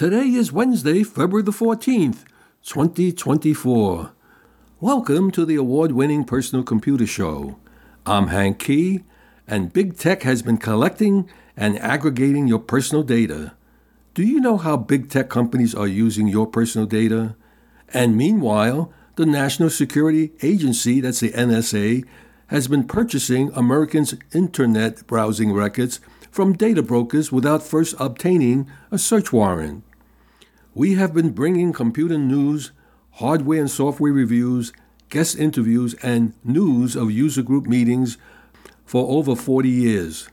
Today 0.00 0.28
is 0.28 0.50
Wednesday, 0.50 1.02
February 1.02 1.42
the 1.42 1.50
14th, 1.50 2.24
2024. 2.62 4.12
Welcome 4.80 5.30
to 5.32 5.44
the 5.44 5.56
award 5.56 5.92
winning 5.92 6.24
Personal 6.24 6.64
Computer 6.64 7.06
Show. 7.06 7.58
I'm 8.06 8.28
Hank 8.28 8.60
Kee, 8.60 9.04
and 9.46 9.74
Big 9.74 9.98
Tech 9.98 10.22
has 10.22 10.40
been 10.40 10.56
collecting 10.56 11.28
and 11.54 11.78
aggregating 11.80 12.48
your 12.48 12.60
personal 12.60 13.02
data. 13.02 13.52
Do 14.14 14.22
you 14.22 14.40
know 14.40 14.56
how 14.56 14.78
big 14.78 15.10
tech 15.10 15.28
companies 15.28 15.74
are 15.74 15.86
using 15.86 16.28
your 16.28 16.46
personal 16.46 16.86
data? 16.86 17.36
And 17.92 18.16
meanwhile, 18.16 18.90
the 19.16 19.26
National 19.26 19.68
Security 19.68 20.32
Agency, 20.40 21.02
that's 21.02 21.20
the 21.20 21.32
NSA, 21.32 22.06
has 22.46 22.68
been 22.68 22.84
purchasing 22.84 23.50
Americans' 23.52 24.14
internet 24.32 25.06
browsing 25.06 25.52
records 25.52 26.00
from 26.30 26.54
data 26.54 26.82
brokers 26.82 27.30
without 27.30 27.62
first 27.62 27.94
obtaining 27.98 28.66
a 28.90 28.96
search 28.96 29.30
warrant. 29.30 29.84
We 30.74 30.94
have 30.94 31.12
been 31.12 31.30
bringing 31.30 31.72
computer 31.72 32.16
news, 32.16 32.70
hardware 33.14 33.60
and 33.60 33.70
software 33.70 34.12
reviews, 34.12 34.72
guest 35.08 35.36
interviews, 35.36 35.94
and 35.94 36.32
news 36.44 36.94
of 36.94 37.10
user 37.10 37.42
group 37.42 37.66
meetings 37.66 38.18
for 38.84 39.10
over 39.10 39.34
40 39.34 39.68
years. 39.68 40.28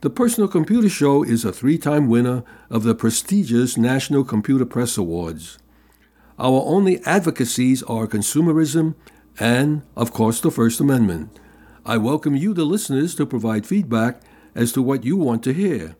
The 0.00 0.10
Personal 0.10 0.48
Computer 0.48 0.88
Show 0.88 1.22
is 1.22 1.44
a 1.44 1.52
three 1.52 1.78
time 1.78 2.08
winner 2.08 2.42
of 2.68 2.82
the 2.82 2.96
prestigious 2.96 3.76
National 3.76 4.24
Computer 4.24 4.64
Press 4.64 4.98
Awards. 4.98 5.56
Our 6.36 6.64
only 6.66 7.00
advocacies 7.04 7.84
are 7.84 8.08
consumerism 8.08 8.96
and, 9.38 9.82
of 9.94 10.12
course, 10.12 10.40
the 10.40 10.50
First 10.50 10.80
Amendment. 10.80 11.38
I 11.84 11.96
welcome 11.98 12.34
you, 12.34 12.54
the 12.54 12.64
listeners, 12.64 13.14
to 13.14 13.24
provide 13.24 13.64
feedback 13.64 14.20
as 14.52 14.72
to 14.72 14.82
what 14.82 15.04
you 15.04 15.16
want 15.16 15.44
to 15.44 15.54
hear. 15.54 15.94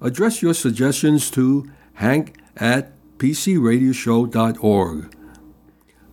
Address 0.00 0.40
your 0.40 0.54
suggestions 0.54 1.30
to 1.32 1.70
hank 1.94 2.38
at 2.56 2.95
pcradioshow.org. 3.18 5.16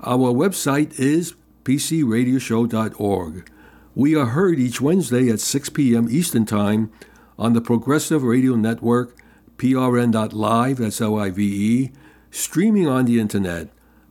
Our 0.02 0.34
website 0.34 1.00
is 1.00 1.34
pcradioshow.org. 1.64 3.50
We 3.96 4.16
are 4.16 4.26
heard 4.26 4.60
each 4.60 4.82
Wednesday 4.82 5.30
at 5.30 5.40
6 5.40 5.70
p.m. 5.70 6.08
Eastern 6.10 6.46
Time 6.46 6.92
on 7.38 7.54
the 7.54 7.62
Progressive 7.62 8.24
Radio 8.24 8.56
Network, 8.56 9.16
prn.live, 9.58 10.78
that's 10.78 11.02
L-I-V-E, 11.02 11.92
streaming 12.32 12.88
on 12.88 13.06
the 13.06 13.20
Internet. 13.20 13.70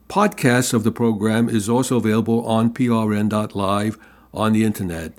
Podcasts 0.09 0.73
of 0.73 0.85
the 0.85 0.93
program 0.93 1.49
is 1.49 1.69
also 1.69 1.97
available 1.97 2.47
on 2.47 2.73
prn.live 2.73 3.99
on 4.33 4.53
the 4.53 4.65
Internet. 4.65 5.15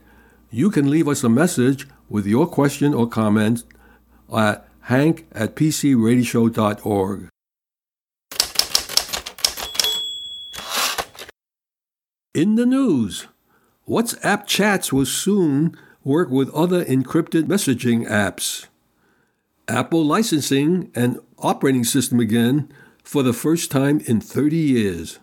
You 0.50 0.70
can 0.70 0.90
leave 0.90 1.08
us 1.08 1.24
a 1.24 1.30
message 1.30 1.88
with 2.10 2.26
your 2.26 2.48
question 2.48 2.94
or 2.94 3.08
comment 3.08 3.64
at 4.36 4.68
hank 4.82 5.28
at 5.34 5.56
pcradioshow.org. 5.56 7.33
In 12.34 12.56
the 12.56 12.66
news, 12.66 13.28
WhatsApp 13.88 14.48
chats 14.48 14.92
will 14.92 15.06
soon 15.06 15.78
work 16.04 16.32
with 16.32 16.50
other 16.50 16.84
encrypted 16.84 17.44
messaging 17.44 18.08
apps. 18.10 18.66
Apple 19.68 20.04
licensing 20.04 20.92
an 20.96 21.20
operating 21.38 21.84
system 21.84 22.20
again 22.20 22.74
for 23.04 23.22
the 23.22 23.34
first 23.34 23.70
time 23.70 24.00
in 24.08 24.20
30 24.20 24.58
years. 24.58 25.20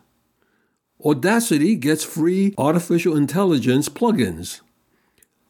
Audacity 1.03 1.75
gets 1.75 2.05
free 2.05 2.53
artificial 2.57 3.17
intelligence 3.17 3.89
plugins. 3.89 4.61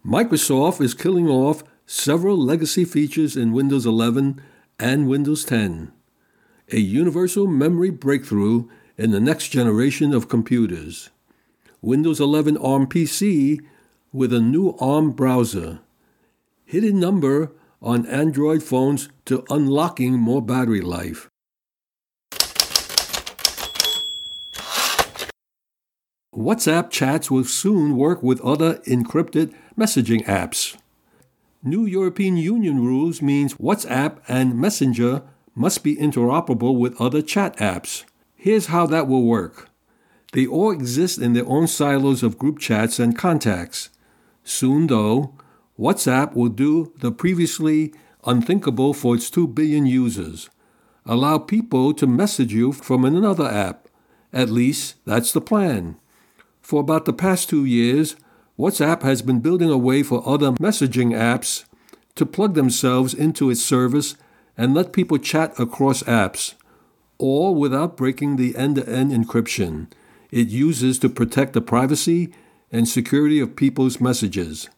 Microsoft 0.04 0.82
is 0.82 0.96
killing 0.96 1.28
off 1.28 1.64
several 1.86 2.38
legacy 2.38 2.86
features 2.86 3.38
in 3.38 3.54
Windows 3.54 3.86
11 3.86 4.42
and 4.80 5.08
Windows 5.08 5.46
10. 5.46 5.92
A 6.72 6.80
universal 6.80 7.46
memory 7.46 7.92
breakthrough 7.92 8.68
in 8.98 9.12
the 9.12 9.20
next 9.20 9.50
generation 9.50 10.12
of 10.12 10.28
computers. 10.28 11.12
Windows 11.84 12.20
11 12.20 12.58
ARM 12.58 12.86
PC 12.86 13.60
with 14.14 14.32
a 14.32 14.40
new 14.40 14.76
ARM 14.80 15.14
browser. 15.14 15.80
Hidden 16.64 17.00
number 17.00 17.54
on 17.82 18.06
Android 18.06 18.62
phones 18.62 19.10
to 19.26 19.44
unlocking 19.50 20.14
more 20.14 20.44
battery 20.44 20.82
life. 20.82 21.28
WhatsApp 26.36 26.92
chats 26.92 27.32
will 27.32 27.46
soon 27.46 27.98
work 27.98 28.22
with 28.22 28.40
other 28.42 28.76
encrypted 28.86 29.52
messaging 29.76 30.24
apps. 30.26 30.78
New 31.64 31.88
European 31.88 32.38
Union 32.38 32.86
rules 32.86 33.24
means 33.24 33.56
WhatsApp 33.56 34.20
and 34.28 34.56
Messenger 34.56 35.24
must 35.56 35.84
be 35.84 35.96
interoperable 35.96 36.78
with 36.78 37.02
other 37.02 37.24
chat 37.24 37.58
apps. 37.58 38.04
Here's 38.36 38.68
how 38.68 38.86
that 38.86 39.08
will 39.08 39.24
work. 39.24 39.71
They 40.32 40.48
all 40.48 40.72
exist 40.72 41.20
in 41.20 41.34
their 41.34 41.48
own 41.48 41.68
silos 41.68 42.24
of 42.24 42.38
group 42.38 42.60
chats 42.60 43.00
and 43.00 43.18
contacts. 43.18 43.90
Soon, 44.44 44.88
though, 44.88 45.36
WhatsApp 45.80 46.36
will 46.36 46.50
do 46.50 46.94
the 47.00 47.12
previously 47.12 47.94
unthinkable 48.26 48.94
for 48.94 49.16
its 49.16 49.30
2 49.30 49.48
billion 49.48 49.86
users 49.86 50.50
allow 51.06 51.38
people 51.38 51.94
to 51.94 52.08
message 52.08 52.54
you 52.54 52.72
from 52.72 53.04
another 53.04 53.48
app. 53.48 53.88
At 54.34 54.50
least, 54.50 54.96
that's 55.06 55.32
the 55.32 55.42
plan. 55.42 55.98
For 56.62 56.82
about 56.82 57.06
the 57.06 57.14
past 57.14 57.50
two 57.50 57.66
years, 57.66 58.16
WhatsApp 58.58 59.02
has 59.02 59.22
been 59.22 59.40
building 59.40 59.70
a 59.70 59.78
way 59.78 60.04
for 60.04 60.28
other 60.28 60.52
messaging 60.54 61.12
apps 61.12 61.66
to 62.16 62.26
plug 62.26 62.54
themselves 62.54 63.14
into 63.14 63.50
its 63.50 63.64
service 63.64 64.16
and 64.58 64.74
let 64.74 64.94
people 64.94 65.18
chat 65.18 65.58
across 65.60 66.04
apps, 66.04 66.54
all 67.18 67.56
without 67.56 67.98
breaking 67.98 68.36
the 68.36 68.56
end 68.56 68.76
to 68.76 68.88
end 68.88 69.12
encryption 69.12 69.88
it 70.32 70.48
uses 70.48 70.98
to 71.00 71.10
protect 71.10 71.54
the 71.54 71.62
privacy 71.62 72.34
and 72.72 72.88
security 72.88 73.40
of 73.40 73.56
people's 73.56 74.00
messages. 74.00 74.70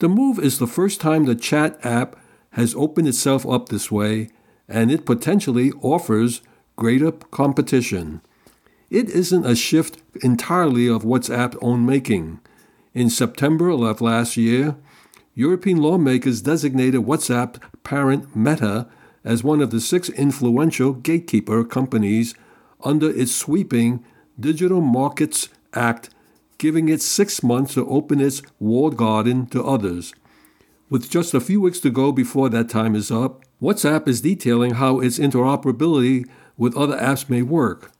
The 0.00 0.08
move 0.08 0.38
is 0.38 0.58
the 0.58 0.66
first 0.66 1.00
time 1.00 1.24
the 1.24 1.36
chat 1.36 1.78
app 1.84 2.16
has 2.50 2.74
opened 2.74 3.08
itself 3.08 3.46
up 3.46 3.68
this 3.68 3.90
way, 3.90 4.30
and 4.68 4.90
it 4.90 5.06
potentially 5.06 5.72
offers 5.80 6.42
greater 6.76 7.12
competition. 7.12 8.20
It 8.90 9.08
isn't 9.08 9.46
a 9.46 9.56
shift 9.56 10.02
entirely 10.22 10.88
of 10.88 11.04
WhatsApp's 11.04 11.56
own 11.62 11.86
making. 11.86 12.40
In 12.92 13.08
September 13.08 13.70
of 13.70 14.00
last 14.00 14.36
year, 14.36 14.76
European 15.34 15.78
lawmakers 15.78 16.42
designated 16.42 17.02
WhatsApp 17.02 17.62
parent 17.84 18.36
Meta 18.36 18.88
as 19.24 19.42
one 19.42 19.62
of 19.62 19.70
the 19.70 19.80
six 19.80 20.10
influential 20.10 20.92
gatekeeper 20.92 21.64
companies 21.64 22.34
under 22.84 23.08
its 23.08 23.32
sweeping 23.32 24.04
Digital 24.38 24.80
Markets 24.80 25.48
Act, 25.74 26.10
giving 26.58 26.88
it 26.88 27.02
six 27.02 27.42
months 27.42 27.74
to 27.74 27.88
open 27.88 28.20
its 28.20 28.42
walled 28.58 28.96
garden 28.96 29.46
to 29.46 29.62
others. 29.62 30.14
With 30.88 31.10
just 31.10 31.34
a 31.34 31.40
few 31.40 31.60
weeks 31.60 31.80
to 31.80 31.90
go 31.90 32.12
before 32.12 32.48
that 32.50 32.68
time 32.68 32.94
is 32.94 33.10
up, 33.10 33.44
WhatsApp 33.60 34.08
is 34.08 34.20
detailing 34.20 34.74
how 34.74 35.00
its 35.00 35.18
interoperability 35.18 36.28
with 36.56 36.76
other 36.76 36.96
apps 36.96 37.30
may 37.30 37.42
work. 37.42 37.92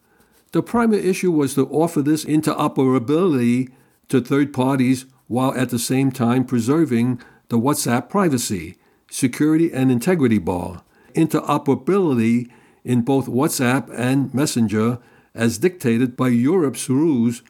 The 0.53 0.63
primary 0.63 1.09
issue 1.09 1.33
was 1.33 1.55
to 1.55 1.67
offer 1.69 2.03
this 2.03 2.25
interoperability 2.25 3.71
to 4.09 4.21
third 4.21 4.53
parties 4.53 5.07
while 5.27 5.55
at 5.55 5.71
the 5.71 5.79
same 5.79 6.13
time 6.13 6.45
preserving 6.45 7.21
the 7.49 7.59
WhatsApp 7.59 8.11
privacy, 8.11 8.77
security, 9.11 9.73
and 9.73 9.91
integrity 9.91 10.39
bar. 10.39 10.83
Interoperability 11.15 12.51
in 12.85 13.03
both 13.03 13.27
WhatsApp 13.27 13.89
and 13.97 14.35
Messenger 14.35 14.99
as 15.35 15.59
dictated 15.59 16.17
by 16.17 16.29
Europe's 16.29 16.89
rules, 16.89 17.43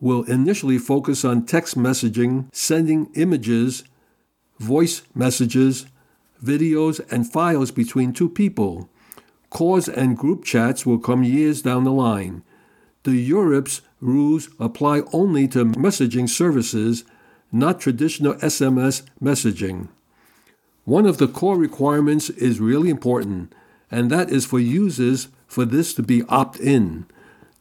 will 0.00 0.22
initially 0.24 0.78
focus 0.78 1.24
on 1.24 1.44
text 1.44 1.76
messaging, 1.76 2.48
sending 2.52 3.10
images, 3.14 3.84
voice 4.58 5.02
messages, 5.14 5.86
videos, 6.42 7.00
and 7.10 7.30
files 7.30 7.70
between 7.70 8.12
two 8.12 8.28
people. 8.28 8.88
Calls 9.50 9.88
and 9.88 10.16
group 10.16 10.44
chats 10.44 10.84
will 10.84 10.98
come 10.98 11.24
years 11.24 11.62
down 11.62 11.84
the 11.84 11.92
line. 11.92 12.42
The 13.04 13.16
Europe's 13.16 13.80
rules 14.00 14.48
apply 14.60 15.02
only 15.12 15.48
to 15.48 15.64
messaging 15.64 16.28
services, 16.28 17.04
not 17.50 17.80
traditional 17.80 18.34
SMS 18.34 19.02
messaging. 19.22 19.88
One 20.84 21.06
of 21.06 21.18
the 21.18 21.28
core 21.28 21.56
requirements 21.56 22.30
is 22.30 22.60
really 22.60 22.90
important, 22.90 23.54
and 23.90 24.10
that 24.10 24.30
is 24.30 24.46
for 24.46 24.58
users 24.58 25.28
for 25.46 25.64
this 25.64 25.94
to 25.94 26.02
be 26.02 26.22
opt 26.28 26.58
in 26.58 27.06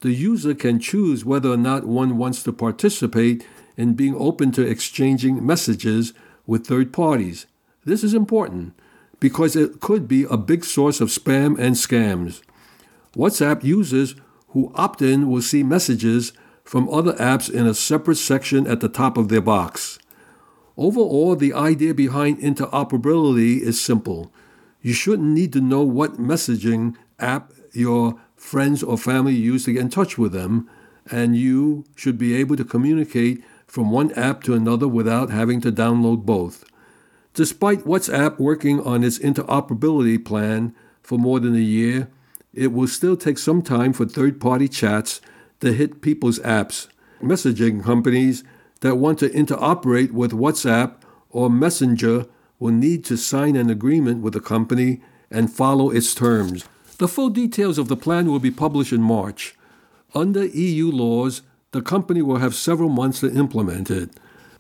the 0.02 0.12
user 0.12 0.54
can 0.54 0.80
choose 0.80 1.26
whether 1.26 1.50
or 1.50 1.58
not 1.58 1.86
one 1.86 2.18
wants 2.18 2.44
to 2.44 2.54
participate 2.54 3.46
in 3.76 3.94
being 3.94 4.16
open 4.16 4.52
to 4.52 4.62
exchanging 4.68 5.46
messages 5.46 6.14
with 6.46 6.68
third 6.68 6.94
parties. 6.94 7.46
This 7.86 8.04
is 8.04 8.14
important 8.14 8.74
because 9.20 9.56
it 9.56 9.80
could 9.80 10.08
be 10.08 10.24
a 10.24 10.38
big 10.38 10.64
source 10.64 11.02
of 11.02 11.10
spam 11.10 11.58
and 11.58 11.76
scams. 11.76 12.42
WhatsApp 13.16 13.64
users 13.64 14.16
who 14.50 14.72
opt 14.76 15.02
in 15.02 15.30
will 15.30 15.42
see 15.42 15.64
messages 15.64 16.34
from 16.64 16.90
other 16.90 17.14
apps 17.14 17.50
in 17.50 17.66
a 17.66 17.74
separate 17.74 18.18
section 18.18 18.68
at 18.68 18.82
the 18.82 18.90
top 18.90 19.18
of 19.18 19.30
their 19.30 19.42
box. 19.42 20.00
Overall, 20.78 21.36
the 21.36 21.54
idea 21.54 21.94
behind 21.94 22.40
interoperability 22.40 23.60
is 23.60 23.82
simple. 23.82 24.32
You 24.82 24.94
shouldn't 24.94 25.30
need 25.30 25.54
to 25.54 25.62
know 25.62 25.82
what 25.82 26.20
messaging 26.20 26.96
app 27.20 27.52
your 27.74 28.20
friends 28.38 28.81
or 28.81 28.98
family 28.98 29.36
use 29.36 29.66
to 29.66 29.74
get 29.74 29.81
in 29.81 29.89
touch 29.89 30.18
with 30.18 30.31
them, 30.31 30.69
and 31.12 31.36
you 31.36 31.86
should 31.95 32.18
be 32.18 32.36
able 32.36 32.56
to 32.56 32.63
communicate 32.63 33.44
from 33.66 33.92
one 33.92 34.12
app 34.13 34.44
to 34.44 34.54
another 34.54 34.88
without 34.88 35.30
having 35.30 35.60
to 35.62 35.72
download 35.72 36.25
both. 36.25 36.63
Despite 37.34 37.86
WhatsApp 37.86 38.39
working 38.39 38.80
on 38.81 39.04
its 39.04 39.19
interoperability 39.19 40.24
plan 40.24 40.74
for 41.01 41.18
more 41.19 41.39
than 41.39 41.56
a 41.56 41.60
year, 41.60 42.10
it 42.54 42.72
will 42.72 42.88
still 42.88 43.16
take 43.18 43.38
some 43.38 43.62
time 43.62 43.94
for 43.94 44.06
third 44.06 44.39
party 44.39 44.68
chats 44.68 45.22
to 45.60 45.74
hit 45.74 46.01
people's 46.01 46.39
apps. 46.39 46.88
Messaging 47.22 47.84
companies 47.84 48.44
that 48.81 48.95
want 48.95 49.19
to 49.19 49.30
interoperate 49.30 50.12
with 50.12 50.31
WhatsApp 50.31 50.95
or 51.30 51.50
Messenger 51.50 52.25
will 52.60 52.74
need 52.74 53.04
to 53.06 53.18
sign 53.18 53.56
an 53.56 53.69
agreement 53.69 54.22
with 54.22 54.34
the 54.34 54.39
company 54.39 55.01
and 55.30 55.51
follow 55.51 55.89
its 55.89 56.16
terms. 56.16 56.66
The 56.98 57.08
full 57.08 57.30
details 57.30 57.78
of 57.78 57.90
the 57.90 57.98
plan 57.98 58.30
will 58.30 58.40
be 58.40 58.52
published 58.52 58.92
in 58.92 59.02
March. 59.02 59.56
Under 60.16 60.46
EU 60.46 60.92
laws, 60.92 61.44
the 61.72 61.82
company 61.82 62.22
will 62.22 62.38
have 62.38 62.56
several 62.56 62.90
months 62.90 63.20
to 63.20 63.32
implement 63.32 63.92
it. 63.92 64.10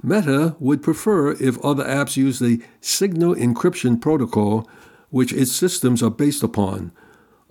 Meta 0.03 0.55
would 0.59 0.83
prefer 0.83 1.31
if 1.31 1.63
other 1.65 1.83
apps 1.83 2.15
use 2.15 2.37
the 2.37 2.61
Signal 2.79 3.33
encryption 3.33 3.99
protocol, 3.99 4.69
which 5.09 5.33
its 5.33 5.51
systems 5.51 6.03
are 6.03 6.11
based 6.11 6.43
upon. 6.43 6.91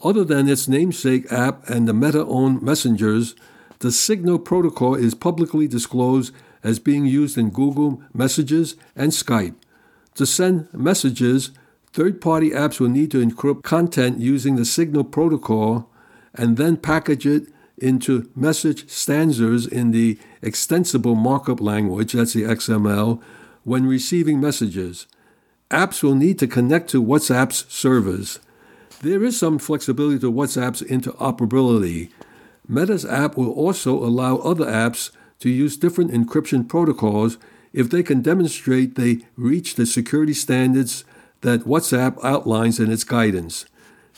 Other 0.04 0.22
than 0.24 0.48
its 0.48 0.68
namesake 0.68 1.32
app 1.32 1.68
and 1.68 1.88
the 1.88 1.94
Meta 1.94 2.24
owned 2.24 2.62
messengers, 2.62 3.34
the 3.80 3.90
Signal 3.90 4.38
protocol 4.38 4.94
is 4.94 5.14
publicly 5.14 5.66
disclosed 5.66 6.32
as 6.62 6.78
being 6.78 7.06
used 7.06 7.36
in 7.36 7.50
Google 7.50 8.02
Messages 8.14 8.76
and 8.94 9.10
Skype. 9.10 9.54
To 10.14 10.26
send 10.26 10.72
messages, 10.72 11.50
third 11.96 12.20
party 12.20 12.50
apps 12.50 12.78
will 12.78 12.90
need 12.90 13.10
to 13.10 13.26
encrypt 13.26 13.62
content 13.62 14.20
using 14.20 14.56
the 14.56 14.66
Signal 14.66 15.02
protocol 15.02 15.90
and 16.34 16.58
then 16.58 16.76
package 16.76 17.26
it 17.26 17.48
into 17.78 18.30
message 18.36 18.90
stanzas 18.90 19.66
in 19.66 19.92
the 19.92 20.18
extensible 20.42 21.14
markup 21.14 21.58
language, 21.58 22.12
that's 22.12 22.34
the 22.34 22.42
XML, 22.42 23.22
when 23.64 23.86
receiving 23.86 24.38
messages. 24.38 25.06
Apps 25.70 26.02
will 26.02 26.14
need 26.14 26.38
to 26.38 26.46
connect 26.46 26.90
to 26.90 27.02
WhatsApp's 27.02 27.64
servers. 27.72 28.40
There 29.00 29.24
is 29.24 29.38
some 29.38 29.58
flexibility 29.58 30.18
to 30.18 30.30
WhatsApp's 30.30 30.82
interoperability. 30.82 32.10
Meta's 32.68 33.06
app 33.06 33.38
will 33.38 33.52
also 33.52 33.96
allow 34.04 34.36
other 34.36 34.66
apps 34.66 35.12
to 35.40 35.48
use 35.48 35.78
different 35.78 36.10
encryption 36.10 36.68
protocols 36.68 37.38
if 37.72 37.88
they 37.88 38.02
can 38.02 38.20
demonstrate 38.20 38.96
they 38.96 39.20
reach 39.34 39.76
the 39.76 39.86
security 39.86 40.34
standards 40.34 41.06
that 41.42 41.60
WhatsApp 41.60 42.22
outlines 42.24 42.80
in 42.80 42.90
its 42.90 43.04
guidance. 43.04 43.66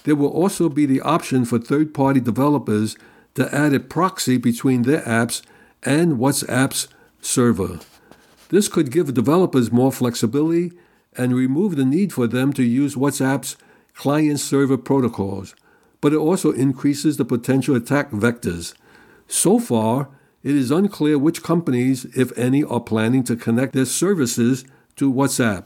There 0.05 0.17
will 0.17 0.29
also 0.31 0.69
be 0.69 0.87
the 0.87 1.01
option 1.01 1.45
for 1.45 1.59
third 1.59 1.93
party 1.93 2.21
developers 2.21 2.97
to 3.35 3.55
add 3.55 3.75
a 3.75 3.81
proxy 3.81 4.37
between 4.37 4.83
their 4.83 5.03
apps 5.03 5.43
and 5.83 6.19
WhatsApp's 6.19 6.89
server. 7.21 7.81
This 8.49 8.69
could 8.69 8.91
give 8.91 9.13
developers 9.15 9.71
more 9.71 9.93
flexibility 9.93 10.73
and 11.17 11.35
remove 11.35 11.77
the 11.77 11.85
need 11.85 12.13
for 12.13 12.27
them 12.27 12.53
to 12.55 12.63
use 12.63 12.95
WhatsApp's 12.95 13.57
client 13.95 14.41
server 14.41 14.79
protocols, 14.79 15.55
but 16.01 16.13
it 16.13 16.17
also 16.17 16.53
increases 16.53 17.17
the 17.17 17.25
potential 17.25 17.77
attack 17.77 18.11
vectors. 18.11 18.75
So 19.27 19.59
far, 19.59 20.09
it 20.43 20.55
is 20.55 20.71
unclear 20.71 21.19
which 21.19 21.43
companies, 21.43 22.05
if 22.17 22.37
any, 22.39 22.63
are 22.63 22.81
planning 22.81 23.25
to 23.25 23.37
connect 23.37 23.73
their 23.73 23.85
services 23.85 24.65
to 24.97 25.13
WhatsApp. 25.13 25.65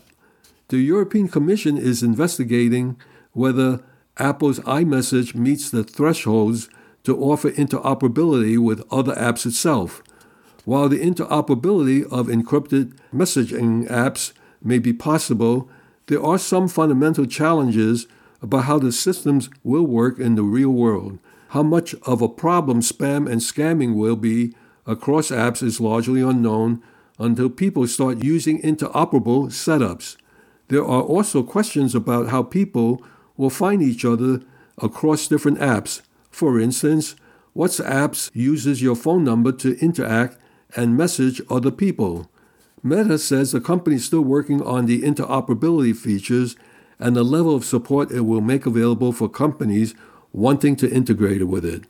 The 0.72 0.78
European 0.78 1.28
Commission 1.28 1.76
is 1.76 2.02
investigating 2.02 2.96
whether 3.32 3.84
Apple's 4.16 4.58
iMessage 4.60 5.34
meets 5.34 5.68
the 5.68 5.84
thresholds 5.84 6.70
to 7.04 7.14
offer 7.14 7.50
interoperability 7.50 8.56
with 8.56 8.82
other 8.90 9.14
apps 9.16 9.44
itself. 9.44 10.02
While 10.64 10.88
the 10.88 10.98
interoperability 10.98 12.10
of 12.10 12.28
encrypted 12.28 12.94
messaging 13.14 13.86
apps 13.90 14.32
may 14.62 14.78
be 14.78 14.94
possible, 14.94 15.68
there 16.06 16.22
are 16.24 16.38
some 16.38 16.68
fundamental 16.68 17.26
challenges 17.26 18.06
about 18.40 18.64
how 18.64 18.78
the 18.78 18.92
systems 18.92 19.50
will 19.62 19.86
work 19.86 20.18
in 20.18 20.36
the 20.36 20.42
real 20.42 20.70
world. 20.70 21.18
How 21.48 21.62
much 21.62 21.94
of 22.06 22.22
a 22.22 22.30
problem 22.30 22.80
spam 22.80 23.30
and 23.30 23.42
scamming 23.42 23.94
will 23.94 24.16
be 24.16 24.54
across 24.86 25.28
apps 25.30 25.62
is 25.62 25.82
largely 25.82 26.22
unknown 26.22 26.82
until 27.18 27.50
people 27.50 27.86
start 27.86 28.24
using 28.24 28.62
interoperable 28.62 29.48
setups. 29.48 30.16
There 30.68 30.84
are 30.84 31.02
also 31.02 31.42
questions 31.42 31.94
about 31.94 32.28
how 32.28 32.42
people 32.42 33.02
will 33.36 33.50
find 33.50 33.82
each 33.82 34.04
other 34.04 34.40
across 34.78 35.28
different 35.28 35.58
apps. 35.58 36.02
For 36.30 36.58
instance, 36.58 37.14
WhatsApp 37.56 38.30
uses 38.32 38.80
your 38.80 38.96
phone 38.96 39.24
number 39.24 39.52
to 39.52 39.78
interact 39.80 40.38
and 40.74 40.96
message 40.96 41.42
other 41.50 41.70
people. 41.70 42.30
Meta 42.82 43.18
says 43.18 43.52
the 43.52 43.60
company 43.60 43.96
is 43.96 44.04
still 44.04 44.22
working 44.22 44.62
on 44.62 44.86
the 44.86 45.02
interoperability 45.02 45.94
features 45.94 46.56
and 46.98 47.14
the 47.14 47.22
level 47.22 47.54
of 47.54 47.64
support 47.64 48.10
it 48.10 48.22
will 48.22 48.40
make 48.40 48.64
available 48.64 49.12
for 49.12 49.28
companies 49.28 49.94
wanting 50.32 50.76
to 50.76 50.90
integrate 50.90 51.46
with 51.46 51.64
it. 51.64 51.84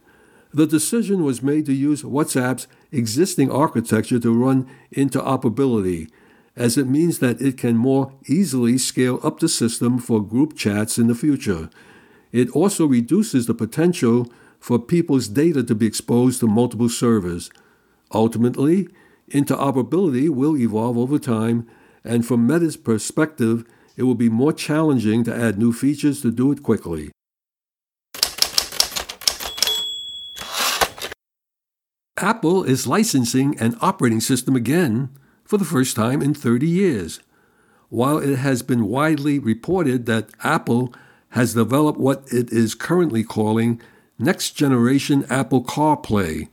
The 0.52 0.66
decision 0.66 1.24
was 1.24 1.42
made 1.42 1.64
to 1.66 1.72
use 1.72 2.02
WhatsApp's 2.02 2.66
existing 2.90 3.50
architecture 3.50 4.18
to 4.18 4.34
run 4.34 4.68
interoperability, 4.94 6.10
as 6.56 6.76
it 6.76 6.86
means 6.86 7.18
that 7.18 7.40
it 7.40 7.56
can 7.56 7.76
more 7.76 8.12
easily 8.26 8.76
scale 8.78 9.18
up 9.22 9.40
the 9.40 9.48
system 9.48 9.98
for 9.98 10.22
group 10.22 10.56
chats 10.56 10.98
in 10.98 11.06
the 11.06 11.14
future. 11.14 11.70
It 12.30 12.50
also 12.50 12.86
reduces 12.86 13.46
the 13.46 13.54
potential 13.54 14.30
for 14.60 14.78
people's 14.78 15.28
data 15.28 15.62
to 15.64 15.74
be 15.74 15.86
exposed 15.86 16.40
to 16.40 16.46
multiple 16.46 16.88
servers. 16.88 17.50
Ultimately, 18.12 18.88
interoperability 19.30 20.28
will 20.28 20.56
evolve 20.56 20.98
over 20.98 21.18
time, 21.18 21.66
and 22.04 22.26
from 22.26 22.46
Meta's 22.46 22.76
perspective, 22.76 23.64
it 23.96 24.04
will 24.04 24.14
be 24.14 24.28
more 24.28 24.52
challenging 24.52 25.24
to 25.24 25.34
add 25.34 25.58
new 25.58 25.72
features 25.72 26.22
to 26.22 26.30
do 26.30 26.52
it 26.52 26.62
quickly. 26.62 27.10
Apple 32.18 32.62
is 32.62 32.86
licensing 32.86 33.58
an 33.58 33.76
operating 33.80 34.20
system 34.20 34.54
again 34.54 35.10
for 35.52 35.58
the 35.58 35.64
first 35.66 35.94
time 35.94 36.22
in 36.22 36.32
30 36.32 36.66
years. 36.66 37.20
While 37.90 38.16
it 38.16 38.36
has 38.36 38.62
been 38.62 38.86
widely 38.86 39.38
reported 39.38 40.06
that 40.06 40.30
Apple 40.42 40.94
has 41.32 41.52
developed 41.52 42.00
what 42.00 42.24
it 42.32 42.50
is 42.50 42.74
currently 42.74 43.22
calling 43.22 43.78
next 44.18 44.52
generation 44.52 45.26
Apple 45.28 45.62
CarPlay, 45.62 46.48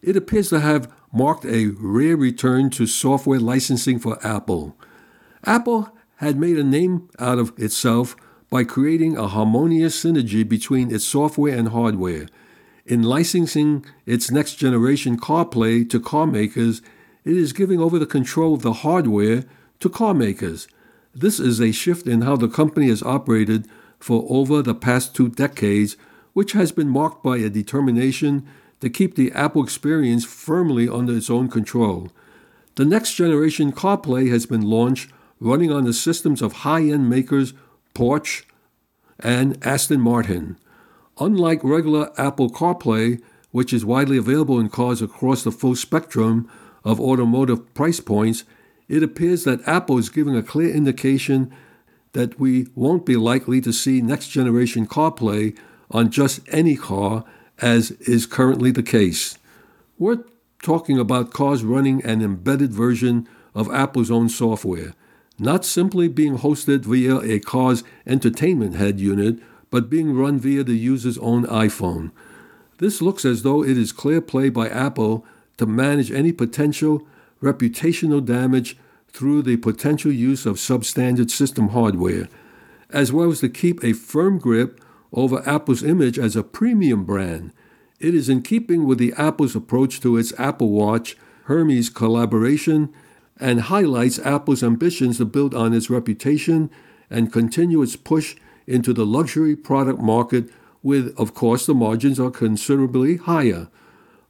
it 0.00 0.16
appears 0.16 0.48
to 0.48 0.60
have 0.60 0.90
marked 1.12 1.44
a 1.44 1.66
rare 1.78 2.16
return 2.16 2.70
to 2.70 2.86
software 2.86 3.38
licensing 3.38 3.98
for 3.98 4.18
Apple. 4.26 4.74
Apple 5.44 5.94
had 6.16 6.38
made 6.38 6.56
a 6.56 6.64
name 6.64 7.10
out 7.18 7.38
of 7.38 7.52
itself 7.58 8.16
by 8.48 8.64
creating 8.64 9.14
a 9.14 9.28
harmonious 9.28 10.02
synergy 10.02 10.48
between 10.48 10.90
its 10.90 11.04
software 11.04 11.54
and 11.54 11.68
hardware. 11.68 12.26
In 12.86 13.02
licensing 13.02 13.84
its 14.06 14.30
next 14.30 14.54
generation 14.54 15.18
CarPlay 15.18 15.86
to 15.90 16.00
car 16.00 16.26
makers, 16.26 16.80
it 17.24 17.36
is 17.36 17.52
giving 17.52 17.80
over 17.80 17.98
the 17.98 18.06
control 18.06 18.54
of 18.54 18.62
the 18.62 18.72
hardware 18.72 19.44
to 19.80 19.88
car 19.88 20.14
makers. 20.14 20.68
This 21.14 21.40
is 21.40 21.60
a 21.60 21.72
shift 21.72 22.06
in 22.06 22.22
how 22.22 22.36
the 22.36 22.48
company 22.48 22.88
has 22.88 23.02
operated 23.02 23.66
for 23.98 24.26
over 24.28 24.62
the 24.62 24.74
past 24.74 25.14
two 25.14 25.28
decades, 25.28 25.96
which 26.32 26.52
has 26.52 26.72
been 26.72 26.88
marked 26.88 27.22
by 27.22 27.38
a 27.38 27.48
determination 27.50 28.46
to 28.80 28.90
keep 28.90 29.14
the 29.14 29.32
Apple 29.32 29.62
experience 29.62 30.24
firmly 30.24 30.88
under 30.88 31.16
its 31.16 31.30
own 31.30 31.48
control. 31.48 32.10
The 32.76 32.84
next 32.84 33.14
generation 33.14 33.72
CarPlay 33.72 34.30
has 34.30 34.46
been 34.46 34.62
launched 34.62 35.10
running 35.40 35.72
on 35.72 35.84
the 35.84 35.92
systems 35.92 36.42
of 36.42 36.52
high 36.64 36.82
end 36.82 37.08
makers 37.08 37.54
Porsche 37.94 38.44
and 39.18 39.58
Aston 39.66 40.00
Martin. 40.00 40.56
Unlike 41.18 41.64
regular 41.64 42.12
Apple 42.16 42.50
CarPlay, 42.50 43.20
which 43.50 43.72
is 43.72 43.84
widely 43.84 44.16
available 44.16 44.60
in 44.60 44.68
cars 44.68 45.02
across 45.02 45.42
the 45.42 45.50
full 45.50 45.74
spectrum 45.74 46.48
of 46.88 46.98
automotive 46.98 47.74
price 47.74 48.00
points, 48.00 48.44
it 48.88 49.02
appears 49.02 49.44
that 49.44 49.66
Apple 49.68 49.98
is 49.98 50.08
giving 50.08 50.34
a 50.34 50.42
clear 50.42 50.74
indication 50.74 51.52
that 52.12 52.40
we 52.40 52.66
won't 52.74 53.04
be 53.04 53.16
likely 53.16 53.60
to 53.60 53.72
see 53.72 54.00
next 54.00 54.28
generation 54.28 54.86
CarPlay 54.86 55.54
on 55.90 56.10
just 56.10 56.40
any 56.48 56.76
car, 56.76 57.24
as 57.58 57.90
is 57.90 58.24
currently 58.24 58.70
the 58.70 58.82
case. 58.82 59.36
We're 59.98 60.24
talking 60.62 60.98
about 60.98 61.30
cars 61.34 61.62
running 61.62 62.02
an 62.06 62.22
embedded 62.22 62.72
version 62.72 63.28
of 63.54 63.70
Apple's 63.70 64.10
own 64.10 64.30
software, 64.30 64.94
not 65.38 65.66
simply 65.66 66.08
being 66.08 66.38
hosted 66.38 66.86
via 66.86 67.20
a 67.20 67.38
car's 67.38 67.84
entertainment 68.06 68.76
head 68.76 68.98
unit 68.98 69.40
but 69.70 69.90
being 69.90 70.16
run 70.16 70.38
via 70.38 70.64
the 70.64 70.78
user's 70.78 71.18
own 71.18 71.44
iPhone. 71.44 72.10
This 72.78 73.02
looks 73.02 73.26
as 73.26 73.42
though 73.42 73.62
it 73.62 73.76
is 73.76 73.92
clear 73.92 74.22
play 74.22 74.48
by 74.48 74.68
Apple 74.70 75.26
to 75.58 75.66
manage 75.66 76.10
any 76.10 76.32
potential 76.32 77.06
reputational 77.42 78.24
damage 78.24 78.76
through 79.08 79.42
the 79.42 79.56
potential 79.56 80.12
use 80.12 80.46
of 80.46 80.56
substandard 80.56 81.30
system 81.30 81.68
hardware, 81.68 82.28
as 82.90 83.12
well 83.12 83.30
as 83.30 83.40
to 83.40 83.48
keep 83.48 83.82
a 83.82 83.92
firm 83.92 84.38
grip 84.38 84.80
over 85.12 85.46
Apple's 85.48 85.82
image 85.82 86.18
as 86.18 86.36
a 86.36 86.42
premium 86.42 87.04
brand. 87.04 87.52
It 88.00 88.14
is 88.14 88.28
in 88.28 88.42
keeping 88.42 88.86
with 88.86 88.98
the 88.98 89.12
Apple's 89.16 89.56
approach 89.56 90.00
to 90.00 90.16
its 90.16 90.32
Apple 90.38 90.70
Watch 90.70 91.16
Hermes 91.44 91.90
collaboration 91.90 92.92
and 93.40 93.62
highlights 93.62 94.18
Apple's 94.20 94.62
ambitions 94.62 95.18
to 95.18 95.24
build 95.24 95.54
on 95.54 95.72
its 95.72 95.90
reputation 95.90 96.70
and 97.10 97.32
continue 97.32 97.82
its 97.82 97.96
push 97.96 98.36
into 98.66 98.92
the 98.92 99.06
luxury 99.06 99.56
product 99.56 99.98
market 99.98 100.50
with, 100.82 101.14
of 101.18 101.34
course, 101.34 101.66
the 101.66 101.74
margins 101.74 102.20
are 102.20 102.30
considerably 102.30 103.16
higher. 103.16 103.68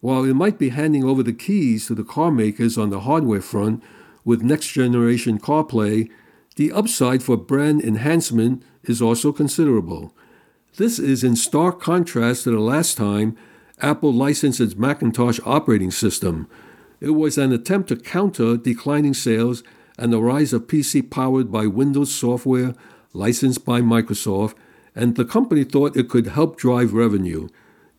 While 0.00 0.24
it 0.24 0.34
might 0.34 0.58
be 0.58 0.68
handing 0.68 1.04
over 1.04 1.22
the 1.22 1.32
keys 1.32 1.86
to 1.86 1.94
the 1.94 2.04
car 2.04 2.30
makers 2.30 2.78
on 2.78 2.90
the 2.90 3.00
hardware 3.00 3.40
front 3.40 3.82
with 4.24 4.42
next 4.42 4.68
generation 4.68 5.38
CarPlay, 5.38 6.08
the 6.56 6.72
upside 6.72 7.22
for 7.22 7.36
brand 7.36 7.82
enhancement 7.82 8.62
is 8.84 9.02
also 9.02 9.32
considerable. 9.32 10.14
This 10.76 10.98
is 10.98 11.24
in 11.24 11.34
stark 11.34 11.80
contrast 11.80 12.44
to 12.44 12.50
the 12.50 12.60
last 12.60 12.96
time 12.96 13.36
Apple 13.80 14.12
licensed 14.12 14.60
its 14.60 14.76
Macintosh 14.76 15.40
operating 15.44 15.90
system. 15.90 16.48
It 17.00 17.10
was 17.10 17.38
an 17.38 17.52
attempt 17.52 17.88
to 17.88 17.96
counter 17.96 18.56
declining 18.56 19.14
sales 19.14 19.62
and 19.98 20.12
the 20.12 20.20
rise 20.20 20.52
of 20.52 20.66
PC 20.66 21.10
powered 21.10 21.50
by 21.50 21.66
Windows 21.66 22.14
software 22.14 22.74
licensed 23.12 23.64
by 23.64 23.80
Microsoft, 23.80 24.54
and 24.94 25.16
the 25.16 25.24
company 25.24 25.64
thought 25.64 25.96
it 25.96 26.08
could 26.08 26.28
help 26.28 26.56
drive 26.56 26.92
revenue. 26.92 27.48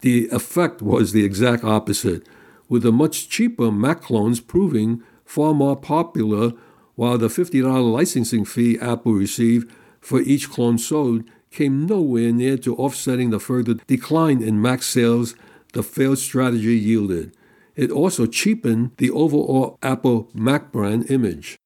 The 0.02 0.30
effect 0.30 0.82
was 0.82 1.12
the 1.12 1.26
exact 1.26 1.64
opposite, 1.64 2.26
with 2.70 2.84
the 2.84 2.92
much 2.92 3.30
cheaper 3.30 3.72
Mac 3.72 4.02
clones 4.02 4.40
proving 4.40 5.04
far 5.26 5.54
more 5.54 5.76
popular, 5.76 6.54
while 6.96 7.18
the 7.18 7.28
$50 7.28 7.92
licensing 7.92 8.46
fee 8.46 8.78
Apple 8.80 9.14
received 9.14 9.72
for 10.00 10.22
each 10.22 10.50
clone 10.50 10.78
sold 10.78 11.24
came 11.52 11.86
nowhere 11.86 12.32
near 12.32 12.58
to 12.58 12.76
offsetting 12.76 13.30
the 13.30 13.40
further 13.40 13.74
decline 13.88 14.42
in 14.42 14.62
Mac 14.62 14.84
sales 14.84 15.36
the 15.74 15.84
failed 15.84 16.18
strategy 16.18 16.78
yielded. 16.78 17.36
It 17.76 17.92
also 17.92 18.26
cheapened 18.26 18.92
the 18.98 19.10
overall 19.12 19.78
Apple 19.82 20.30
Mac 20.34 20.72
brand 20.72 21.10
image. 21.10 21.58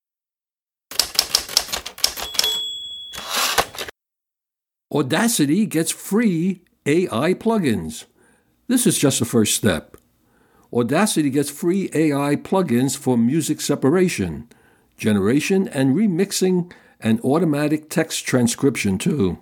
Audacity 4.93 5.65
gets 5.65 5.91
free 5.91 6.61
AI 6.85 7.33
plugins. 7.33 8.05
This 8.74 8.88
is 8.88 8.98
just 8.98 9.20
the 9.20 9.25
first 9.25 9.53
step. 9.53 9.98
Audacity 10.74 11.30
gets 11.30 11.51
free 11.51 11.92
AI 11.94 12.36
plugins 12.36 12.98
for 12.98 13.15
music 13.15 13.62
separation, 13.62 14.50
generation, 14.98 15.68
and 15.68 15.96
remixing, 15.96 16.74
and 17.00 17.22
automatic 17.22 17.88
text 17.92 18.25
transcription, 18.25 18.98
too. 18.98 19.38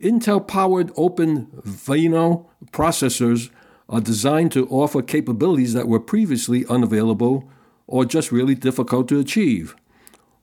Intel 0.00 0.46
powered 0.46 0.92
Open 0.96 1.46
OpenVINO 1.46 2.46
processors 2.70 3.50
are 3.88 4.00
designed 4.00 4.52
to 4.52 4.68
offer 4.68 5.02
capabilities 5.02 5.72
that 5.72 5.88
were 5.88 5.98
previously 5.98 6.64
unavailable 6.66 7.50
or 7.88 8.04
just 8.04 8.30
really 8.30 8.54
difficult 8.54 9.08
to 9.08 9.18
achieve. 9.18 9.74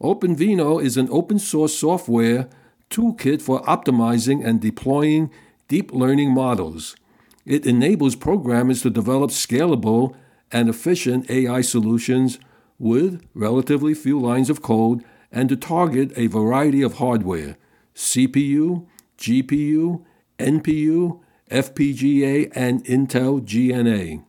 OpenVINO 0.01 0.83
is 0.83 0.97
an 0.97 1.07
open 1.11 1.39
source 1.39 1.79
software 1.79 2.49
toolkit 2.89 3.41
for 3.41 3.61
optimizing 3.61 4.45
and 4.45 4.59
deploying 4.59 5.31
deep 5.69 5.93
learning 5.93 6.31
models. 6.33 6.97
It 7.45 7.65
enables 7.65 8.15
programmers 8.15 8.81
to 8.83 8.89
develop 8.89 9.31
scalable 9.31 10.15
and 10.51 10.69
efficient 10.69 11.29
AI 11.29 11.61
solutions 11.61 12.39
with 12.79 13.25
relatively 13.33 13.93
few 13.93 14.19
lines 14.19 14.49
of 14.49 14.61
code 14.61 15.03
and 15.31 15.49
to 15.49 15.55
target 15.55 16.11
a 16.15 16.27
variety 16.27 16.81
of 16.81 16.95
hardware 16.95 17.57
CPU, 17.95 18.85
GPU, 19.17 20.03
NPU, 20.39 21.19
FPGA, 21.51 22.51
and 22.55 22.83
Intel 22.85 23.41
GNA. 23.41 24.23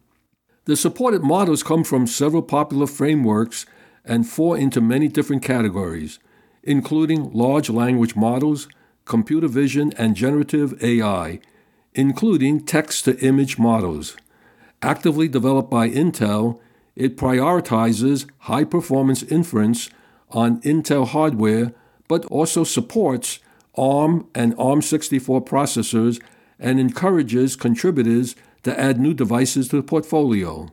The 0.66 0.76
supported 0.76 1.22
models 1.22 1.62
come 1.62 1.84
from 1.84 2.06
several 2.06 2.42
popular 2.42 2.86
frameworks 2.86 3.66
and 4.04 4.28
fall 4.28 4.54
into 4.54 4.80
many 4.80 5.08
different 5.08 5.42
categories 5.42 6.18
including 6.64 7.30
large 7.32 7.70
language 7.70 8.16
models, 8.16 8.68
computer 9.04 9.48
vision, 9.48 9.92
and 9.96 10.16
generative 10.16 10.82
AI, 10.82 11.40
including 11.94 12.64
text 12.64 13.04
to 13.04 13.18
image 13.20 13.58
models. 13.58 14.16
Actively 14.82 15.28
developed 15.28 15.70
by 15.70 15.88
Intel, 15.88 16.60
it 16.96 17.16
prioritizes 17.16 18.28
high 18.40 18.64
performance 18.64 19.22
inference 19.22 19.90
on 20.30 20.60
Intel 20.62 21.06
hardware, 21.08 21.72
but 22.08 22.24
also 22.26 22.64
supports 22.64 23.38
ARM 23.76 24.26
and 24.34 24.56
ARM64 24.56 25.46
processors 25.46 26.22
and 26.58 26.78
encourages 26.78 27.56
contributors 27.56 28.36
to 28.62 28.78
add 28.78 29.00
new 29.00 29.14
devices 29.14 29.68
to 29.68 29.76
the 29.76 29.82
portfolio. 29.82 30.68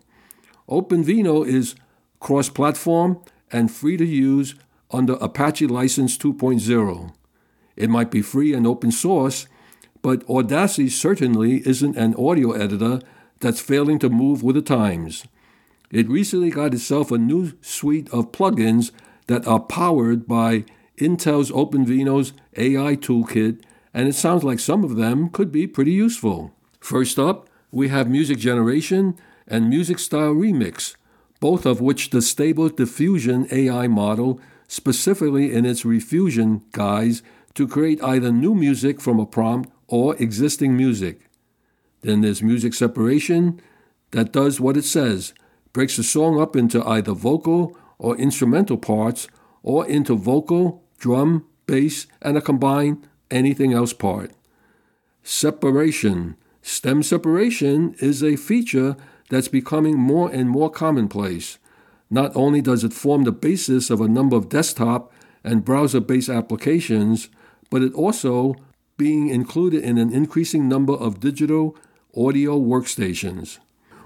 OpenVINO 0.69 1.45
is 1.45 1.75
cross 2.19 2.49
platform 2.49 3.19
and 3.51 3.71
free 3.71 3.97
to 3.97 4.05
use 4.05 4.55
under 4.91 5.13
Apache 5.13 5.67
License 5.67 6.17
2.0. 6.17 7.13
It 7.75 7.89
might 7.89 8.11
be 8.11 8.21
free 8.21 8.53
and 8.53 8.67
open 8.67 8.91
source, 8.91 9.47
but 10.01 10.27
Audacity 10.29 10.89
certainly 10.89 11.65
isn't 11.67 11.97
an 11.97 12.15
audio 12.15 12.51
editor 12.51 13.01
that's 13.39 13.61
failing 13.61 13.99
to 13.99 14.09
move 14.09 14.43
with 14.43 14.55
the 14.55 14.61
times. 14.61 15.25
It 15.91 16.09
recently 16.09 16.49
got 16.49 16.73
itself 16.73 17.11
a 17.11 17.17
new 17.17 17.53
suite 17.61 18.09
of 18.13 18.31
plugins 18.31 18.91
that 19.27 19.45
are 19.47 19.59
powered 19.59 20.27
by 20.27 20.65
Intel's 20.97 21.51
OpenVINO's 21.51 22.33
AI 22.55 22.95
toolkit, 22.95 23.61
and 23.93 24.07
it 24.07 24.15
sounds 24.15 24.43
like 24.43 24.59
some 24.59 24.83
of 24.83 24.95
them 24.95 25.29
could 25.29 25.51
be 25.51 25.67
pretty 25.67 25.91
useful. 25.91 26.53
First 26.79 27.19
up, 27.19 27.49
we 27.71 27.89
have 27.89 28.09
music 28.09 28.37
generation 28.37 29.17
and 29.47 29.69
music 29.69 29.99
style 29.99 30.33
remix, 30.33 30.95
both 31.39 31.65
of 31.65 31.81
which 31.81 32.11
the 32.11 32.21
Stable 32.21 32.69
Diffusion 32.69 33.47
AI 33.51 33.87
model 33.87 34.39
specifically 34.67 35.53
in 35.53 35.65
its 35.65 35.83
Riffusion 35.83 36.61
guise 36.71 37.21
to 37.55 37.67
create 37.67 38.01
either 38.01 38.31
new 38.31 38.55
music 38.55 39.01
from 39.01 39.19
a 39.19 39.25
prompt 39.25 39.69
or 39.91 40.15
existing 40.15 40.75
music. 40.75 41.29
Then 42.01 42.21
there's 42.21 42.41
music 42.41 42.73
separation 42.73 43.61
that 44.11 44.31
does 44.31 44.59
what 44.59 44.77
it 44.77 44.85
says, 44.85 45.33
breaks 45.73 45.97
the 45.97 46.03
song 46.03 46.41
up 46.41 46.55
into 46.55 46.83
either 46.87 47.13
vocal 47.13 47.77
or 47.99 48.15
instrumental 48.15 48.77
parts 48.77 49.27
or 49.61 49.85
into 49.85 50.15
vocal, 50.15 50.83
drum, 50.97 51.45
bass, 51.67 52.07
and 52.21 52.37
a 52.37 52.41
combined 52.41 53.05
anything 53.29 53.73
else 53.73 53.93
part. 53.93 54.31
Separation. 55.23 56.35
Stem 56.61 57.03
separation 57.03 57.95
is 57.99 58.23
a 58.23 58.35
feature 58.35 58.95
that's 59.29 59.47
becoming 59.47 59.97
more 59.97 60.31
and 60.31 60.49
more 60.49 60.69
commonplace. 60.69 61.57
Not 62.09 62.31
only 62.35 62.61
does 62.61 62.83
it 62.83 62.93
form 62.93 63.23
the 63.23 63.31
basis 63.31 63.89
of 63.89 63.99
a 63.99 64.07
number 64.07 64.35
of 64.35 64.49
desktop 64.49 65.11
and 65.43 65.65
browser 65.65 65.99
based 65.99 66.29
applications, 66.29 67.29
but 67.69 67.81
it 67.81 67.93
also 67.93 68.55
being 69.01 69.29
included 69.29 69.83
in 69.83 69.97
an 69.97 70.13
increasing 70.13 70.69
number 70.69 70.93
of 70.93 71.19
digital 71.19 71.75
audio 72.15 72.59
workstations. 72.59 73.57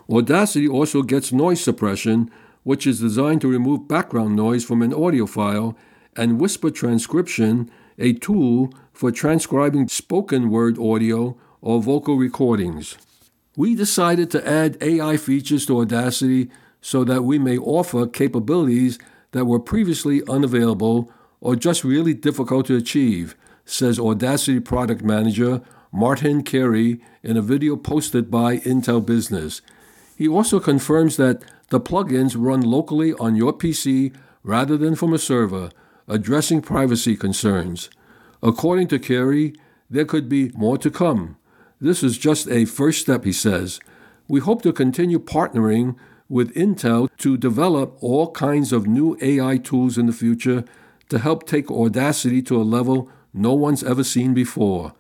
Audacity 0.10 0.70
also 0.70 1.02
gets 1.02 1.34
noise 1.34 1.60
suppression, 1.60 2.32
which 2.64 2.88
is 2.88 3.02
designed 3.02 3.42
to 3.42 3.50
remove 3.50 3.90
background 3.90 4.38
noise 4.38 4.64
from 4.64 4.82
an 4.82 4.94
audio 4.94 5.26
file, 5.26 5.78
and 6.16 6.40
whisper 6.40 6.72
transcription, 6.72 7.70
a 8.00 8.14
tool 8.14 8.74
for 8.94 9.12
transcribing 9.12 9.90
spoken 9.90 10.50
word 10.50 10.80
audio 10.80 11.36
or 11.60 11.82
vocal 11.82 12.16
recordings. 12.16 12.98
We 13.58 13.76
decided 13.76 14.32
to 14.32 14.48
add 14.48 14.78
AI 14.80 15.18
features 15.18 15.66
to 15.66 15.82
Audacity 15.82 16.50
so 16.80 17.04
that 17.04 17.26
we 17.26 17.38
may 17.38 17.58
offer 17.58 18.08
capabilities 18.08 18.98
that 19.34 19.44
were 19.44 19.60
previously 19.60 20.24
unavailable 20.30 21.12
or 21.42 21.58
just 21.58 21.84
really 21.84 22.14
difficult 22.14 22.68
to 22.68 22.78
achieve, 22.78 23.36
says 23.66 24.00
Audacity 24.00 24.60
product 24.60 25.04
manager 25.04 25.62
Martin 25.92 26.44
Keary 26.44 27.02
in 27.24 27.36
a 27.38 27.42
video 27.42 27.76
posted 27.76 28.30
by 28.30 28.58
Intel 28.60 29.06
Business. 29.06 29.62
He 30.16 30.28
also 30.28 30.60
confirms 30.60 31.18
that 31.18 31.42
the 31.70 31.80
plugins 31.80 32.36
run 32.38 32.62
locally 32.62 33.14
on 33.14 33.36
your 33.36 33.54
PC 33.54 34.16
rather 34.44 34.78
than 34.78 34.96
from 34.96 35.14
a 35.14 35.18
server, 35.18 35.72
addressing 36.08 36.62
privacy 36.62 37.16
concerns. 37.16 37.90
According 38.44 38.88
to 38.90 39.00
Keary, 39.00 39.56
there 39.90 40.06
could 40.06 40.30
be 40.30 40.52
more 40.56 40.78
to 40.78 40.92
come. 40.92 41.38
This 41.82 42.04
is 42.04 42.18
just 42.18 42.48
a 42.50 42.66
first 42.66 43.02
step, 43.02 43.24
he 43.24 43.34
says. 43.34 43.80
We 44.28 44.40
hope 44.40 44.62
to 44.64 44.74
continue 44.74 45.20
partnering 45.20 45.96
with 46.30 46.54
Intel 46.56 47.10
to 47.18 47.38
develop 47.38 47.98
all 48.02 48.32
kinds 48.32 48.72
of 48.72 48.88
new 48.88 49.18
AI 49.22 49.58
tools 49.58 49.98
in 49.98 50.06
the 50.06 50.14
future 50.14 50.64
to 51.10 51.20
help 51.20 51.46
take 51.46 51.70
Audacity 51.70 52.42
to 52.44 52.60
a 52.60 52.64
level 52.64 53.10
no 53.36 53.54
one's 53.54 53.84
ever 53.84 54.04
seen 54.04 54.34
before. 54.34 54.94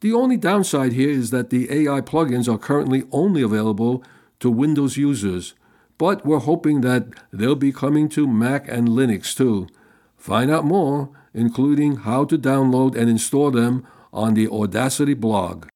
The 0.00 0.12
only 0.12 0.36
downside 0.36 0.92
here 0.92 1.10
is 1.10 1.30
that 1.30 1.50
the 1.50 1.70
AI 1.70 2.00
plugins 2.00 2.52
are 2.52 2.58
currently 2.58 3.04
only 3.12 3.42
available 3.42 4.02
to 4.40 4.50
Windows 4.50 4.96
users, 4.96 5.54
but 5.98 6.26
we're 6.26 6.38
hoping 6.38 6.80
that 6.80 7.08
they'll 7.32 7.54
be 7.54 7.72
coming 7.72 8.08
to 8.10 8.26
Mac 8.26 8.68
and 8.68 8.88
Linux 8.88 9.36
too. 9.36 9.68
Find 10.16 10.50
out 10.50 10.64
more, 10.64 11.10
including 11.32 11.96
how 11.96 12.24
to 12.24 12.38
download 12.38 12.96
and 12.96 13.08
install 13.08 13.50
them, 13.50 13.86
on 14.12 14.34
the 14.34 14.48
Audacity 14.48 15.14
blog. 15.14 15.66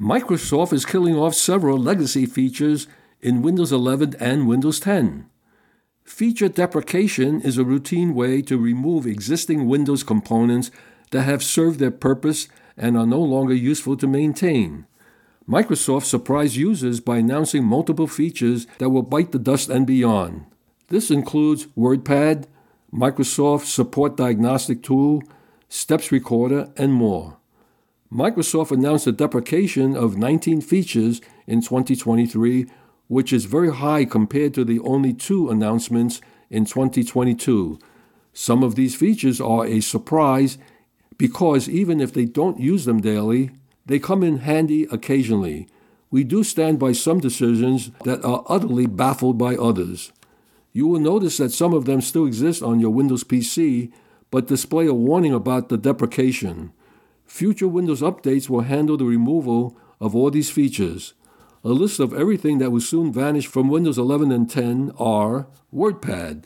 Microsoft 0.00 0.72
is 0.72 0.84
killing 0.84 1.16
off 1.16 1.34
several 1.34 1.78
legacy 1.78 2.26
features 2.26 2.86
in 3.20 3.42
Windows 3.42 3.70
11 3.70 4.14
and 4.18 4.48
Windows 4.48 4.80
10. 4.80 5.29
Feature 6.04 6.48
deprecation 6.48 7.40
is 7.40 7.58
a 7.58 7.64
routine 7.64 8.14
way 8.14 8.42
to 8.42 8.58
remove 8.58 9.06
existing 9.06 9.66
Windows 9.66 10.02
components 10.02 10.70
that 11.10 11.22
have 11.22 11.42
served 11.42 11.78
their 11.78 11.90
purpose 11.90 12.48
and 12.76 12.96
are 12.96 13.06
no 13.06 13.20
longer 13.20 13.54
useful 13.54 13.96
to 13.96 14.06
maintain. 14.06 14.86
Microsoft 15.48 16.04
surprised 16.04 16.56
users 16.56 17.00
by 17.00 17.18
announcing 17.18 17.64
multiple 17.64 18.06
features 18.06 18.66
that 18.78 18.90
will 18.90 19.02
bite 19.02 19.32
the 19.32 19.38
dust 19.38 19.68
and 19.68 19.86
beyond. 19.86 20.46
This 20.88 21.10
includes 21.10 21.66
WordPad, 21.76 22.46
Microsoft 22.92 23.64
Support 23.64 24.16
Diagnostic 24.16 24.82
Tool, 24.82 25.22
Steps 25.68 26.12
Recorder, 26.12 26.70
and 26.76 26.92
more. 26.92 27.36
Microsoft 28.12 28.72
announced 28.72 29.04
the 29.04 29.12
deprecation 29.12 29.96
of 29.96 30.16
19 30.16 30.60
features 30.60 31.20
in 31.46 31.60
2023, 31.60 32.66
which 33.10 33.32
is 33.32 33.44
very 33.46 33.74
high 33.74 34.04
compared 34.04 34.54
to 34.54 34.64
the 34.64 34.78
only 34.84 35.12
two 35.12 35.50
announcements 35.50 36.20
in 36.48 36.64
2022. 36.64 37.76
Some 38.32 38.62
of 38.62 38.76
these 38.76 38.94
features 38.94 39.40
are 39.40 39.66
a 39.66 39.80
surprise 39.80 40.58
because 41.18 41.68
even 41.68 42.00
if 42.00 42.12
they 42.12 42.24
don't 42.24 42.60
use 42.60 42.84
them 42.84 43.00
daily, 43.00 43.50
they 43.84 43.98
come 43.98 44.22
in 44.22 44.38
handy 44.38 44.84
occasionally. 44.92 45.66
We 46.12 46.22
do 46.22 46.44
stand 46.44 46.78
by 46.78 46.92
some 46.92 47.18
decisions 47.18 47.90
that 48.04 48.24
are 48.24 48.44
utterly 48.48 48.86
baffled 48.86 49.36
by 49.36 49.56
others. 49.56 50.12
You 50.72 50.86
will 50.86 51.00
notice 51.00 51.38
that 51.38 51.50
some 51.50 51.74
of 51.74 51.86
them 51.86 52.00
still 52.02 52.26
exist 52.26 52.62
on 52.62 52.78
your 52.78 52.90
Windows 52.90 53.24
PC, 53.24 53.90
but 54.30 54.46
display 54.46 54.86
a 54.86 54.94
warning 54.94 55.34
about 55.34 55.68
the 55.68 55.76
deprecation. 55.76 56.72
Future 57.26 57.66
Windows 57.66 58.02
updates 58.02 58.48
will 58.48 58.60
handle 58.60 58.96
the 58.96 59.04
removal 59.04 59.76
of 60.00 60.14
all 60.14 60.30
these 60.30 60.48
features. 60.48 61.14
A 61.62 61.68
list 61.68 62.00
of 62.00 62.14
everything 62.14 62.56
that 62.58 62.70
will 62.70 62.80
soon 62.80 63.12
vanish 63.12 63.46
from 63.46 63.68
Windows 63.68 63.98
11 63.98 64.32
and 64.32 64.48
10 64.48 64.92
are 64.98 65.46
WordPad. 65.74 66.44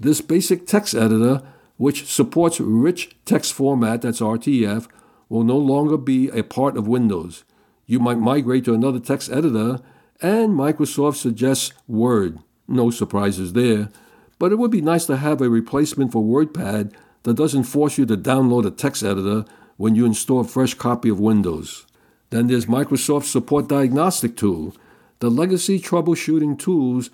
This 0.00 0.22
basic 0.22 0.66
text 0.66 0.94
editor, 0.94 1.42
which 1.76 2.06
supports 2.06 2.58
rich 2.58 3.14
text 3.26 3.52
format, 3.52 4.00
that's 4.00 4.20
RTF, 4.20 4.88
will 5.28 5.44
no 5.44 5.58
longer 5.58 5.98
be 5.98 6.30
a 6.30 6.42
part 6.42 6.78
of 6.78 6.88
Windows. 6.88 7.44
You 7.84 8.00
might 8.00 8.18
migrate 8.18 8.64
to 8.64 8.72
another 8.72 8.98
text 8.98 9.30
editor, 9.30 9.80
and 10.22 10.54
Microsoft 10.54 11.16
suggests 11.16 11.74
Word. 11.86 12.38
No 12.66 12.90
surprises 12.90 13.52
there. 13.52 13.90
But 14.38 14.52
it 14.52 14.58
would 14.58 14.70
be 14.70 14.80
nice 14.80 15.04
to 15.06 15.18
have 15.18 15.42
a 15.42 15.50
replacement 15.50 16.12
for 16.12 16.22
WordPad 16.22 16.94
that 17.24 17.34
doesn't 17.34 17.64
force 17.64 17.98
you 17.98 18.06
to 18.06 18.16
download 18.16 18.66
a 18.66 18.70
text 18.70 19.02
editor 19.02 19.44
when 19.76 19.94
you 19.94 20.06
install 20.06 20.40
a 20.40 20.44
fresh 20.44 20.72
copy 20.72 21.10
of 21.10 21.20
Windows. 21.20 21.84
Then 22.30 22.48
there's 22.48 22.66
Microsoft's 22.66 23.30
Support 23.30 23.68
Diagnostic 23.68 24.36
Tool. 24.36 24.74
The 25.20 25.30
legacy 25.30 25.80
troubleshooting 25.80 26.58
tools 26.58 27.10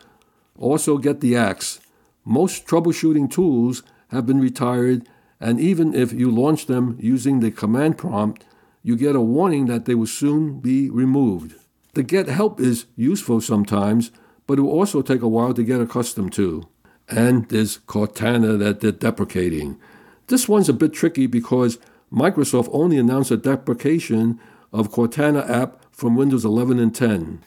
also 0.59 0.99
get 0.99 1.21
the 1.21 1.37
axe. 1.37 1.81
Most 2.25 2.67
troubleshooting 2.67 3.31
tools 3.31 3.83
have 4.09 4.27
been 4.27 4.41
retired 4.41 5.07
and 5.43 5.59
even 5.59 5.93
if 5.93 6.13
you 6.13 6.31
launch 6.31 6.67
them 6.67 6.97
using 7.01 7.41
the 7.41 7.51
command 7.51 7.99
prompt, 7.99 8.45
you 8.85 8.97
get 8.97 9.17
a 9.17 9.21
warning 9.21 9.67
that 9.67 9.87
they 9.87 9.95
will 9.97 10.07
soon 10.07 10.61
be 10.61 10.89
removed. 10.89 11.57
The 11.95 12.05
get 12.05 12.29
help 12.29 12.61
is 12.61 12.87
useful 12.95 13.41
sometimes, 13.41 14.13
but 14.47 14.59
it 14.59 14.63
will 14.63 14.71
also 14.71 15.03
take 15.03 15.21
a 15.21 15.29
while 15.29 15.53
to 15.53 15.65
get 15.65 15.81
accustomed 15.81 16.33
to. 16.35 16.69
And 17.09 17.49
there's 17.49 17.79
Cortana 17.79 18.57
that 18.61 18.81
they're 18.81 18.93
deprecating. 18.93 19.81
This 20.29 20.49
one's 20.49 20.69
a 20.69 20.73
bit 20.73 20.93
tricky 20.93 21.27
because 21.27 21.79
Microsoft 22.13 22.69
only 22.73 22.97
announced 22.97 23.33
a 23.33 23.37
deprecation 23.37 24.39
of 24.73 24.91
Cortana 24.91 25.49
app 25.49 25.85
from 25.93 26.17
Windows 26.17 26.45
11 26.45 26.79
and 26.79 26.95
10. 26.95 27.43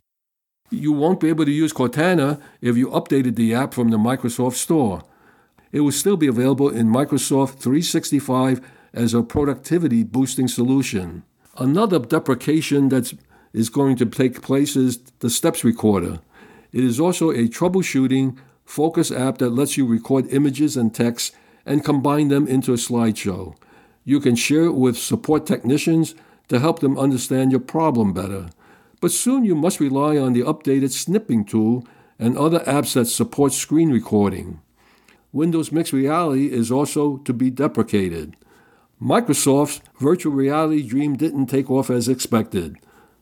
You 0.70 0.92
won't 0.92 1.20
be 1.20 1.30
able 1.30 1.46
to 1.46 1.52
use 1.52 1.74
Cortana 1.74 2.42
if 2.62 2.78
you 2.78 2.90
updated 2.90 3.36
the 3.36 3.54
app 3.54 3.74
from 3.74 3.90
the 3.90 3.98
Microsoft 3.98 4.56
Store 4.56 5.04
it 5.76 5.82
will 5.82 5.92
still 5.92 6.16
be 6.16 6.28
available 6.28 6.70
in 6.70 6.88
Microsoft 6.88 7.60
365 7.60 8.66
as 8.94 9.14
a 9.14 9.22
productivity 9.22 10.04
boosting 10.04 10.48
solution. 10.48 11.24
Another 11.58 12.00
deprecation 12.00 12.88
that 12.90 13.14
is 13.52 13.70
going 13.70 13.98
to 13.98 14.06
take 14.06 14.42
place 14.42 14.78
is 14.78 15.00
the 15.20 15.30
Steps 15.30 15.66
Recorder. 15.66 16.22
It 16.72 16.86
is 16.86 16.98
also 16.98 17.30
a 17.30 17.50
troubleshooting 17.50 18.38
focus 18.64 19.12
app 19.12 19.40
that 19.40 19.50
lets 19.50 19.76
you 19.76 19.86
record 19.86 20.32
images 20.32 20.78
and 20.78 20.96
text 20.96 21.36
and 21.66 21.84
combine 21.84 22.30
them 22.30 22.48
into 22.48 22.72
a 22.72 22.78
slideshow. 22.78 23.54
You 24.06 24.22
can 24.22 24.38
share 24.38 24.64
it 24.64 24.76
with 24.76 24.98
support 24.98 25.46
technicians 25.46 26.16
to 26.50 26.60
help 26.60 26.80
them 26.80 26.98
understand 26.98 27.52
your 27.52 27.60
problem 27.60 28.14
better. 28.14 28.50
But 29.02 29.12
soon 29.12 29.46
you 29.46 29.56
must 29.56 29.80
rely 29.80 30.18
on 30.18 30.34
the 30.34 30.42
updated 30.42 30.92
snipping 30.92 31.46
tool 31.46 31.86
and 32.18 32.38
other 32.38 32.60
apps 32.60 32.94
that 32.94 33.06
support 33.06 33.54
screen 33.54 33.92
recording. 33.92 34.62
Windows 35.32 35.72
Mixed 35.72 35.92
Reality 35.92 36.52
is 36.52 36.72
also 36.72 37.18
to 37.18 37.34
be 37.34 37.50
deprecated. 37.50 38.38
Microsoft's 39.02 39.82
virtual 40.00 40.32
reality 40.32 40.82
dream 40.82 41.18
didn't 41.18 41.48
take 41.48 41.70
off 41.70 41.90
as 41.90 42.08
expected. 42.08 42.78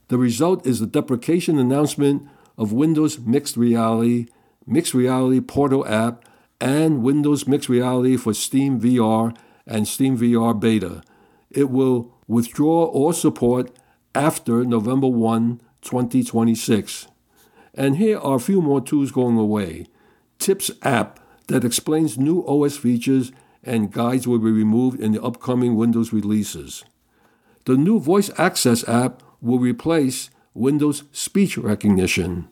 The 0.10 0.18
result 0.20 0.68
is 0.68 0.80
the 0.80 0.86
deprecation 0.86 1.58
announcement 1.58 2.28
of 2.58 2.72
Windows 2.72 3.18
Mixed 3.20 3.58
Reality, 3.58 4.28
Mixed 4.68 4.94
Reality 4.94 5.42
Portal 5.42 5.88
app, 5.88 6.24
and 6.62 7.02
Windows 7.02 7.48
Mixed 7.48 7.68
Reality 7.68 8.16
for 8.16 8.34
Steam 8.34 8.80
VR 8.80 9.36
and 9.66 9.88
Steam 9.88 10.18
VR 10.18 10.58
Beta. 10.58 11.02
It 11.50 11.72
will 11.72 12.14
withdraw 12.34 12.86
all 12.86 13.14
support 13.14 13.72
after 14.16 14.66
November 14.66 15.08
1, 15.08 15.62
2026. 15.82 17.08
And 17.76 17.98
here 17.98 18.20
are 18.20 18.36
a 18.36 18.40
few 18.40 18.62
more 18.62 18.82
tools 18.82 19.12
going 19.12 19.38
away. 19.38 19.86
Tips 20.40 20.72
app 20.82 21.20
that 21.48 21.64
explains 21.64 22.18
new 22.18 22.46
OS 22.46 22.78
features 22.78 23.32
and 23.64 23.92
guides 23.92 24.28
will 24.28 24.40
be 24.40 24.52
removed 24.52 25.00
in 25.00 25.14
the 25.14 25.24
upcoming 25.24 25.76
Windows 25.76 26.12
releases. 26.12 26.84
The 27.66 27.78
new 27.78 28.00
Voice 28.00 28.30
Access 28.38 28.88
app 28.90 29.24
will 29.42 29.60
replace 29.60 30.30
Windows 30.54 31.04
Speech 31.12 31.58
Recognition. 31.58 32.48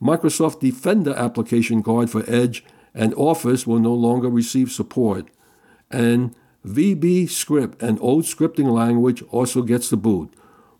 Microsoft 0.00 0.60
Defender 0.60 1.14
application 1.14 1.80
guard 1.80 2.10
for 2.10 2.22
Edge 2.28 2.64
and 2.94 3.14
Office 3.14 3.66
will 3.66 3.78
no 3.78 3.94
longer 3.94 4.28
receive 4.28 4.70
support. 4.70 5.26
And 5.90 6.34
VB 6.66 7.30
Script, 7.30 7.80
an 7.80 7.96
old 8.00 8.24
scripting 8.24 8.72
language, 8.72 9.22
also 9.30 9.62
gets 9.62 9.88
the 9.88 9.96
boot. 9.96 10.34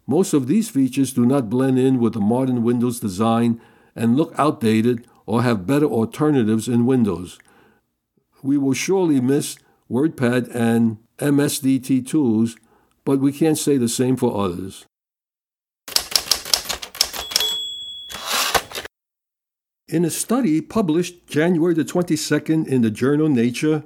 Most 0.07 0.35
of 0.35 0.49
these 0.49 0.69
features 0.69 1.13
do 1.13 1.25
not 1.25 1.49
blend 1.49 1.79
in 1.79 2.01
with 2.01 2.15
the 2.15 2.21
modern 2.21 2.65
Windows 2.65 2.99
design 2.99 3.61
and 3.95 4.17
look 4.17 4.35
outdated 4.37 5.07
or 5.27 5.43
have 5.43 5.67
better 5.67 5.87
alternatives 5.87 6.67
in 6.67 6.87
Windows. 6.87 7.39
We 8.43 8.59
will 8.59 8.75
surely 8.75 9.21
miss 9.21 9.59
WordPad 9.91 10.53
and 10.55 10.99
MSDT 11.19 12.07
tools, 12.07 12.57
but 13.05 13.21
we 13.21 13.33
can't 13.33 13.59
say 13.59 13.77
the 13.77 13.89
same 13.89 14.17
for 14.17 14.45
others. 14.45 14.87
In 19.89 20.05
a 20.05 20.11
study 20.11 20.61
published 20.61 21.29
January 21.29 21.73
the 21.73 21.85
22nd 21.85 22.67
in 22.67 22.83
the 22.83 22.91
journal 22.91 23.29
Nature, 23.29 23.85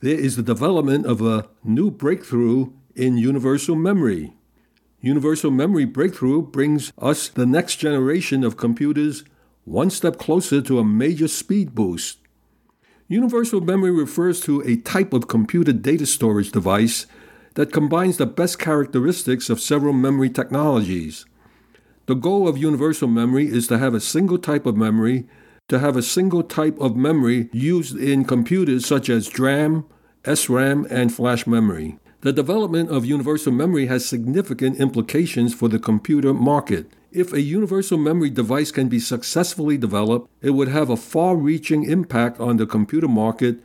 there 0.00 0.18
is 0.18 0.36
the 0.36 0.42
development 0.42 1.06
of 1.06 1.20
a 1.20 1.48
new 1.62 1.90
breakthrough 1.90 2.72
in 2.94 3.18
universal 3.18 3.76
memory. 3.76 4.32
Universal 5.00 5.50
memory 5.50 5.84
breakthrough 5.84 6.42
brings 6.42 6.92
us 6.98 7.28
the 7.28 7.46
next 7.46 7.76
generation 7.76 8.44
of 8.44 8.56
computers 8.56 9.24
one 9.64 9.90
step 9.90 10.18
closer 10.18 10.60
to 10.60 10.78
a 10.78 10.84
major 10.84 11.28
speed 11.28 11.74
boost. 11.74 12.18
Universal 13.08 13.60
memory 13.60 13.90
refers 13.90 14.40
to 14.40 14.62
a 14.62 14.76
type 14.76 15.12
of 15.12 15.28
computer 15.28 15.72
data 15.72 16.06
storage 16.06 16.50
device 16.50 17.06
that 17.54 17.72
combines 17.72 18.16
the 18.16 18.26
best 18.26 18.58
characteristics 18.58 19.50
of 19.50 19.60
several 19.60 19.92
memory 19.92 20.30
technologies. 20.30 21.26
The 22.06 22.14
goal 22.14 22.48
of 22.48 22.58
universal 22.58 23.08
memory 23.08 23.48
is 23.48 23.68
to 23.68 23.78
have 23.78 23.94
a 23.94 24.00
single 24.00 24.38
type 24.38 24.66
of 24.66 24.76
memory, 24.76 25.28
to 25.70 25.78
have 25.78 25.96
a 25.96 26.02
single 26.02 26.42
type 26.42 26.78
of 26.78 26.96
memory 26.96 27.48
used 27.52 27.96
in 27.96 28.24
computers 28.24 28.84
such 28.84 29.08
as 29.08 29.28
DRAM, 29.28 29.86
SRAM, 30.24 30.86
and 30.90 31.14
flash 31.14 31.46
memory. 31.46 31.98
The 32.22 32.32
development 32.32 32.90
of 32.90 33.06
universal 33.06 33.52
memory 33.52 33.86
has 33.86 34.04
significant 34.04 34.78
implications 34.78 35.54
for 35.54 35.68
the 35.68 35.78
computer 35.78 36.34
market. 36.34 36.92
If 37.12 37.32
a 37.32 37.40
universal 37.40 37.98
memory 37.98 38.30
device 38.30 38.70
can 38.70 38.88
be 38.88 38.98
successfully 38.98 39.78
developed, 39.78 40.28
it 40.42 40.50
would 40.50 40.68
have 40.68 40.90
a 40.90 40.96
far 40.96 41.36
reaching 41.36 41.84
impact 41.84 42.38
on 42.40 42.56
the 42.56 42.66
computer 42.66 43.08
market 43.08 43.60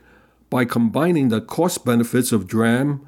by 0.49 0.63
combining 0.63 1.29
the 1.29 1.41
cost 1.41 1.83
benefits 1.83 2.31
of 2.31 2.47
DRAM 2.47 3.05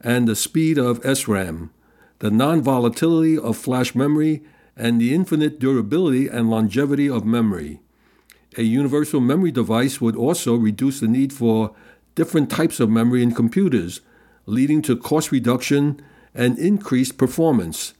and 0.00 0.28
the 0.28 0.36
speed 0.36 0.78
of 0.78 1.00
SRAM, 1.00 1.70
the 2.18 2.30
non 2.30 2.62
volatility 2.62 3.36
of 3.38 3.56
flash 3.56 3.94
memory, 3.94 4.44
and 4.76 5.00
the 5.00 5.14
infinite 5.14 5.58
durability 5.58 6.28
and 6.28 6.50
longevity 6.50 7.08
of 7.08 7.24
memory. 7.24 7.80
A 8.56 8.62
universal 8.62 9.20
memory 9.20 9.50
device 9.50 10.00
would 10.00 10.14
also 10.14 10.54
reduce 10.54 11.00
the 11.00 11.08
need 11.08 11.32
for 11.32 11.74
different 12.14 12.50
types 12.50 12.78
of 12.78 12.88
memory 12.88 13.22
in 13.22 13.34
computers, 13.34 14.00
leading 14.46 14.80
to 14.82 14.96
cost 14.96 15.32
reduction 15.32 16.00
and 16.34 16.58
increased 16.58 17.18
performance. 17.18 17.94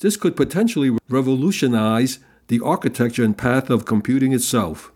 This 0.00 0.16
could 0.16 0.36
potentially 0.36 0.96
revolutionize 1.08 2.18
the 2.48 2.60
architecture 2.60 3.22
and 3.22 3.38
path 3.38 3.70
of 3.70 3.84
computing 3.84 4.32
itself. 4.32 4.90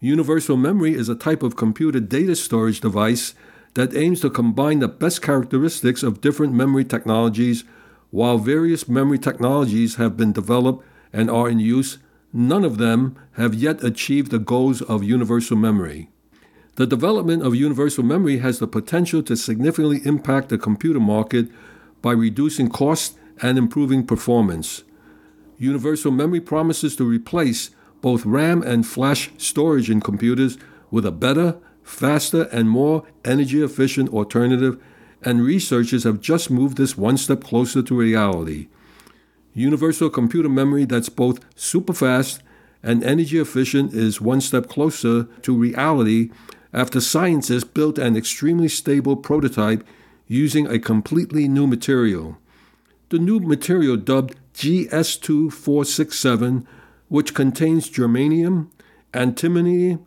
Universal 0.00 0.56
memory 0.56 0.94
is 0.94 1.08
a 1.08 1.14
type 1.14 1.42
of 1.42 1.56
computer 1.56 2.00
data 2.00 2.34
storage 2.34 2.80
device 2.80 3.34
that 3.74 3.94
aims 3.94 4.20
to 4.20 4.30
combine 4.30 4.80
the 4.80 4.88
best 4.88 5.22
characteristics 5.22 6.02
of 6.02 6.20
different 6.20 6.52
memory 6.52 6.84
technologies. 6.84 7.64
While 8.10 8.38
various 8.38 8.88
memory 8.88 9.18
technologies 9.18 9.96
have 9.96 10.16
been 10.16 10.32
developed 10.32 10.84
and 11.12 11.30
are 11.30 11.48
in 11.48 11.60
use, 11.60 11.98
none 12.34 12.64
of 12.64 12.78
them 12.78 13.16
have 13.34 13.54
yet 13.54 13.82
achieved 13.84 14.32
the 14.32 14.38
goals 14.40 14.82
of 14.82 15.04
universal 15.04 15.56
memory. 15.56 16.10
The 16.74 16.86
development 16.86 17.44
of 17.44 17.54
universal 17.54 18.02
memory 18.02 18.38
has 18.38 18.58
the 18.58 18.66
potential 18.66 19.22
to 19.22 19.36
significantly 19.36 20.00
impact 20.04 20.48
the 20.48 20.58
computer 20.58 20.98
market 20.98 21.48
by 22.02 22.10
reducing 22.10 22.68
cost 22.68 23.16
and 23.40 23.56
improving 23.56 24.04
performance. 24.04 24.82
Universal 25.56 26.10
memory 26.10 26.40
promises 26.40 26.96
to 26.96 27.04
replace 27.04 27.70
both 28.00 28.26
RAM 28.26 28.62
and 28.62 28.84
flash 28.84 29.30
storage 29.38 29.88
in 29.88 30.00
computers 30.00 30.58
with 30.90 31.06
a 31.06 31.12
better, 31.12 31.56
faster, 31.84 32.48
and 32.50 32.68
more 32.68 33.04
energy 33.24 33.62
efficient 33.62 34.08
alternative, 34.10 34.82
and 35.22 35.42
researchers 35.42 36.02
have 36.02 36.20
just 36.20 36.50
moved 36.50 36.76
this 36.76 36.98
one 36.98 37.16
step 37.16 37.44
closer 37.44 37.82
to 37.82 37.96
reality. 37.96 38.66
Universal 39.54 40.10
computer 40.10 40.48
memory 40.48 40.84
that's 40.84 41.08
both 41.08 41.38
super 41.54 41.92
fast 41.92 42.42
and 42.82 43.04
energy 43.04 43.38
efficient 43.38 43.94
is 43.94 44.20
one 44.20 44.40
step 44.40 44.68
closer 44.68 45.28
to 45.42 45.56
reality 45.56 46.30
after 46.72 47.00
scientists 47.00 47.62
built 47.64 47.98
an 47.98 48.16
extremely 48.16 48.66
stable 48.68 49.14
prototype 49.16 49.86
using 50.26 50.66
a 50.66 50.80
completely 50.80 51.46
new 51.46 51.68
material. 51.68 52.36
The 53.10 53.20
new 53.20 53.38
material, 53.38 53.96
dubbed 53.96 54.34
GS2467, 54.54 56.66
which 57.08 57.32
contains 57.32 57.88
germanium, 57.88 58.70
antimony, 59.12 59.98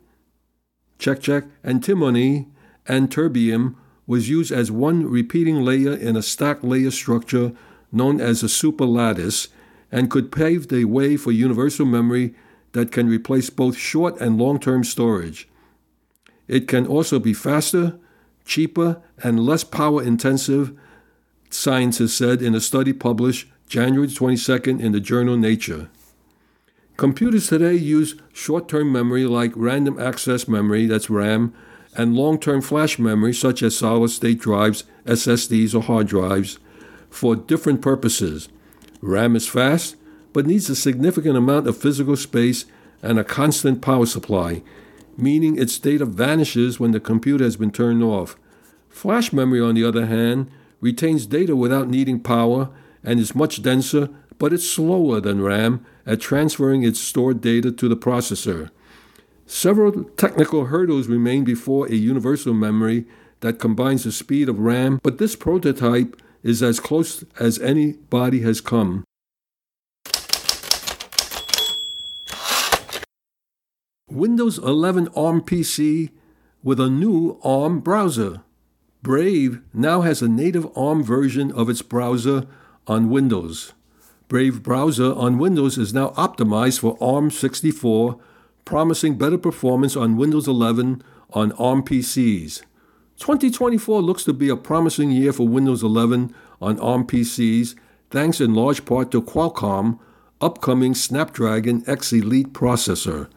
check 0.98 1.20
check, 1.20 1.44
antimony, 1.64 2.48
and 2.86 3.08
terbium, 3.08 3.76
was 4.06 4.28
used 4.28 4.52
as 4.52 4.70
one 4.70 5.06
repeating 5.06 5.62
layer 5.62 5.94
in 5.94 6.16
a 6.16 6.22
stack 6.22 6.62
layer 6.62 6.90
structure 6.90 7.52
known 7.90 8.20
as 8.20 8.42
a 8.42 8.48
superlattice 8.48 9.48
and 9.90 10.10
could 10.10 10.30
pave 10.30 10.68
the 10.68 10.84
way 10.84 11.16
for 11.16 11.32
universal 11.32 11.86
memory 11.86 12.34
that 12.72 12.92
can 12.92 13.08
replace 13.08 13.50
both 13.50 13.76
short 13.76 14.20
and 14.20 14.38
long 14.38 14.58
term 14.58 14.84
storage. 14.84 15.48
It 16.46 16.68
can 16.68 16.86
also 16.86 17.18
be 17.18 17.34
faster, 17.34 17.98
cheaper, 18.44 19.02
and 19.22 19.44
less 19.44 19.64
power 19.64 20.02
intensive, 20.02 20.78
scientists 21.50 22.14
said 22.14 22.42
in 22.42 22.54
a 22.54 22.60
study 22.60 22.92
published 22.92 23.48
January 23.68 24.08
22nd 24.08 24.80
in 24.80 24.92
the 24.92 25.00
journal 25.00 25.36
Nature. 25.36 25.90
Computers 26.96 27.46
today 27.46 27.74
use 27.74 28.16
short 28.32 28.68
term 28.68 28.90
memory 28.90 29.24
like 29.24 29.52
random 29.54 30.00
access 30.00 30.48
memory, 30.48 30.86
that's 30.86 31.08
RAM, 31.08 31.54
and 31.94 32.14
long 32.14 32.38
term 32.38 32.60
flash 32.60 32.98
memory, 32.98 33.32
such 33.32 33.62
as 33.62 33.76
solid 33.76 34.08
state 34.08 34.40
drives, 34.40 34.84
SSDs, 35.06 35.74
or 35.74 35.82
hard 35.82 36.08
drives, 36.08 36.58
for 37.10 37.36
different 37.36 37.82
purposes. 37.82 38.48
RAM 39.00 39.36
is 39.36 39.48
fast, 39.48 39.96
but 40.32 40.46
needs 40.46 40.68
a 40.68 40.76
significant 40.76 41.36
amount 41.36 41.66
of 41.66 41.76
physical 41.76 42.16
space 42.16 42.64
and 43.02 43.18
a 43.18 43.24
constant 43.24 43.80
power 43.80 44.06
supply, 44.06 44.62
meaning 45.16 45.58
its 45.58 45.78
data 45.78 46.04
vanishes 46.04 46.78
when 46.78 46.92
the 46.92 47.00
computer 47.00 47.44
has 47.44 47.56
been 47.56 47.70
turned 47.70 48.02
off. 48.02 48.36
Flash 48.88 49.32
memory, 49.32 49.60
on 49.60 49.74
the 49.74 49.84
other 49.84 50.06
hand, 50.06 50.50
retains 50.80 51.26
data 51.26 51.56
without 51.56 51.88
needing 51.88 52.20
power 52.20 52.70
and 53.02 53.18
is 53.20 53.34
much 53.34 53.62
denser, 53.62 54.08
but 54.38 54.52
it's 54.52 54.68
slower 54.68 55.20
than 55.20 55.42
RAM 55.42 55.84
at 56.06 56.20
transferring 56.20 56.82
its 56.82 57.00
stored 57.00 57.40
data 57.40 57.70
to 57.72 57.88
the 57.88 57.96
processor. 57.96 58.70
Several 59.46 60.04
technical 60.16 60.66
hurdles 60.66 61.08
remain 61.08 61.44
before 61.44 61.86
a 61.86 61.94
universal 61.94 62.54
memory 62.54 63.06
that 63.40 63.58
combines 63.58 64.04
the 64.04 64.12
speed 64.12 64.48
of 64.48 64.58
RAM, 64.58 65.00
but 65.02 65.18
this 65.18 65.36
prototype 65.36 66.20
is 66.42 66.62
as 66.62 66.80
close 66.80 67.24
as 67.38 67.58
anybody 67.58 68.40
has 68.40 68.60
come. 68.60 69.04
Windows 74.10 74.58
11 74.58 75.08
ARM 75.14 75.42
PC 75.42 76.10
with 76.62 76.80
a 76.80 76.88
new 76.88 77.38
ARM 77.44 77.80
browser. 77.80 78.42
Brave 79.02 79.60
now 79.72 80.00
has 80.00 80.22
a 80.22 80.28
native 80.28 80.66
ARM 80.76 81.04
version 81.04 81.52
of 81.52 81.68
its 81.68 81.82
browser 81.82 82.46
on 82.86 83.10
Windows. 83.10 83.74
Brave 84.26 84.62
browser 84.62 85.14
on 85.14 85.38
Windows 85.38 85.78
is 85.78 85.94
now 85.94 86.10
optimized 86.10 86.80
for 86.80 86.96
ARM 87.00 87.30
64, 87.30 88.18
promising 88.64 89.16
better 89.16 89.38
performance 89.38 89.96
on 89.96 90.16
Windows 90.16 90.48
11 90.48 91.02
on 91.32 91.52
ARM 91.52 91.82
PCs. 91.82 92.62
2024 93.18 94.00
looks 94.00 94.22
to 94.24 94.32
be 94.32 94.48
a 94.48 94.56
promising 94.56 95.10
year 95.10 95.32
for 95.32 95.46
Windows 95.46 95.82
11 95.82 96.32
on 96.62 96.78
ARM 96.78 97.04
PCs, 97.04 97.74
thanks 98.10 98.40
in 98.40 98.54
large 98.54 98.84
part 98.84 99.10
to 99.10 99.20
Qualcomm 99.20 99.98
upcoming 100.40 100.94
Snapdragon 100.94 101.82
X 101.88 102.12
Elite 102.12 102.52
processor. 102.52 103.28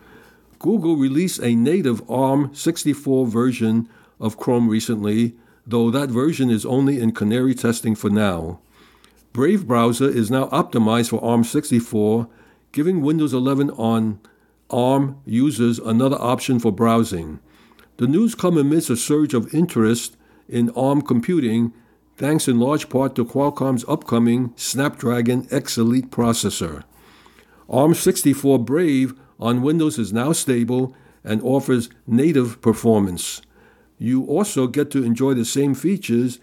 Google 0.60 0.98
released 0.98 1.42
a 1.42 1.56
native 1.56 2.08
ARM 2.08 2.54
64 2.54 3.26
version 3.26 3.90
of 4.20 4.38
Chrome 4.38 4.70
recently, 4.70 5.34
though 5.66 5.90
that 5.90 6.10
version 6.10 6.52
is 6.52 6.64
only 6.64 7.00
in 7.00 7.12
canary 7.12 7.56
testing 7.56 7.96
for 7.96 8.12
now. 8.12 8.60
Brave 9.34 9.66
browser 9.66 10.08
is 10.08 10.30
now 10.30 10.46
optimized 10.50 11.10
for 11.10 11.24
ARM 11.24 11.44
64, 11.44 12.28
giving 12.72 13.02
Windows 13.02 13.34
11 13.34 13.72
on 13.72 14.20
ARM 14.70 15.20
users 15.26 15.80
another 15.80 16.18
option 16.20 16.60
for 16.60 16.72
browsing. 16.72 17.40
The 18.02 18.08
news 18.08 18.34
come 18.34 18.58
amidst 18.58 18.90
a 18.90 18.98
surge 18.98 19.36
of 19.36 19.54
interest 19.54 20.18
in 20.50 20.72
ARM 20.72 21.04
computing, 21.04 21.72
thanks 22.18 22.48
in 22.48 22.60
large 22.60 22.90
part 22.90 23.14
to 23.14 23.24
Qualcomm's 23.24 23.86
upcoming 23.88 24.54
Snapdragon 24.56 25.48
X 25.52 25.78
Elite 25.78 26.10
processor. 26.10 26.84
ARM 27.70 27.94
64 27.94 28.58
Brave 28.58 29.14
on 29.40 29.62
Windows 29.62 30.00
is 30.00 30.12
now 30.12 30.32
stable 30.32 30.96
and 31.24 31.44
offers 31.44 31.92
native 32.08 32.60
performance. 32.60 33.44
You 34.00 34.26
also 34.26 34.66
get 34.66 34.90
to 34.90 35.04
enjoy 35.04 35.36
the 35.36 35.46
same 35.46 35.76
features 35.76 36.40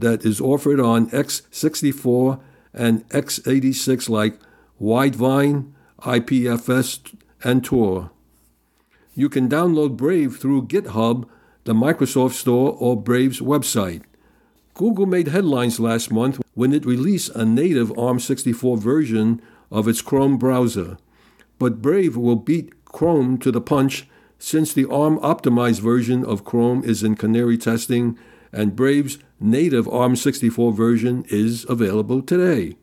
that 0.00 0.24
is 0.24 0.40
offered 0.40 0.80
on 0.80 1.08
x64 1.10 2.40
and 2.74 3.08
x86 3.10 4.08
like 4.08 4.40
Widevine, 4.82 5.70
IPFS, 6.00 7.14
and 7.44 7.64
Tor. 7.64 8.10
You 9.16 9.28
can 9.28 9.48
download 9.48 9.96
Brave 9.96 10.36
through 10.36 10.68
GitHub, 10.68 11.28
the 11.64 11.74
Microsoft 11.74 12.34
Store, 12.34 12.76
or 12.78 13.02
Brave's 13.02 13.40
website. 13.40 14.02
Google 14.74 15.06
made 15.06 15.28
headlines 15.28 15.80
last 15.80 16.12
month 16.12 16.40
when 16.54 16.72
it 16.72 16.86
released 16.86 17.34
a 17.34 17.44
native 17.44 17.88
ARM64 17.88 18.78
version 18.78 19.42
of 19.72 19.88
its 19.88 20.00
Chrome 20.00 20.36
browser 20.36 20.98
but 21.58 21.82
Brave 21.82 22.16
will 22.16 22.36
beat 22.36 22.84
Chrome 22.84 23.38
to 23.38 23.50
the 23.50 23.60
punch 23.60 24.06
since 24.38 24.72
the 24.72 24.84
ARM 24.88 25.18
optimized 25.20 25.80
version 25.80 26.24
of 26.24 26.44
Chrome 26.44 26.84
is 26.84 27.02
in 27.02 27.16
canary 27.16 27.56
testing 27.56 28.18
and 28.52 28.76
Brave's 28.76 29.18
native 29.40 29.86
ARM64 29.86 30.74
version 30.74 31.24
is 31.28 31.66
available 31.68 32.22
today. 32.22 32.76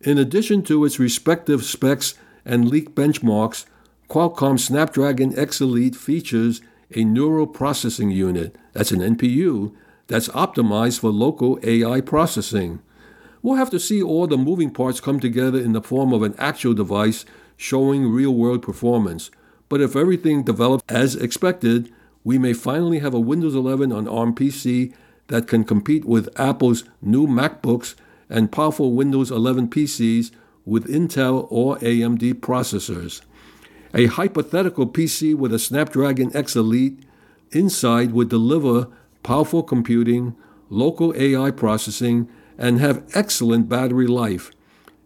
In 0.00 0.18
addition 0.18 0.62
to 0.64 0.84
its 0.84 0.98
respective 0.98 1.64
specs 1.64 2.14
and 2.44 2.68
leak 2.68 2.94
benchmarks, 2.94 3.66
Qualcomm 4.08 4.58
Snapdragon 4.58 5.36
X 5.38 5.60
Elite 5.60 5.96
features 5.96 6.60
a 6.94 7.04
neural 7.04 7.46
processing 7.46 8.10
unit, 8.10 8.56
that's 8.72 8.92
an 8.92 9.00
NPU, 9.00 9.74
that's 10.06 10.28
optimized 10.28 11.00
for 11.00 11.10
local 11.10 11.58
AI 11.62 12.00
processing. 12.00 12.80
We'll 13.42 13.56
have 13.56 13.70
to 13.70 13.80
see 13.80 14.02
all 14.02 14.26
the 14.26 14.36
moving 14.36 14.70
parts 14.70 15.00
come 15.00 15.20
together 15.20 15.58
in 15.58 15.72
the 15.72 15.82
form 15.82 16.12
of 16.12 16.22
an 16.22 16.34
actual 16.38 16.74
device 16.74 17.24
showing 17.56 18.08
real 18.08 18.34
world 18.34 18.62
performance. 18.62 19.30
But 19.68 19.80
if 19.80 19.96
everything 19.96 20.44
develops 20.44 20.84
as 20.88 21.16
expected, 21.16 21.92
we 22.22 22.38
may 22.38 22.52
finally 22.52 23.00
have 23.00 23.14
a 23.14 23.20
Windows 23.20 23.54
11 23.54 23.92
on 23.92 24.06
ARM 24.06 24.34
PC 24.34 24.92
that 25.28 25.46
can 25.46 25.64
compete 25.64 26.04
with 26.04 26.28
Apple's 26.38 26.84
new 27.02 27.26
MacBooks 27.26 27.94
and 28.28 28.52
powerful 28.52 28.92
Windows 28.92 29.30
11 29.30 29.68
PCs 29.68 30.30
with 30.64 30.88
Intel 30.88 31.46
or 31.50 31.78
AMD 31.78 32.34
processors. 32.34 33.22
A 33.94 34.06
hypothetical 34.06 34.86
PC 34.86 35.34
with 35.34 35.54
a 35.54 35.58
Snapdragon 35.58 36.34
X 36.36 36.56
Elite 36.56 36.98
inside 37.52 38.12
would 38.12 38.28
deliver 38.28 38.88
powerful 39.22 39.62
computing, 39.62 40.36
local 40.68 41.14
AI 41.16 41.50
processing, 41.50 42.28
and 42.58 42.80
have 42.80 43.04
excellent 43.14 43.68
battery 43.68 44.06
life. 44.06 44.50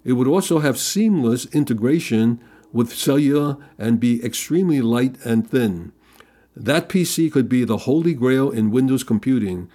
It 0.04 0.14
would 0.14 0.28
also 0.28 0.61
have 0.61 0.78
seamless 0.78 1.46
integration 1.54 2.40
with 2.72 2.94
cellular 2.94 3.56
and 3.78 4.00
be 4.00 4.24
extremely 4.24 4.80
light 4.80 5.16
and 5.24 5.48
thin. 5.48 5.92
That 6.56 6.88
PC 6.88 7.30
could 7.30 7.48
be 7.48 7.64
the 7.64 7.78
holy 7.78 8.14
grail 8.14 8.50
in 8.50 8.70
Windows 8.70 9.04
computing. 9.04 9.68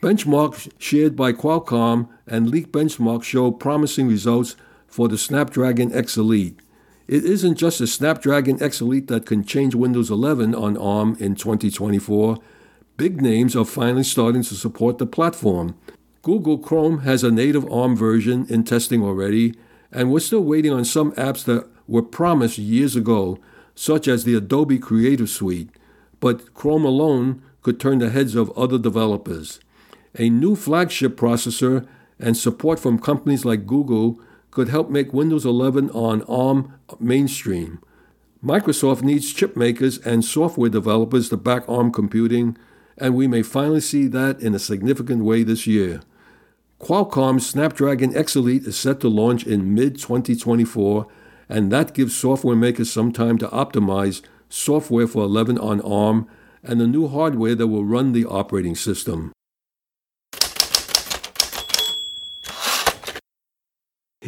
Benchmarks 0.00 0.70
shared 0.78 1.16
by 1.16 1.32
Qualcomm 1.32 2.08
and 2.24 2.48
leaked 2.48 2.70
benchmarks 2.70 3.24
show 3.24 3.50
promising 3.50 4.06
results 4.06 4.54
for 4.86 5.08
the 5.08 5.18
Snapdragon 5.18 5.92
X 5.92 6.16
Elite. 6.16 6.56
It 7.08 7.24
isn't 7.24 7.56
just 7.56 7.80
the 7.80 7.88
Snapdragon 7.88 8.62
X 8.62 8.80
Elite 8.80 9.08
that 9.08 9.26
can 9.26 9.44
change 9.44 9.74
Windows 9.74 10.08
11 10.08 10.54
on 10.54 10.76
ARM 10.76 11.16
in 11.18 11.34
2024. 11.34 12.38
Big 12.96 13.20
names 13.20 13.56
are 13.56 13.64
finally 13.64 14.04
starting 14.04 14.44
to 14.44 14.54
support 14.54 14.98
the 14.98 15.06
platform. 15.06 15.76
Google 16.22 16.58
Chrome 16.58 17.00
has 17.00 17.24
a 17.24 17.32
native 17.32 17.68
ARM 17.68 17.96
version 17.96 18.46
in 18.48 18.62
testing 18.62 19.02
already, 19.02 19.56
and 19.90 20.12
we're 20.12 20.20
still 20.20 20.44
waiting 20.44 20.72
on 20.72 20.84
some 20.84 21.10
apps 21.12 21.44
that 21.46 21.66
were 21.88 22.02
promised 22.02 22.58
years 22.58 22.94
ago, 22.94 23.40
such 23.74 24.06
as 24.06 24.22
the 24.22 24.36
Adobe 24.36 24.78
Creative 24.78 25.28
Suite, 25.28 25.70
but 26.20 26.54
Chrome 26.54 26.84
alone 26.84 27.42
could 27.62 27.80
turn 27.80 27.98
the 27.98 28.10
heads 28.10 28.36
of 28.36 28.56
other 28.56 28.78
developers. 28.78 29.58
A 30.18 30.28
new 30.28 30.56
flagship 30.56 31.16
processor 31.16 31.86
and 32.18 32.36
support 32.36 32.80
from 32.80 32.98
companies 32.98 33.44
like 33.44 33.66
Google 33.66 34.20
could 34.50 34.68
help 34.68 34.90
make 34.90 35.12
Windows 35.12 35.46
11 35.46 35.90
on 35.90 36.22
ARM 36.22 36.74
mainstream. 36.98 37.80
Microsoft 38.44 39.02
needs 39.02 39.32
chip 39.32 39.56
makers 39.56 39.98
and 39.98 40.24
software 40.24 40.70
developers 40.70 41.28
to 41.28 41.36
back 41.36 41.68
ARM 41.68 41.92
computing, 41.92 42.56
and 42.96 43.14
we 43.14 43.28
may 43.28 43.42
finally 43.42 43.80
see 43.80 44.08
that 44.08 44.40
in 44.40 44.56
a 44.56 44.58
significant 44.58 45.22
way 45.22 45.44
this 45.44 45.68
year. 45.68 46.00
Qualcomm's 46.80 47.46
Snapdragon 47.46 48.16
X 48.16 48.34
Elite 48.34 48.64
is 48.64 48.76
set 48.76 48.98
to 49.00 49.08
launch 49.08 49.46
in 49.46 49.72
mid 49.72 50.00
2024, 50.00 51.06
and 51.48 51.70
that 51.70 51.94
gives 51.94 52.16
software 52.16 52.56
makers 52.56 52.90
some 52.90 53.12
time 53.12 53.38
to 53.38 53.48
optimize 53.48 54.20
software 54.48 55.06
for 55.06 55.22
11 55.22 55.58
on 55.58 55.80
ARM 55.82 56.26
and 56.64 56.80
the 56.80 56.86
new 56.88 57.06
hardware 57.06 57.54
that 57.54 57.68
will 57.68 57.84
run 57.84 58.12
the 58.12 58.24
operating 58.24 58.74
system. 58.74 59.32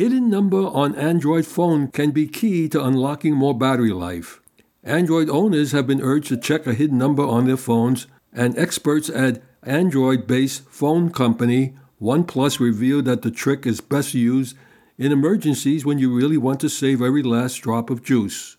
Hidden 0.01 0.31
number 0.31 0.63
on 0.63 0.95
Android 0.95 1.45
phone 1.45 1.89
can 1.89 2.11
be 2.11 2.27
key 2.27 2.71
to 2.71 2.83
unlocking 2.83 3.35
more 3.35 3.53
battery 3.53 3.93
life. 3.93 4.41
Android 4.83 5.29
owners 5.29 5.73
have 5.73 5.87
been 5.87 6.01
urged 6.01 6.29
to 6.29 6.39
check 6.39 6.67
a 6.67 6.73
hidden 6.73 6.97
number 6.97 7.23
on 7.23 7.45
their 7.45 7.59
phones, 7.59 8.07
and 8.33 8.57
experts 8.57 9.11
at 9.11 9.43
Android 9.63 10.27
based 10.27 10.65
phone 10.71 11.11
company 11.11 11.75
OnePlus 12.01 12.59
revealed 12.59 13.05
that 13.05 13.21
the 13.21 13.31
trick 13.31 13.67
is 13.67 13.83
best 13.83 14.15
used 14.15 14.57
in 14.97 15.13
emergencies 15.13 15.85
when 15.85 15.99
you 15.99 16.17
really 16.17 16.39
want 16.39 16.61
to 16.61 16.71
save 16.71 17.03
every 17.03 17.23
last 17.23 17.57
drop 17.57 17.91
of 17.91 18.03
juice. 18.03 18.57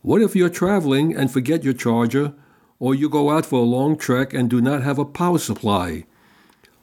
What 0.00 0.22
if 0.22 0.34
you're 0.34 0.48
traveling 0.48 1.14
and 1.14 1.30
forget 1.30 1.62
your 1.62 1.72
charger, 1.72 2.34
or 2.80 2.96
you 2.96 3.08
go 3.08 3.30
out 3.30 3.46
for 3.46 3.60
a 3.60 3.74
long 3.78 3.96
trek 3.96 4.34
and 4.34 4.50
do 4.50 4.60
not 4.60 4.82
have 4.82 4.98
a 4.98 5.04
power 5.04 5.38
supply? 5.38 6.04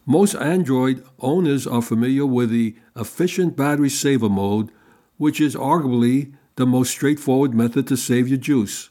Most 0.09 0.33
Android 0.33 1.05
owners 1.19 1.67
are 1.67 1.83
familiar 1.83 2.25
with 2.25 2.49
the 2.49 2.75
efficient 2.95 3.55
battery 3.55 3.91
saver 3.91 4.27
mode, 4.27 4.71
which 5.17 5.39
is 5.39 5.53
arguably 5.53 6.33
the 6.55 6.65
most 6.65 6.89
straightforward 6.89 7.53
method 7.53 7.85
to 7.89 7.95
save 7.95 8.27
your 8.27 8.39
juice. 8.39 8.89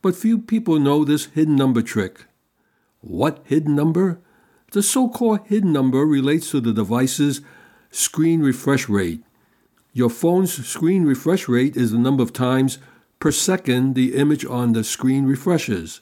But 0.00 0.16
few 0.16 0.38
people 0.38 0.80
know 0.80 1.04
this 1.04 1.26
hidden 1.26 1.54
number 1.54 1.82
trick. 1.82 2.24
What 3.02 3.42
hidden 3.44 3.76
number? 3.76 4.22
The 4.72 4.82
so 4.82 5.10
called 5.10 5.40
hidden 5.44 5.70
number 5.70 6.06
relates 6.06 6.50
to 6.52 6.62
the 6.62 6.72
device's 6.72 7.42
screen 7.90 8.40
refresh 8.40 8.88
rate. 8.88 9.22
Your 9.92 10.08
phone's 10.08 10.66
screen 10.66 11.04
refresh 11.04 11.46
rate 11.46 11.76
is 11.76 11.92
the 11.92 11.98
number 11.98 12.22
of 12.22 12.32
times 12.32 12.78
per 13.20 13.32
second 13.32 13.94
the 13.94 14.14
image 14.14 14.46
on 14.46 14.72
the 14.72 14.82
screen 14.82 15.26
refreshes. 15.26 16.00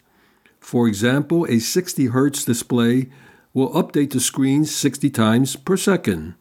For 0.60 0.86
example, 0.86 1.46
a 1.46 1.58
60 1.58 2.10
Hz 2.10 2.46
display 2.46 3.10
will 3.56 3.70
update 3.70 4.10
the 4.10 4.20
screen 4.20 4.66
60 4.66 5.08
times 5.08 5.56
per 5.56 5.76
second. 5.76 6.34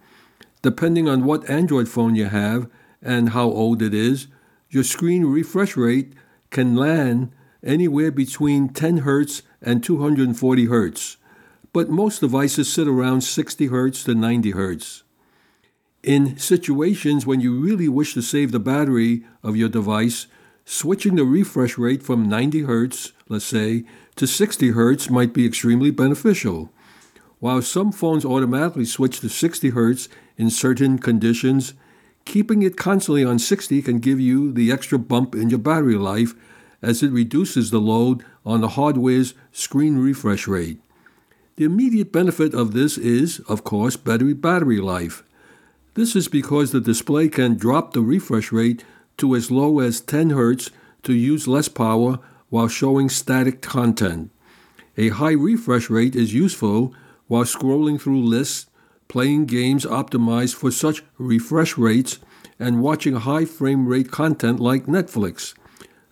Depending 0.62 1.08
on 1.08 1.24
what 1.24 1.50
Android 1.50 1.88
phone 1.88 2.16
you 2.16 2.26
have 2.26 2.68
and 3.02 3.30
how 3.30 3.46
old 3.46 3.82
it 3.82 3.94
is, 3.94 4.28
your 4.70 4.84
screen 4.84 5.24
refresh 5.24 5.78
rate 5.78 6.12
can 6.50 6.76
land 6.76 7.32
anywhere 7.64 8.12
between 8.12 8.68
10 8.68 9.04
Hz 9.04 9.44
and 9.62 9.82
240 9.82 10.68
Hz 10.68 11.16
but 11.76 11.90
most 11.90 12.22
devices 12.22 12.72
sit 12.72 12.88
around 12.88 13.20
60 13.20 13.68
Hz 13.68 14.06
to 14.06 14.16
90 14.16 14.54
Hz. 14.54 15.04
In 16.04 16.38
situations 16.38 17.26
when 17.26 17.42
you 17.42 17.60
really 17.60 17.90
wish 17.90 18.14
to 18.14 18.22
save 18.22 18.54
the 18.54 18.62
battery 18.62 19.26
of 19.44 19.58
your 19.58 19.68
device, 19.68 20.28
switching 20.64 21.18
the 21.18 21.26
refresh 21.26 21.78
rate 21.78 22.02
from 22.02 22.30
90 22.30 22.62
Hz, 22.62 23.12
let's 23.28 23.44
say, 23.44 23.84
to 24.16 24.26
60 24.26 24.72
Hz 24.72 25.10
might 25.10 25.34
be 25.34 25.46
extremely 25.46 25.92
beneficial. 25.92 26.72
While 27.46 27.62
some 27.62 27.92
phones 27.92 28.26
automatically 28.26 28.86
switch 28.86 29.20
to 29.20 29.30
60 29.30 29.70
Hz 29.74 30.08
in 30.36 30.50
certain 30.50 30.98
conditions, 30.98 31.76
keeping 32.26 32.64
it 32.64 32.76
constantly 32.76 33.24
on 33.24 33.38
60 33.38 33.84
can 33.84 34.00
give 34.00 34.20
you 34.20 34.52
the 34.52 34.72
extra 34.72 34.98
bump 34.98 35.36
in 35.36 35.52
your 35.52 35.60
battery 35.60 35.94
life 35.94 36.34
as 36.82 37.04
it 37.04 37.12
reduces 37.12 37.70
the 37.70 37.80
load 37.80 38.26
on 38.48 38.62
the 38.62 38.70
hardware's 38.70 39.36
screen 39.52 40.00
refresh 40.00 40.48
rate. 40.48 40.80
The 41.58 41.66
immediate 41.66 42.12
benefit 42.12 42.56
of 42.56 42.74
this 42.74 42.98
is, 42.98 43.42
of 43.42 43.64
course, 43.64 43.96
better 43.96 44.34
battery 44.34 44.80
life. 44.80 45.22
This 45.94 46.16
is 46.16 46.28
because 46.28 46.72
the 46.72 46.82
display 46.82 47.30
can 47.30 47.58
drop 47.58 47.94
the 47.94 48.02
refresh 48.02 48.52
rate 48.52 48.84
to 49.18 49.36
as 49.36 49.52
low 49.52 49.82
as 49.82 50.02
10 50.02 50.32
Hz 50.32 50.72
to 51.04 51.14
use 51.14 51.48
less 51.48 51.68
power 51.68 52.18
while 52.50 52.68
showing 52.68 53.08
static 53.08 53.62
content. 53.62 54.32
A 54.98 55.10
high 55.10 55.34
refresh 55.34 55.92
rate 55.92 56.16
is 56.16 56.34
useful 56.34 56.96
while 57.28 57.44
scrolling 57.44 58.00
through 58.00 58.24
lists, 58.24 58.68
playing 59.08 59.46
games 59.46 59.86
optimized 59.86 60.56
for 60.56 60.72
such 60.72 61.04
refresh 61.18 61.78
rates, 61.78 62.20
and 62.60 62.82
watching 62.82 63.16
high 63.16 63.46
frame 63.46 63.88
rate 63.88 64.12
content 64.12 64.60
like 64.60 64.86
Netflix. 64.86 65.54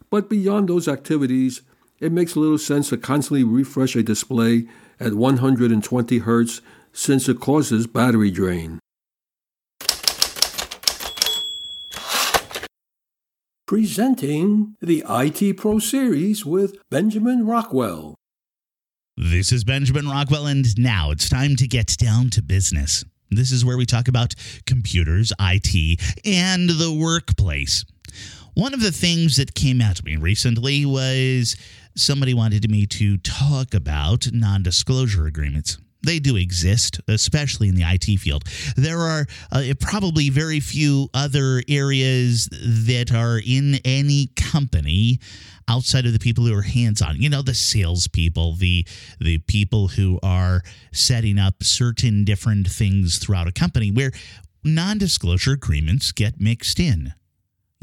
But 0.10 0.30
beyond 0.30 0.70
those 0.70 0.88
activities, 0.88 1.62
it 2.00 2.12
makes 2.12 2.36
little 2.36 2.58
sense 2.58 2.90
to 2.90 2.98
constantly 2.98 3.44
refresh 3.44 3.96
a 3.96 4.04
display 4.04 4.68
at 5.00 5.14
120 5.14 6.20
Hz 6.20 6.62
since 6.92 7.30
it 7.30 7.40
causes 7.40 7.88
battery 7.88 8.30
drain. 8.30 8.80
Presenting 13.66 14.76
the 14.82 15.04
IT 15.10 15.58
Pro 15.58 15.80
Series 15.80 16.46
with 16.46 16.76
Benjamin 16.92 17.48
Rockwell. 17.48 18.16
This 19.16 19.52
is 19.52 19.64
Benjamin 19.64 20.10
Rockwell, 20.10 20.48
and 20.48 20.66
now 20.76 21.12
it's 21.12 21.30
time 21.30 21.56
to 21.58 21.68
get 21.68 21.98
down 22.00 22.32
to 22.32 22.42
business. 22.42 23.06
This 23.30 23.52
is 23.52 23.64
where 23.64 23.78
we 23.78 23.86
talk 23.86 24.08
about 24.08 24.34
computers, 24.66 25.32
IT, 25.40 26.02
and 26.26 26.68
the 26.68 26.92
workplace. 26.92 27.86
One 28.56 28.74
of 28.74 28.82
the 28.82 28.92
things 28.92 29.38
that 29.38 29.54
came 29.54 29.82
out 29.82 29.98
to 29.98 30.04
me 30.04 30.16
recently 30.16 30.84
was 30.88 31.56
somebody 31.96 32.34
wanted 32.34 32.68
me 32.72 32.88
to 32.88 33.18
talk 33.18 33.76
about 33.76 34.30
non 34.34 34.64
disclosure 34.64 35.28
agreements. 35.28 35.78
They 36.06 36.20
do 36.20 36.36
exist, 36.36 37.00
especially 37.08 37.70
in 37.70 37.76
the 37.76 37.84
IT 37.86 38.20
field. 38.20 38.44
There 38.76 39.00
are 39.00 39.26
uh, 39.52 39.64
probably 39.80 40.30
very 40.30 40.60
few 40.60 41.10
other 41.14 41.64
areas 41.68 42.50
that 42.52 43.14
are 43.14 43.40
in 43.44 43.80
any 43.86 44.28
company 44.36 45.20
outside 45.70 46.06
of 46.06 46.12
the 46.12 46.20
people 46.20 46.46
who 46.46 46.56
are 46.58 46.62
hands-on. 46.62 47.16
You 47.22 47.30
know, 47.30 47.42
the 47.42 47.54
salespeople, 47.54 48.56
the 48.56 48.86
the 49.20 49.38
people 49.40 49.88
who 49.88 50.20
are 50.22 50.62
setting 50.92 51.40
up 51.40 51.64
certain 51.64 52.26
different 52.26 52.68
things 52.68 53.18
throughout 53.18 53.48
a 53.48 53.54
company 53.54 53.90
where 53.90 54.12
non-disclosure 54.66 55.54
agreements 55.54 56.12
get 56.12 56.40
mixed 56.40 56.80
in 56.80 57.14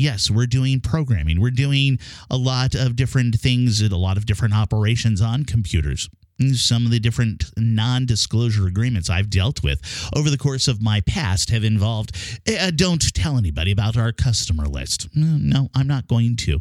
yes, 0.01 0.31
we're 0.31 0.47
doing 0.47 0.81
programming. 0.81 1.39
We're 1.43 1.51
doing 1.51 1.99
a 2.31 2.37
lot 2.39 2.75
of 2.75 2.97
different 2.97 3.35
things 3.35 3.83
and 3.83 3.93
a 3.93 3.99
lot 3.99 4.17
of 4.17 4.25
different 4.25 4.55
operations 4.55 5.21
on 5.21 5.45
computers 5.45 6.09
some 6.55 6.85
of 6.85 6.91
the 6.91 6.99
different 6.99 7.45
non 7.57 8.07
disclosure 8.07 8.67
agreements 8.67 9.11
I've 9.11 9.31
dealt 9.31 9.63
with 9.63 9.81
over 10.17 10.31
the 10.31 10.39
course 10.39 10.69
of 10.69 10.81
my 10.83 11.01
past 11.03 11.51
have 11.51 11.65
involved 11.65 12.17
uh, 12.49 12.71
don't 12.71 13.13
tell 13.15 13.37
anybody 13.37 13.73
about 13.73 13.97
our 13.97 14.13
customer 14.13 14.67
list. 14.67 15.09
No, 15.15 15.69
I'm 15.75 15.87
not 15.87 16.09
going 16.09 16.37
to. 16.37 16.61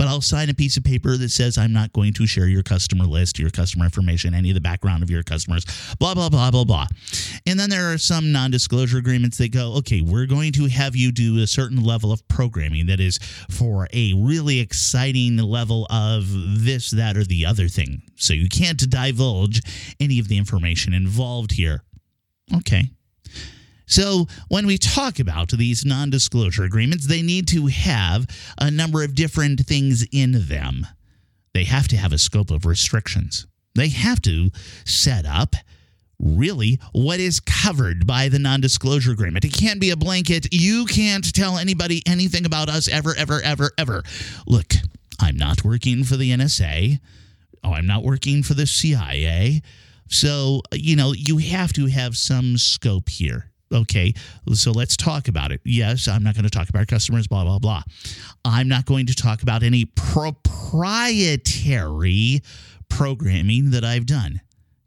But 0.00 0.08
I'll 0.08 0.22
sign 0.22 0.48
a 0.48 0.54
piece 0.54 0.78
of 0.78 0.84
paper 0.84 1.18
that 1.18 1.28
says 1.28 1.58
I'm 1.58 1.74
not 1.74 1.92
going 1.92 2.14
to 2.14 2.26
share 2.26 2.46
your 2.46 2.62
customer 2.62 3.04
list, 3.04 3.38
your 3.38 3.50
customer 3.50 3.84
information, 3.84 4.32
any 4.32 4.48
of 4.48 4.54
the 4.54 4.60
background 4.62 5.02
of 5.02 5.10
your 5.10 5.22
customers, 5.22 5.66
blah, 5.98 6.14
blah, 6.14 6.30
blah, 6.30 6.50
blah, 6.50 6.64
blah. 6.64 6.86
And 7.46 7.60
then 7.60 7.68
there 7.68 7.92
are 7.92 7.98
some 7.98 8.32
non 8.32 8.50
disclosure 8.50 8.96
agreements 8.96 9.36
that 9.36 9.52
go, 9.52 9.74
okay, 9.74 10.00
we're 10.00 10.24
going 10.24 10.52
to 10.52 10.68
have 10.68 10.96
you 10.96 11.12
do 11.12 11.42
a 11.42 11.46
certain 11.46 11.84
level 11.84 12.12
of 12.12 12.26
programming 12.28 12.86
that 12.86 12.98
is 12.98 13.18
for 13.50 13.88
a 13.92 14.14
really 14.14 14.60
exciting 14.60 15.36
level 15.36 15.86
of 15.90 16.24
this, 16.64 16.92
that, 16.92 17.18
or 17.18 17.24
the 17.24 17.44
other 17.44 17.68
thing. 17.68 18.00
So 18.16 18.32
you 18.32 18.48
can't 18.48 18.78
divulge 19.20 19.60
any 20.00 20.18
of 20.18 20.28
the 20.28 20.38
information 20.38 20.94
involved 20.94 21.52
here. 21.52 21.82
Okay. 22.56 22.90
So, 23.86 24.26
when 24.48 24.66
we 24.66 24.78
talk 24.78 25.18
about 25.18 25.50
these 25.50 25.84
non 25.84 26.10
disclosure 26.10 26.64
agreements, 26.64 27.06
they 27.06 27.22
need 27.22 27.48
to 27.48 27.66
have 27.66 28.26
a 28.58 28.70
number 28.70 29.02
of 29.02 29.14
different 29.14 29.60
things 29.66 30.06
in 30.12 30.46
them. 30.46 30.86
They 31.54 31.64
have 31.64 31.88
to 31.88 31.96
have 31.96 32.12
a 32.12 32.18
scope 32.18 32.50
of 32.50 32.64
restrictions. 32.64 33.46
They 33.74 33.88
have 33.88 34.22
to 34.22 34.50
set 34.84 35.26
up 35.26 35.56
really 36.20 36.78
what 36.92 37.18
is 37.18 37.40
covered 37.40 38.06
by 38.06 38.28
the 38.28 38.38
non 38.38 38.60
disclosure 38.60 39.10
agreement. 39.10 39.44
It 39.44 39.52
can't 39.52 39.80
be 39.80 39.90
a 39.90 39.96
blanket. 39.96 40.46
You 40.52 40.86
can't 40.86 41.34
tell 41.34 41.58
anybody 41.58 42.02
anything 42.06 42.46
about 42.46 42.68
us 42.68 42.88
ever, 42.88 43.14
ever, 43.16 43.40
ever, 43.42 43.72
ever. 43.76 44.02
Look, 44.46 44.74
I'm 45.20 45.36
not 45.36 45.64
working 45.64 46.04
for 46.04 46.16
the 46.16 46.30
NSA. 46.30 47.00
Oh, 47.62 47.72
I'm 47.72 47.86
not 47.86 48.02
working 48.02 48.42
for 48.42 48.54
the 48.54 48.66
CIA. 48.66 49.62
So, 50.08 50.62
you 50.72 50.96
know, 50.96 51.12
you 51.12 51.38
have 51.38 51.72
to 51.74 51.86
have 51.86 52.16
some 52.16 52.58
scope 52.58 53.08
here. 53.08 53.46
Okay, 53.72 54.14
so 54.52 54.72
let's 54.72 54.96
talk 54.96 55.28
about 55.28 55.52
it. 55.52 55.60
Yes, 55.64 56.08
I'm 56.08 56.24
not 56.24 56.34
going 56.34 56.42
to 56.42 56.50
talk 56.50 56.68
about 56.68 56.88
customers, 56.88 57.28
blah, 57.28 57.44
blah, 57.44 57.60
blah. 57.60 57.84
I'm 58.44 58.66
not 58.66 58.84
going 58.84 59.06
to 59.06 59.14
talk 59.14 59.42
about 59.42 59.62
any 59.62 59.84
proprietary 59.84 62.40
programming 62.88 63.70
that 63.70 63.84
I've 63.84 64.06
done. 64.06 64.40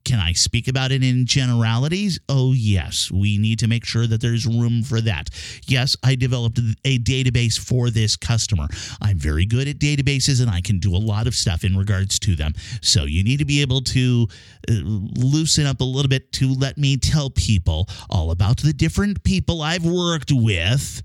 Can 0.06 0.20
I 0.20 0.34
speak 0.34 0.68
about 0.68 0.92
it 0.92 1.04
in 1.04 1.26
generalities? 1.26 2.20
Oh, 2.28 2.54
yes. 2.54 3.10
We 3.10 3.38
need 3.38 3.60
to 3.60 3.68
make 3.68 3.86
sure 3.86 4.06
that 4.06 4.22
there's 4.22 4.46
room 4.46 4.84
for 4.84 5.00
that. 5.02 5.30
Yes, 5.66 5.96
I 6.04 6.16
developed 6.16 6.60
a 6.84 7.00
database 7.00 7.58
for 7.58 7.90
this 7.90 8.16
customer. 8.18 8.68
I'm 9.02 9.18
very 9.18 9.46
good 9.46 9.68
at 9.68 9.80
databases 9.80 10.42
and 10.42 10.50
I 10.50 10.62
can 10.62 10.80
do 10.80 10.94
a 10.96 10.98
lot 10.98 11.26
of 11.28 11.36
stuff 11.36 11.64
in 11.64 11.78
regards 11.78 12.20
to 12.20 12.36
them. 12.36 12.54
So 12.82 13.06
you 13.06 13.24
need 13.24 13.38
to 13.40 13.46
be 13.46 13.62
able 13.62 13.82
to 13.82 14.28
uh, 14.70 14.74
loosen 14.84 15.66
up 15.66 15.80
a 15.80 15.86
little 15.86 16.10
bit 16.10 16.32
to 16.34 16.54
let 16.54 16.78
me 16.78 16.98
tell 16.98 17.30
people 17.30 17.88
all 18.10 18.32
about 18.32 18.58
the 18.58 18.74
different 18.74 19.24
people 19.24 19.62
I've 19.62 19.86
worked 19.86 20.32
with 20.34 21.02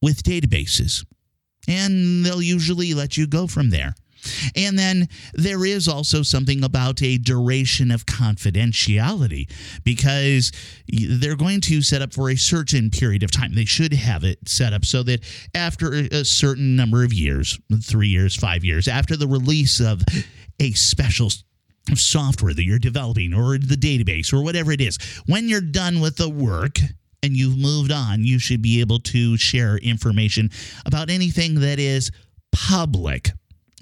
with 0.00 0.22
databases. 0.22 1.04
And 1.68 2.24
they'll 2.24 2.42
usually 2.42 2.94
let 2.94 3.16
you 3.16 3.26
go 3.26 3.46
from 3.46 3.70
there. 3.70 3.94
And 4.56 4.78
then 4.78 5.08
there 5.34 5.64
is 5.64 5.88
also 5.88 6.22
something 6.22 6.64
about 6.64 7.02
a 7.02 7.18
duration 7.18 7.90
of 7.90 8.06
confidentiality 8.06 9.50
because 9.84 10.52
they're 10.88 11.36
going 11.36 11.60
to 11.62 11.82
set 11.82 12.02
up 12.02 12.12
for 12.12 12.30
a 12.30 12.36
certain 12.36 12.90
period 12.90 13.22
of 13.22 13.30
time. 13.30 13.54
They 13.54 13.64
should 13.64 13.92
have 13.92 14.24
it 14.24 14.38
set 14.48 14.72
up 14.72 14.84
so 14.84 15.02
that 15.04 15.20
after 15.54 15.92
a 15.92 16.24
certain 16.24 16.76
number 16.76 17.04
of 17.04 17.12
years, 17.12 17.58
three 17.82 18.08
years, 18.08 18.36
five 18.36 18.64
years, 18.64 18.88
after 18.88 19.16
the 19.16 19.26
release 19.26 19.80
of 19.80 20.02
a 20.60 20.72
special 20.72 21.30
software 21.94 22.54
that 22.54 22.64
you're 22.64 22.78
developing 22.78 23.34
or 23.34 23.58
the 23.58 23.76
database 23.76 24.32
or 24.32 24.42
whatever 24.42 24.72
it 24.72 24.80
is, 24.80 24.98
when 25.26 25.48
you're 25.48 25.60
done 25.60 26.00
with 26.00 26.16
the 26.16 26.28
work, 26.28 26.78
and 27.22 27.36
you've 27.36 27.56
moved 27.56 27.92
on, 27.92 28.24
you 28.24 28.38
should 28.38 28.62
be 28.62 28.80
able 28.80 28.98
to 28.98 29.36
share 29.36 29.76
information 29.78 30.50
about 30.86 31.08
anything 31.08 31.60
that 31.60 31.78
is 31.78 32.10
public 32.50 33.30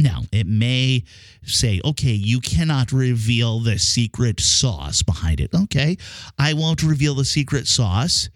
now, 0.02 0.22
it 0.32 0.46
may 0.46 1.04
say, 1.44 1.80
okay, 1.84 2.12
you 2.12 2.40
cannot 2.40 2.92
reveal 2.92 3.60
the 3.60 3.78
secret 3.78 4.40
sauce 4.40 5.02
behind 5.02 5.40
it. 5.40 5.50
Okay, 5.54 5.96
I 6.38 6.54
won't 6.54 6.82
reveal 6.82 7.14
the 7.14 7.24
secret 7.24 7.66
sauce 7.66 8.28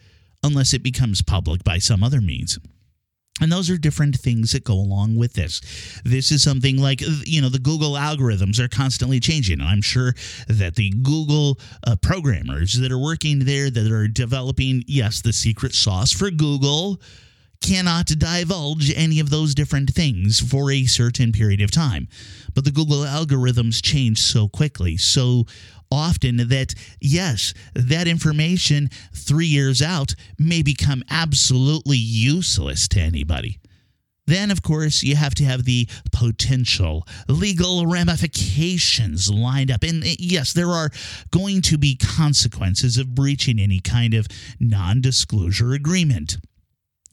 unless 0.42 0.74
it 0.74 0.82
becomes 0.82 1.22
public 1.22 1.64
by 1.64 1.78
some 1.78 2.02
other 2.02 2.20
means. 2.20 2.58
And 3.40 3.50
those 3.50 3.68
are 3.68 3.76
different 3.76 4.14
things 4.14 4.52
that 4.52 4.62
go 4.62 4.74
along 4.74 5.16
with 5.16 5.32
this. 5.32 5.60
This 6.04 6.30
is 6.30 6.42
something 6.42 6.80
like, 6.80 7.00
you 7.26 7.42
know, 7.42 7.48
the 7.48 7.58
Google 7.58 7.94
algorithms 7.94 8.60
are 8.60 8.68
constantly 8.68 9.18
changing. 9.18 9.60
I'm 9.60 9.82
sure 9.82 10.14
that 10.46 10.76
the 10.76 10.90
Google 10.90 11.58
uh, 11.84 11.96
programmers 11.96 12.74
that 12.74 12.92
are 12.92 12.98
working 12.98 13.40
there, 13.40 13.70
that 13.70 13.90
are 13.90 14.06
developing, 14.06 14.84
yes, 14.86 15.20
the 15.20 15.32
secret 15.32 15.74
sauce 15.74 16.12
for 16.12 16.30
Google, 16.30 17.00
cannot 17.64 18.06
divulge 18.06 18.92
any 18.94 19.18
of 19.20 19.30
those 19.30 19.54
different 19.54 19.88
things 19.88 20.38
for 20.38 20.70
a 20.70 20.84
certain 20.84 21.32
period 21.32 21.62
of 21.62 21.70
time. 21.70 22.08
But 22.52 22.66
the 22.66 22.70
Google 22.70 22.98
algorithms 22.98 23.82
change 23.82 24.20
so 24.20 24.48
quickly, 24.48 24.98
so 24.98 25.46
often 25.90 26.36
that, 26.36 26.74
yes, 27.00 27.54
that 27.74 28.06
information 28.06 28.90
three 29.14 29.46
years 29.46 29.80
out 29.80 30.14
may 30.38 30.62
become 30.62 31.02
absolutely 31.08 31.96
useless 31.96 32.86
to 32.88 33.00
anybody. 33.00 33.58
Then, 34.26 34.50
of 34.50 34.62
course, 34.62 35.02
you 35.02 35.16
have 35.16 35.34
to 35.36 35.44
have 35.44 35.64
the 35.64 35.88
potential 36.12 37.06
legal 37.28 37.86
ramifications 37.86 39.30
lined 39.30 39.70
up. 39.70 39.82
And 39.82 40.04
eh, 40.04 40.16
yes, 40.18 40.52
there 40.52 40.70
are 40.70 40.90
going 41.30 41.62
to 41.62 41.78
be 41.78 41.96
consequences 41.96 42.98
of 42.98 43.14
breaching 43.14 43.58
any 43.58 43.80
kind 43.80 44.12
of 44.12 44.26
non 44.60 45.00
disclosure 45.00 45.72
agreement 45.72 46.36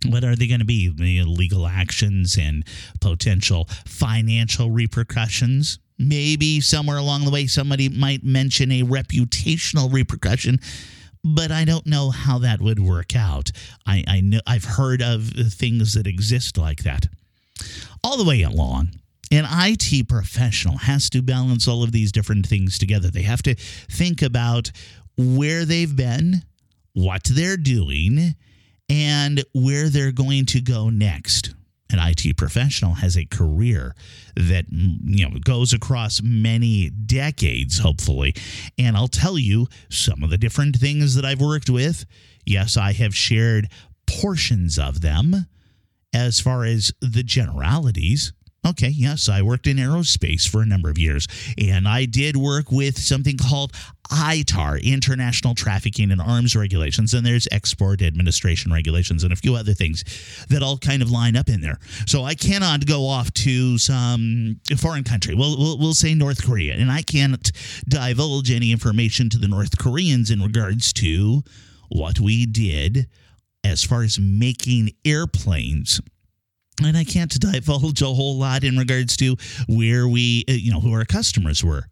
what 0.08 0.24
are 0.24 0.36
they 0.36 0.48
going 0.48 0.60
to 0.60 0.66
be? 0.66 0.90
Legal 1.26 1.68
actions 1.68 2.38
and 2.38 2.66
potential 3.00 3.68
financial 3.86 4.72
repercussions. 4.72 5.80
Maybe 6.00 6.62
somewhere 6.62 6.98
along 6.98 7.26
the 7.26 7.32
way, 7.32 7.46
somebody 7.46 7.88
might 7.90 8.24
mention 8.24 8.72
a 8.72 8.82
reputational 8.82 9.94
repercussion, 9.94 10.60
but 11.24 11.52
I 11.52 11.66
don't 11.66 11.86
know 11.86 12.10
how 12.10 12.40
that 12.40 12.60
would 12.60 12.80
work 12.80 13.16
out. 13.16 13.52
I, 13.86 14.04
I 14.08 14.22
know 14.22 14.40
I've 14.48 14.64
heard 14.64 15.04
of 15.04 15.26
things 15.26 15.94
that 15.94 16.08
exist 16.08 16.58
like 16.58 16.84
that. 16.84 17.08
All 18.04 18.18
the 18.18 18.26
way 18.26 18.42
along, 18.42 18.90
an 19.32 19.46
IT 19.48 20.10
professional 20.10 20.80
has 20.80 21.10
to 21.12 21.22
balance 21.22 21.68
all 21.68 21.84
of 21.84 21.92
these 21.92 22.12
different 22.12 22.48
things 22.48 22.80
together. 22.80 23.10
They 23.10 23.22
have 23.22 23.44
to 23.44 23.54
think 23.56 24.24
about 24.24 24.72
where 25.18 25.66
they've 25.66 25.96
been, 25.96 26.42
what 26.94 27.24
they're 27.26 27.58
doing, 27.58 28.36
and 28.92 29.44
where 29.54 29.88
they're 29.88 30.12
going 30.12 30.46
to 30.48 30.60
go 30.60 30.90
next. 30.90 31.56
An 31.92 32.00
IT 32.00 32.38
professional 32.38 32.96
has 32.96 33.18
a 33.18 33.26
career 33.26 33.96
that 34.36 34.66
you 34.70 35.28
know 35.28 35.38
goes 35.44 35.74
across 35.74 36.22
many 36.22 36.90
decades 36.90 37.80
hopefully 37.80 38.34
and 38.78 38.96
I'll 38.96 39.10
tell 39.10 39.38
you 39.38 39.68
some 39.90 40.24
of 40.24 40.30
the 40.30 40.38
different 40.38 40.78
things 40.78 41.16
that 41.16 41.26
I've 41.26 41.42
worked 41.42 41.70
with 41.70 42.06
yes 42.46 42.78
I 42.78 42.94
have 42.94 43.14
shared 43.14 43.68
portions 44.08 44.80
of 44.80 45.02
them 45.02 45.48
as 46.14 46.40
far 46.40 46.64
as 46.64 46.94
the 47.02 47.24
generalities 47.24 48.32
Okay, 48.64 48.90
yes, 48.90 49.28
I 49.28 49.42
worked 49.42 49.66
in 49.66 49.78
aerospace 49.78 50.48
for 50.48 50.62
a 50.62 50.68
number 50.68 50.92
of 50.92 51.00
years, 51.00 51.28
and 51.58 51.88
I 51.88 52.06
did 52.06 52.38
work 52.38 52.72
with 52.72 52.96
something 53.00 53.36
called 53.36 53.74
ITAR, 54.12 54.84
International 54.84 55.56
Trafficking 55.56 56.12
and 56.12 56.22
Arms 56.22 56.56
Regulations, 56.56 57.16
and 57.16 57.26
there's 57.26 57.48
Export 57.52 58.04
Administration 58.04 58.72
Regulations 58.72 59.24
and 59.24 59.34
a 59.34 59.36
few 59.36 59.56
other 59.56 59.74
things 59.74 60.04
that 60.50 60.62
all 60.62 60.78
kind 60.78 61.02
of 61.02 61.10
line 61.10 61.36
up 61.36 61.50
in 61.50 61.62
there. 61.62 61.80
So 62.06 62.24
I 62.24 62.36
cannot 62.36 62.86
go 62.86 63.08
off 63.08 63.34
to 63.34 63.80
some 63.80 64.60
foreign 64.78 65.04
country. 65.06 65.34
We'll, 65.34 65.58
we'll, 65.58 65.80
we'll 65.80 65.94
say 65.96 66.14
North 66.14 66.46
Korea, 66.46 66.76
and 66.76 66.92
I 66.92 67.02
can't 67.02 67.52
divulge 67.88 68.52
any 68.52 68.72
information 68.72 69.30
to 69.32 69.40
the 69.40 69.48
North 69.48 69.80
Koreans 69.80 70.30
in 70.30 70.40
regards 70.40 70.94
to 70.94 71.42
what 71.90 72.20
we 72.20 72.46
did 72.46 73.08
as 73.64 73.84
far 73.84 74.04
as 74.04 74.20
making 74.20 74.92
airplanes 75.04 76.00
and 76.86 76.98
I 76.98 77.04
can't 77.04 77.32
divulge 77.32 78.02
a 78.02 78.08
whole 78.08 78.38
lot 78.38 78.64
in 78.64 78.78
regards 78.78 79.16
to 79.18 79.36
where 79.68 80.08
we, 80.08 80.46
uh, 80.50 80.54
you 80.54 80.72
know, 80.72 80.80
who 80.80 80.94
our 80.94 81.06
customers 81.06 81.64
were. 81.64 81.86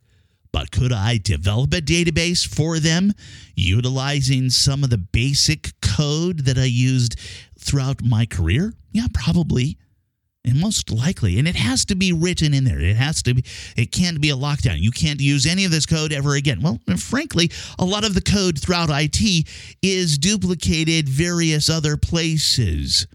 But 0.52 0.72
could 0.72 0.92
I 0.92 1.18
develop 1.18 1.74
a 1.74 1.82
database 1.82 2.48
for 2.48 2.80
them 2.80 3.14
utilizing 3.56 4.50
some 4.50 4.84
of 4.84 4.90
the 4.90 4.98
basic 4.98 5.72
code 5.82 6.46
that 6.46 6.58
I 6.58 6.66
used 6.66 7.20
throughout 7.60 8.04
my 8.04 8.26
career? 8.26 8.74
Yeah, 8.92 9.08
probably. 9.14 9.78
And 10.46 10.60
most 10.60 10.90
likely, 10.90 11.38
and 11.38 11.48
it 11.48 11.56
has 11.56 11.86
to 11.86 11.96
be 11.96 12.14
written 12.14 12.54
in 12.54 12.64
there. 12.64 12.80
It 12.80 12.96
has 12.96 13.22
to 13.24 13.36
be, 13.36 13.44
it 13.76 13.92
can't 13.92 14.22
be 14.22 14.30
a 14.30 14.36
lockdown. 14.36 14.80
You 14.80 14.90
can't 14.90 15.20
use 15.20 15.46
any 15.46 15.66
of 15.66 15.72
this 15.72 15.86
code 15.86 16.14
ever 16.14 16.36
again. 16.36 16.62
Well, 16.62 16.80
frankly, 16.98 17.52
a 17.78 17.86
lot 17.86 18.06
of 18.06 18.14
the 18.14 18.22
code 18.22 18.58
throughout 18.58 18.90
IT 18.90 19.48
is 19.84 20.18
duplicated 20.18 21.10
various 21.10 21.70
other 21.70 21.98
places. 21.98 23.06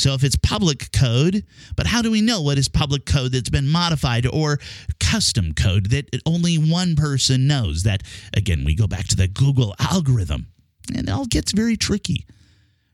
So 0.00 0.14
if 0.14 0.24
it's 0.24 0.36
public 0.36 0.92
code, 0.92 1.44
but 1.76 1.86
how 1.86 2.00
do 2.00 2.10
we 2.10 2.22
know 2.22 2.40
what 2.40 2.56
is 2.56 2.70
public 2.70 3.04
code 3.04 3.32
that's 3.32 3.50
been 3.50 3.68
modified 3.68 4.26
or 4.26 4.58
custom 4.98 5.52
code 5.52 5.90
that 5.90 6.08
only 6.24 6.56
one 6.56 6.96
person 6.96 7.46
knows? 7.46 7.82
That, 7.82 8.02
again, 8.34 8.64
we 8.64 8.74
go 8.74 8.86
back 8.86 9.08
to 9.08 9.16
the 9.16 9.28
Google 9.28 9.74
algorithm, 9.78 10.46
and 10.88 11.06
it 11.06 11.12
all 11.12 11.26
gets 11.26 11.52
very 11.52 11.76
tricky. 11.76 12.24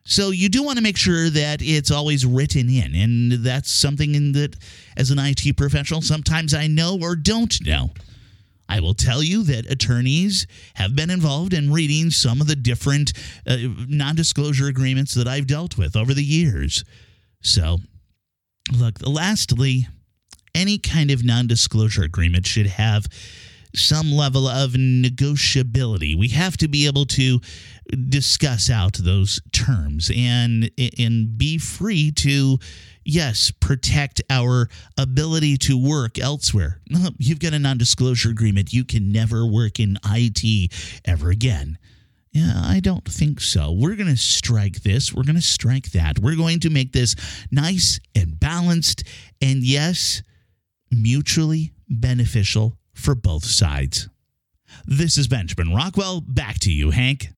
So 0.03 0.31
you 0.31 0.49
do 0.49 0.65
want 0.65 0.79
to 0.79 0.83
make 0.83 0.97
sure 0.97 1.31
that 1.31 1.63
it's 1.63 1.93
always 1.93 2.27
written 2.27 2.69
in, 2.69 2.97
and 2.97 3.33
that's 3.45 3.71
something 3.71 4.33
that, 4.33 4.57
as 4.97 5.13
an 5.13 5.21
IT 5.21 5.57
professional, 5.57 6.03
sometimes 6.03 6.55
I 6.55 6.67
know 6.67 6.99
or 7.01 7.15
don't 7.15 7.57
know. 7.65 7.91
I 8.69 8.81
will 8.81 8.95
tell 8.95 9.23
you 9.23 9.43
that 9.45 9.71
attorneys 9.71 10.47
have 10.75 10.97
been 10.97 11.11
involved 11.11 11.53
in 11.53 11.73
reading 11.73 12.11
some 12.11 12.41
of 12.41 12.47
the 12.47 12.57
different 12.57 13.13
uh, 13.47 13.57
non 13.89 14.17
disclosure 14.17 14.67
agreements 14.67 15.15
that 15.15 15.29
I've 15.29 15.47
dealt 15.47 15.79
with 15.79 15.97
over 15.97 16.13
the 16.15 16.25
years. 16.25 16.85
So, 17.43 17.79
look, 18.77 18.95
lastly, 19.07 19.87
any 20.55 20.79
kind 20.79 21.11
of 21.11 21.25
non 21.25 21.47
disclosure 21.47 22.03
agreement 22.03 22.47
should 22.47 22.67
have 22.67 23.07
some 23.77 24.13
level 24.13 24.49
of 24.49 24.73
negotiability. 24.73 26.17
We 26.17 26.29
have 26.29 26.57
to 26.59 26.69
be 26.69 26.87
able 26.87 27.07
to 27.07 27.41
discuss 28.09 28.71
out 28.71 28.95
those 28.95 29.41
terms 29.53 30.11
and 30.15 30.71
and 30.99 31.39
be 31.39 31.59
free 31.59 32.11
to 32.11 32.59
yes, 33.05 33.53
protect 33.61 34.21
our 34.29 34.69
ability 34.99 35.57
to 35.57 35.79
work 35.79 36.19
elsewhere. 36.19 36.81
You've 37.19 37.39
got 37.39 37.55
a 37.55 37.59
non-disclosure 37.59 38.31
agreement. 38.31 38.73
You 38.73 38.85
can 38.85 39.13
never 39.13 39.47
work 39.47 39.79
in 39.79 39.97
IT 40.05 40.73
ever 41.05 41.31
again. 41.31 41.79
Yeah, 42.33 42.53
I 42.65 42.81
don't 42.81 43.05
think 43.05 43.41
so. 43.41 43.73
We're 43.73 43.95
going 43.95 44.11
to 44.11 44.17
strike 44.17 44.83
this. 44.83 45.15
We're 45.15 45.23
going 45.23 45.37
to 45.37 45.43
strike 45.43 45.93
that. 45.93 46.19
We're 46.19 46.37
going 46.37 46.61
to 46.61 46.71
make 46.71 46.93
this 46.93 47.15
nice 47.51 47.99
and 48.15 48.39
balanced 48.39 49.05
and 49.41 49.63
yes, 49.63 50.23
mutually 50.91 51.73
beneficial 51.89 52.77
for 52.97 53.15
both 53.15 53.45
sides. 53.45 54.09
This 54.85 55.17
is 55.17 55.29
Benjamin 55.29 55.73
Rockwell. 55.73 56.21
Back 56.21 56.59
to 56.61 56.73
you, 56.73 56.91
Hank. 56.91 57.29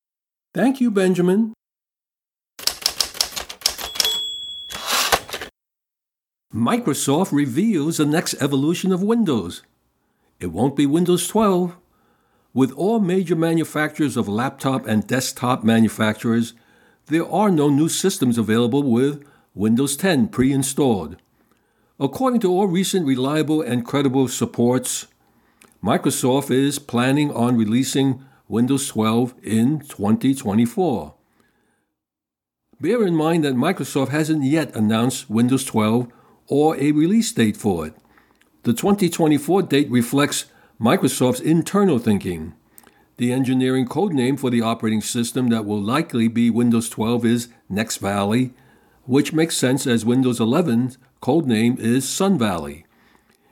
Thank 0.54 0.80
you, 0.80 0.90
Benjamin. 0.90 1.52
Microsoft 6.54 7.30
reveals 7.30 7.98
the 7.98 8.06
next 8.06 8.34
evolution 8.40 8.90
of 8.92 9.02
Windows. 9.02 9.62
It 10.40 10.46
won't 10.46 10.76
be 10.76 10.86
Windows 10.86 11.28
12. 11.28 11.76
With 12.54 12.72
all 12.72 13.00
major 13.00 13.36
manufacturers 13.36 14.16
of 14.16 14.28
laptop 14.28 14.86
and 14.86 15.06
desktop 15.06 15.62
manufacturers, 15.62 16.54
there 17.06 17.30
are 17.30 17.50
no 17.50 17.68
new 17.68 17.88
systems 17.88 18.38
available 18.38 18.82
with 18.82 19.24
Windows 19.54 19.96
10 19.96 20.28
pre 20.28 20.52
installed. 20.52 21.16
According 22.00 22.40
to 22.40 22.50
all 22.50 22.66
recent 22.66 23.06
reliable 23.06 23.60
and 23.60 23.84
credible 23.84 24.28
supports, 24.28 25.06
Microsoft 25.82 26.50
is 26.50 26.80
planning 26.80 27.32
on 27.32 27.56
releasing 27.56 28.24
Windows 28.48 28.88
12 28.88 29.34
in 29.44 29.78
2024. 29.78 31.14
Bear 32.80 33.06
in 33.06 33.14
mind 33.14 33.44
that 33.44 33.54
Microsoft 33.54 34.08
hasn't 34.08 34.42
yet 34.42 34.74
announced 34.74 35.30
Windows 35.30 35.64
12 35.64 36.08
or 36.48 36.76
a 36.76 36.90
release 36.90 37.30
date 37.30 37.56
for 37.56 37.86
it. 37.86 37.94
The 38.64 38.72
2024 38.72 39.62
date 39.62 39.88
reflects 39.88 40.46
Microsoft's 40.80 41.40
internal 41.40 42.00
thinking. 42.00 42.54
The 43.16 43.32
engineering 43.32 43.86
code 43.86 44.12
name 44.12 44.36
for 44.36 44.50
the 44.50 44.62
operating 44.62 45.00
system 45.00 45.46
that 45.48 45.64
will 45.64 45.80
likely 45.80 46.26
be 46.26 46.50
Windows 46.50 46.88
12 46.88 47.24
is 47.24 47.48
Next 47.68 47.98
Valley, 47.98 48.52
which 49.04 49.32
makes 49.32 49.56
sense 49.56 49.86
as 49.86 50.04
Windows 50.04 50.40
11's 50.40 50.98
code 51.20 51.46
name 51.46 51.76
is 51.78 52.08
Sun 52.08 52.36
Valley. 52.36 52.84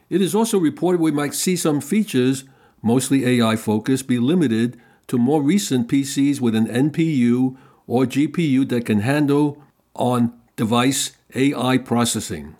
It 0.08 0.22
is 0.22 0.34
also 0.34 0.58
reported 0.58 1.00
we 1.00 1.10
might 1.10 1.34
see 1.34 1.56
some 1.56 1.80
features, 1.80 2.44
mostly 2.82 3.26
AI 3.26 3.56
focused, 3.56 4.06
be 4.06 4.18
limited 4.18 4.78
to 5.08 5.18
more 5.18 5.42
recent 5.42 5.88
PCs 5.88 6.40
with 6.40 6.54
an 6.54 6.66
NPU 6.66 7.56
or 7.86 8.04
GPU 8.04 8.68
that 8.68 8.86
can 8.86 9.00
handle 9.00 9.62
on 9.94 10.32
device 10.56 11.12
AI 11.34 11.78
processing. 11.78 12.56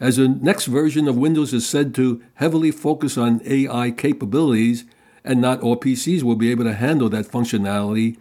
As 0.00 0.16
the 0.16 0.28
next 0.28 0.66
version 0.66 1.08
of 1.08 1.16
Windows 1.16 1.52
is 1.52 1.68
said 1.68 1.94
to 1.96 2.22
heavily 2.34 2.70
focus 2.70 3.18
on 3.18 3.40
AI 3.44 3.90
capabilities, 3.90 4.84
and 5.24 5.40
not 5.40 5.60
all 5.60 5.76
PCs 5.76 6.22
will 6.22 6.36
be 6.36 6.50
able 6.50 6.64
to 6.64 6.74
handle 6.74 7.08
that 7.08 7.26
functionality 7.26 8.16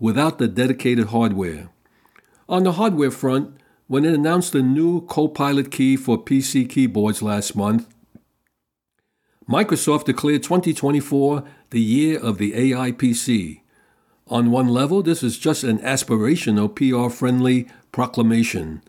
without 0.00 0.38
the 0.38 0.48
dedicated 0.48 1.08
hardware. 1.08 1.68
On 2.48 2.64
the 2.64 2.72
hardware 2.72 3.12
front, 3.12 3.56
when 3.86 4.04
it 4.04 4.14
announced 4.14 4.52
the 4.52 4.62
new 4.62 5.02
Copilot 5.02 5.70
key 5.70 5.96
for 5.96 6.18
PC 6.18 6.68
keyboards 6.68 7.22
last 7.22 7.54
month, 7.54 7.91
Microsoft 9.48 10.04
declared 10.04 10.42
2024 10.42 11.44
the 11.70 11.80
year 11.80 12.18
of 12.18 12.38
the 12.38 12.54
AI 12.54 12.92
PC. 12.92 13.60
On 14.28 14.50
one 14.50 14.68
level, 14.68 15.02
this 15.02 15.22
is 15.22 15.38
just 15.38 15.64
an 15.64 15.78
aspirational 15.80 16.74
PR 16.74 17.12
friendly 17.14 17.68
proclamation 17.90 18.82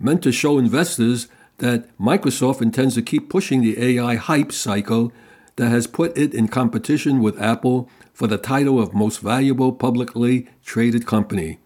meant 0.00 0.22
to 0.22 0.32
show 0.32 0.58
investors 0.58 1.28
that 1.58 1.96
Microsoft 1.98 2.62
intends 2.62 2.94
to 2.94 3.02
keep 3.02 3.28
pushing 3.28 3.60
the 3.60 3.78
AI 3.78 4.16
hype 4.16 4.50
cycle 4.50 5.12
that 5.56 5.68
has 5.68 5.86
put 5.86 6.16
it 6.16 6.32
in 6.32 6.48
competition 6.48 7.20
with 7.20 7.40
Apple 7.40 7.88
for 8.14 8.26
the 8.26 8.38
title 8.38 8.80
of 8.80 8.94
most 8.94 9.20
valuable 9.20 9.72
publicly 9.72 10.48
traded 10.64 11.06
company. 11.06 11.58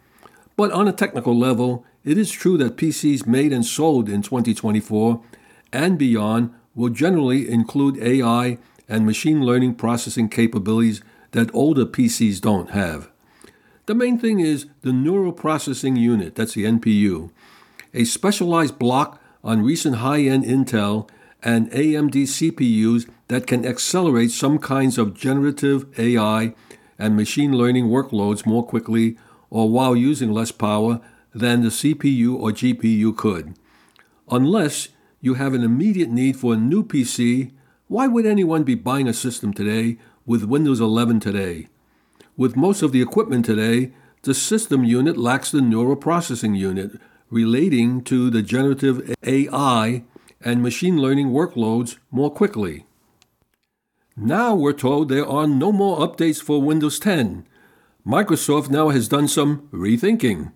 But 0.57 0.73
on 0.73 0.89
a 0.89 0.93
technical 0.93 1.37
level, 1.37 1.85
it 2.05 2.19
is 2.19 2.31
true 2.31 2.59
that 2.59 2.77
PCs 2.77 3.27
made 3.27 3.53
and 3.53 3.65
sold 3.65 4.09
in 4.09 4.23
2024 4.23 5.23
and 5.73 5.97
beyond 5.97 6.53
will 6.75 6.91
generally 6.91 7.49
include 7.49 7.99
AI 7.99 8.59
and 8.89 9.07
machine 9.07 9.45
learning 9.45 9.75
processing 9.75 10.29
capabilities 10.29 11.03
that 11.33 11.55
older 11.55 11.87
PCs 11.87 12.41
don't 12.41 12.71
have. 12.71 13.11
The 13.87 13.95
main 13.95 14.19
thing 14.19 14.41
is 14.41 14.67
the 14.83 14.93
neural 14.93 15.33
processing 15.33 15.97
unit, 15.97 16.35
that's 16.35 16.55
the 16.55 16.65
NPU, 16.65 17.31
a 17.93 18.05
specialized 18.05 18.79
block 18.79 19.21
on 19.43 19.63
recent 19.63 19.97
high 19.97 20.23
end 20.23 20.45
Intel 20.45 21.09
and 21.43 21.71
AMD 21.71 22.15
CPUs 22.15 23.09
that 23.29 23.47
can 23.47 23.67
accelerate 23.67 24.31
some 24.31 24.59
kinds 24.59 24.97
of 24.97 25.15
generative 25.15 25.87
AI 25.99 26.55
and 26.99 27.17
machine 27.17 27.53
learning 27.53 27.89
workloads 27.89 28.47
more 28.47 28.67
quickly 28.67 29.19
or 29.51 29.69
while 29.69 29.95
using 29.95 30.33
less 30.33 30.51
power 30.51 31.01
than 31.35 31.63
the 31.63 31.69
CPU 31.69 32.35
or 32.35 32.51
GPU 32.51 33.15
could. 33.17 33.55
Unless 34.31 34.89
you 35.25 35.35
have 35.35 35.55
an 35.55 35.65
immediate 35.65 36.11
need 36.11 36.37
for 36.37 36.53
a 36.53 36.59
new 36.59 36.85
PC, 36.85 37.51
why 37.89 38.07
would 38.07 38.27
anyone 38.27 38.63
be 38.63 38.75
buying 38.75 39.09
a 39.09 39.15
system 39.15 39.55
today 39.55 39.97
with 40.27 40.45
Windows 40.45 40.83
11 40.83 41.19
today? 41.21 41.67
With 42.37 42.57
most 42.57 42.83
of 42.83 42.93
the 42.93 43.01
equipment 43.01 43.47
today, 43.47 43.93
the 44.25 44.35
system 44.35 44.85
unit 44.85 45.17
lacks 45.17 45.51
the 45.51 45.63
neural 45.63 45.97
processing 45.97 46.55
unit, 46.55 47.01
relating 47.31 48.05
to 48.05 48.29
the 48.29 48.43
generative 48.43 49.15
AI 49.25 50.05
and 50.43 50.63
machine 50.63 50.99
learning 50.99 51.31
workloads 51.31 51.97
more 52.11 52.31
quickly. 52.31 52.85
Now 54.19 54.55
we're 54.55 54.75
told 54.75 55.09
there 55.09 55.27
are 55.27 55.47
no 55.47 55.73
more 55.73 56.07
updates 56.07 56.43
for 56.43 56.61
Windows 56.61 56.99
10. 56.99 57.47
Microsoft 58.07 58.69
now 58.69 58.91
has 58.91 59.09
done 59.09 59.29
some 59.29 59.71
rethinking. 59.73 60.53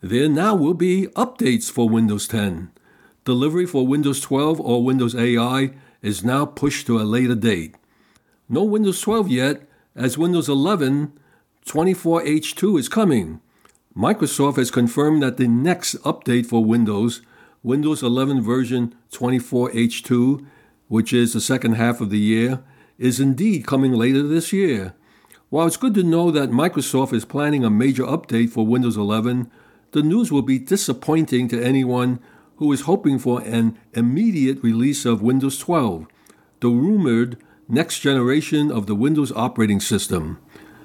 There 0.00 0.28
now 0.28 0.54
will 0.54 0.74
be 0.74 1.08
updates 1.16 1.68
for 1.68 1.88
Windows 1.88 2.28
10. 2.28 2.70
Delivery 3.24 3.64
for 3.64 3.86
Windows 3.86 4.20
12 4.20 4.60
or 4.60 4.84
Windows 4.84 5.14
AI 5.14 5.70
is 6.02 6.22
now 6.22 6.44
pushed 6.44 6.86
to 6.86 6.98
a 6.98 7.04
later 7.04 7.34
date. 7.34 7.74
No 8.50 8.62
Windows 8.64 9.00
12 9.00 9.28
yet, 9.28 9.62
as 9.96 10.18
Windows 10.18 10.48
11 10.48 11.18
24H2 11.64 12.78
is 12.78 12.90
coming. 12.90 13.40
Microsoft 13.96 14.56
has 14.56 14.70
confirmed 14.70 15.22
that 15.22 15.38
the 15.38 15.48
next 15.48 15.94
update 16.02 16.44
for 16.44 16.62
Windows, 16.62 17.22
Windows 17.62 18.02
11 18.02 18.42
version 18.42 18.94
24H2, 19.12 20.44
which 20.88 21.14
is 21.14 21.32
the 21.32 21.40
second 21.40 21.74
half 21.74 22.02
of 22.02 22.10
the 22.10 22.18
year, 22.18 22.62
is 22.98 23.18
indeed 23.18 23.66
coming 23.66 23.92
later 23.92 24.22
this 24.22 24.52
year. 24.52 24.94
While 25.48 25.66
it's 25.66 25.78
good 25.78 25.94
to 25.94 26.02
know 26.02 26.30
that 26.30 26.50
Microsoft 26.50 27.14
is 27.14 27.24
planning 27.24 27.64
a 27.64 27.70
major 27.70 28.04
update 28.04 28.50
for 28.50 28.66
Windows 28.66 28.98
11, 28.98 29.50
the 29.92 30.02
news 30.02 30.30
will 30.30 30.42
be 30.42 30.58
disappointing 30.58 31.48
to 31.48 31.62
anyone 31.64 32.18
who 32.64 32.72
is 32.72 32.82
hoping 32.82 33.18
for 33.18 33.42
an 33.42 33.78
immediate 33.92 34.62
release 34.62 35.04
of 35.04 35.20
Windows 35.20 35.58
12. 35.58 36.06
The 36.60 36.68
rumored 36.68 37.36
next 37.68 38.00
generation 38.00 38.72
of 38.72 38.86
the 38.86 38.94
Windows 38.94 39.30
operating 39.32 39.80
system. 39.80 40.38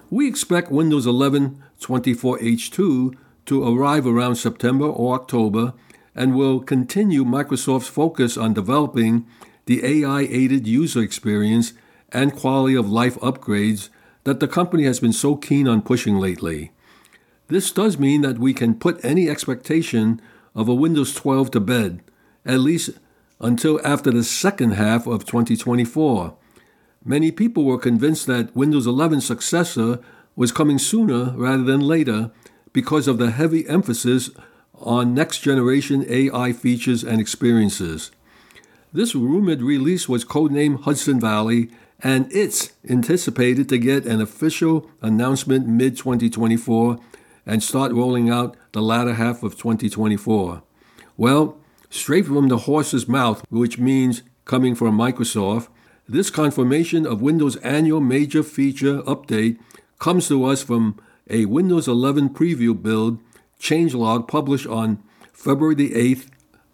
We 0.09 0.27
expect 0.27 0.71
Windows 0.71 1.07
11 1.07 1.63
24H2 1.79 3.15
to 3.45 3.63
arrive 3.63 4.05
around 4.05 4.35
September 4.35 4.87
or 4.87 5.15
October 5.15 5.73
and 6.13 6.35
will 6.35 6.59
continue 6.59 7.23
Microsoft's 7.23 7.87
focus 7.87 8.35
on 8.35 8.53
developing 8.53 9.25
the 9.65 9.85
AI 9.85 10.23
aided 10.23 10.67
user 10.67 11.01
experience 11.01 11.71
and 12.11 12.35
quality 12.35 12.75
of 12.75 12.91
life 12.91 13.17
upgrades 13.21 13.87
that 14.25 14.41
the 14.41 14.49
company 14.49 14.83
has 14.83 14.99
been 14.99 15.13
so 15.13 15.37
keen 15.37 15.65
on 15.65 15.81
pushing 15.81 16.17
lately. 16.17 16.73
This 17.47 17.71
does 17.71 17.97
mean 17.97 18.19
that 18.23 18.37
we 18.37 18.53
can 18.53 18.73
put 18.73 18.99
any 19.01 19.29
expectation 19.29 20.21
of 20.55 20.67
a 20.67 20.73
Windows 20.73 21.13
12 21.13 21.51
to 21.51 21.59
bed, 21.59 22.01
at 22.45 22.59
least 22.59 22.91
until 23.39 23.79
after 23.85 24.11
the 24.11 24.23
second 24.23 24.71
half 24.71 25.07
of 25.07 25.25
2024. 25.25 26.35
Many 27.05 27.31
people 27.31 27.63
were 27.63 27.77
convinced 27.77 28.27
that 28.27 28.55
Windows 28.55 28.85
11's 28.85 29.25
successor 29.25 29.99
was 30.35 30.51
coming 30.51 30.77
sooner 30.77 31.33
rather 31.35 31.63
than 31.63 31.81
later 31.81 32.31
because 32.73 33.07
of 33.07 33.17
the 33.17 33.31
heavy 33.31 33.67
emphasis 33.67 34.29
on 34.73 35.13
next 35.13 35.39
generation 35.39 36.05
AI 36.07 36.53
features 36.53 37.03
and 37.03 37.19
experiences. 37.19 38.11
This 38.91 39.13
rumored 39.13 39.61
release 39.61 40.09
was 40.09 40.25
codenamed 40.25 40.81
Hudson 40.81 41.19
Valley, 41.19 41.69
and 42.01 42.31
it's 42.31 42.71
anticipated 42.89 43.69
to 43.69 43.77
get 43.77 44.05
an 44.05 44.21
official 44.21 44.89
announcement 45.01 45.67
mid 45.67 45.97
2024 45.97 46.97
and 47.45 47.61
start 47.61 47.91
rolling 47.91 48.29
out 48.29 48.55
the 48.71 48.81
latter 48.81 49.13
half 49.13 49.43
of 49.43 49.57
2024. 49.57 50.61
Well, 51.17 51.57
straight 51.89 52.25
from 52.25 52.47
the 52.47 52.59
horse's 52.59 53.07
mouth, 53.07 53.43
which 53.49 53.77
means 53.77 54.23
coming 54.45 54.75
from 54.75 54.97
Microsoft, 54.97 55.67
this 56.07 56.29
confirmation 56.29 57.05
of 57.05 57.21
Windows' 57.21 57.55
annual 57.57 58.01
major 58.01 58.41
feature 58.41 59.01
update 59.03 59.59
comes 59.99 60.27
to 60.27 60.43
us 60.45 60.63
from 60.63 60.99
a 61.29 61.45
Windows 61.45 61.87
11 61.87 62.29
preview 62.29 62.79
build 62.81 63.19
changelog 63.59 64.27
published 64.27 64.65
on 64.65 65.03
February 65.31 65.75
the 65.75 65.91
8th 65.91 66.27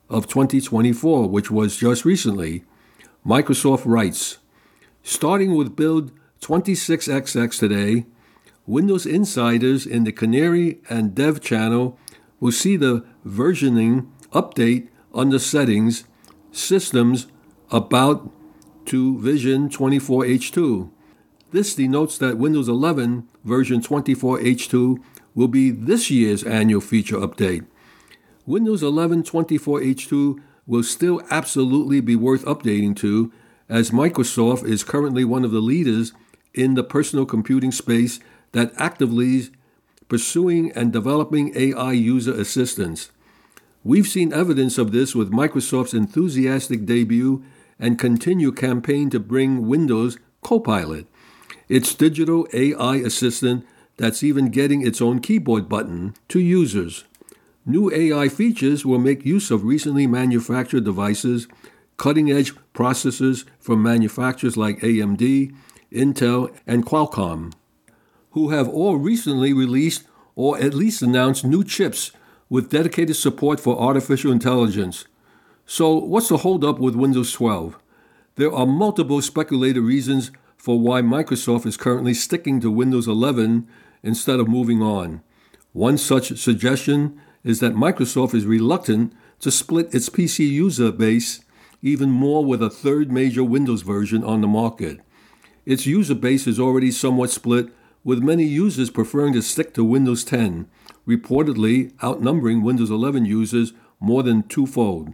of 0.09 0.27
2024, 0.27 1.27
which 1.27 1.51
was 1.51 1.77
just 1.77 2.05
recently. 2.05 2.63
Microsoft 3.25 3.83
writes, 3.85 4.37
starting 5.03 5.55
with 5.55 5.75
build 5.75 6.11
26XX 6.41 7.59
today, 7.59 8.05
Windows 8.67 9.05
insiders 9.05 9.85
in 9.85 10.05
the 10.05 10.11
Canary 10.11 10.79
and 10.89 11.13
Dev 11.13 11.39
channel 11.39 11.99
will 12.39 12.51
see 12.51 12.75
the 12.75 13.05
versioning 13.25 14.09
update 14.31 14.87
under 15.13 15.37
settings, 15.37 16.05
systems 16.51 17.27
about 17.71 18.31
to 18.85 19.19
Vision 19.19 19.69
24H2. 19.69 20.89
This 21.51 21.75
denotes 21.75 22.17
that 22.17 22.37
Windows 22.37 22.67
11 22.67 23.27
version 23.43 23.81
24H2 23.81 24.97
will 25.35 25.47
be 25.47 25.69
this 25.69 26.09
year's 26.09 26.43
annual 26.43 26.81
feature 26.81 27.17
update. 27.17 27.65
Windows 28.47 28.81
11 28.81 29.23
24H2 29.23 30.41
will 30.65 30.83
still 30.83 31.21
absolutely 31.29 32.01
be 32.01 32.15
worth 32.15 32.43
updating 32.45 32.95
to, 32.95 33.31
as 33.69 33.91
Microsoft 33.91 34.67
is 34.67 34.83
currently 34.83 35.23
one 35.23 35.45
of 35.45 35.51
the 35.51 35.59
leaders 35.59 36.13
in 36.53 36.73
the 36.73 36.83
personal 36.83 37.25
computing 37.25 37.71
space 37.71 38.19
that 38.55 38.71
actively 38.77 39.49
pursuing 40.07 40.71
and 40.71 40.93
developing 40.93 41.51
AI 41.57 41.91
user 41.91 42.33
assistance. 42.33 43.11
We've 43.83 44.07
seen 44.07 44.31
evidence 44.31 44.77
of 44.77 44.93
this 44.93 45.13
with 45.13 45.29
Microsoft's 45.29 45.93
enthusiastic 45.93 46.85
debut 46.85 47.43
and 47.77 47.99
continue 47.99 48.53
campaign 48.53 49.09
to 49.09 49.19
bring 49.19 49.67
Windows 49.67 50.17
Copilot, 50.41 51.05
its 51.67 51.93
digital 51.93 52.47
AI 52.53 52.95
assistant 52.95 53.65
that's 53.97 54.23
even 54.23 54.51
getting 54.51 54.87
its 54.87 55.01
own 55.01 55.19
keyboard 55.19 55.67
button, 55.67 56.13
to 56.29 56.39
users. 56.39 57.03
New 57.65 57.91
AI 57.91 58.29
features 58.29 58.85
will 58.85 58.99
make 58.99 59.25
use 59.25 59.51
of 59.51 59.65
recently 59.65 60.07
manufactured 60.07 60.85
devices, 60.85 61.49
cutting 61.97 62.31
edge 62.31 62.53
processors 62.73 63.43
from 63.59 63.83
manufacturers 63.83 64.55
like 64.55 64.79
AMD, 64.79 65.53
Intel, 65.91 66.55
and 66.65 66.85
Qualcomm, 66.85 67.51
who 68.35 68.49
have 68.49 68.67
all 68.67 68.97
recently 68.97 69.53
released 69.53 70.03
or 70.35 70.59
at 70.59 70.73
least 70.73 71.01
announced 71.01 71.45
new 71.45 71.63
chips 71.63 72.11
with 72.49 72.69
dedicated 72.69 73.15
support 73.15 73.61
for 73.61 73.79
artificial 73.79 74.29
intelligence. 74.29 75.05
So, 75.65 75.95
what's 75.95 76.27
the 76.27 76.37
holdup 76.37 76.77
with 76.77 76.95
Windows 76.95 77.31
12? 77.31 77.79
There 78.35 78.53
are 78.53 78.65
multiple 78.65 79.21
speculated 79.21 79.81
reasons 79.81 80.31
for 80.57 80.77
why 80.77 81.01
Microsoft 81.01 81.65
is 81.65 81.77
currently 81.77 82.13
sticking 82.13 82.59
to 82.59 82.69
Windows 82.69 83.07
11 83.07 83.69
instead 84.03 84.41
of 84.41 84.49
moving 84.49 84.81
on. 84.81 85.21
One 85.71 85.97
such 85.97 86.37
suggestion 86.37 87.21
is 87.45 87.61
that 87.61 87.75
Microsoft 87.75 88.33
is 88.33 88.45
reluctant 88.45 89.13
to 89.39 89.49
split 89.49 89.95
its 89.95 90.09
PC 90.09 90.39
user 90.49 90.91
base 90.91 91.39
even 91.81 92.09
more 92.09 92.43
with 92.43 92.61
a 92.61 92.69
third 92.69 93.13
major 93.13 93.45
Windows 93.45 93.81
version 93.81 94.25
on 94.25 94.41
the 94.41 94.47
market. 94.47 94.99
Its 95.65 95.85
user 95.85 96.15
base 96.15 96.47
is 96.47 96.59
already 96.59 96.91
somewhat 96.91 97.29
split, 97.29 97.69
with 98.05 98.23
many 98.23 98.45
users 98.45 98.91
preferring 98.91 99.33
to 99.33 99.41
stick 99.41 99.73
to 99.73 99.83
Windows 99.83 100.23
10, 100.23 100.67
reportedly 101.07 101.91
outnumbering 102.01 102.61
Windows 102.61 102.91
11 102.91 103.25
users 103.25 103.73
more 103.99 104.21
than 104.23 104.43
twofold. 104.43 105.13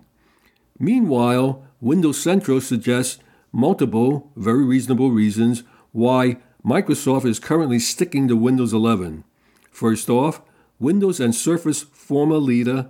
Meanwhile, 0.78 1.66
Windows 1.80 2.22
Central 2.22 2.60
suggests 2.60 3.18
multiple, 3.54 4.30
very 4.36 4.66
reasonable 4.66 5.10
reasons 5.10 5.64
why 5.94 6.38
Microsoft 6.66 7.26
is 7.26 7.40
currently 7.40 7.80
sticking 7.80 8.28
to 8.28 8.36
Windows 8.36 8.74
11. 8.74 9.24
First 9.72 10.10
off, 10.10 10.42
Windows 10.78 11.20
and 11.20 11.34
Surface 11.34 11.84
former 11.84 12.38
leader 12.38 12.88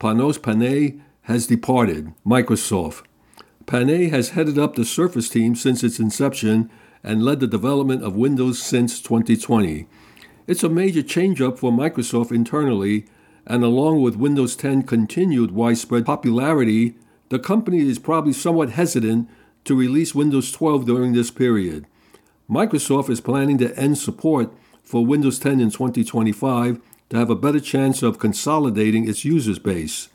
Panos 0.00 0.42
Panay 0.42 0.94
has 1.22 1.46
departed 1.46 2.12
Microsoft. 2.26 3.04
Panay 3.66 4.08
has 4.08 4.30
headed 4.30 4.58
up 4.58 4.74
the 4.74 4.84
Surface 4.84 5.28
team 5.28 5.54
since 5.54 5.84
its 5.84 6.00
inception 6.00 6.70
and 7.04 7.22
led 7.22 7.38
the 7.38 7.46
development 7.46 8.02
of 8.02 8.16
Windows 8.16 8.60
since 8.60 9.00
2020. 9.00 9.86
It's 10.46 10.64
a 10.64 10.68
major 10.68 11.02
changeup 11.02 11.58
for 11.58 11.70
Microsoft 11.70 12.32
internally, 12.32 13.04
and 13.46 13.62
along 13.62 14.00
with 14.00 14.16
Windows 14.16 14.56
10 14.56 14.82
continued 14.84 15.50
widespread 15.50 16.06
popularity, 16.06 16.96
the 17.28 17.38
company 17.38 17.80
is 17.80 17.98
probably 17.98 18.32
somewhat 18.32 18.70
hesitant 18.70 19.28
to 19.64 19.76
release 19.76 20.14
Windows 20.14 20.50
12 20.50 20.86
during 20.86 21.12
this 21.12 21.30
period. 21.30 21.86
Microsoft 22.48 23.10
is 23.10 23.20
planning 23.20 23.58
to 23.58 23.76
end 23.78 23.98
support 23.98 24.52
for 24.82 25.04
Windows 25.04 25.38
10 25.38 25.60
in 25.60 25.70
2025 25.70 26.80
to 27.10 27.16
have 27.16 27.30
a 27.30 27.36
better 27.36 27.60
chance 27.60 28.02
of 28.02 28.18
consolidating 28.18 29.08
its 29.08 29.24
user 29.24 29.58
base, 29.60 30.08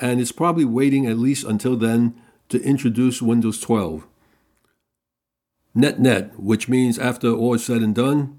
and 0.00 0.20
it's 0.20 0.32
probably 0.32 0.64
waiting 0.64 1.06
at 1.06 1.18
least 1.18 1.44
until 1.44 1.76
then 1.76 2.14
to 2.48 2.62
introduce 2.62 3.22
Windows 3.22 3.60
12. 3.60 4.06
Net 5.74 5.98
net, 5.98 6.38
which 6.38 6.68
means 6.68 6.98
after 6.98 7.30
all 7.30 7.54
is 7.54 7.64
said 7.64 7.82
and 7.82 7.94
done, 7.94 8.38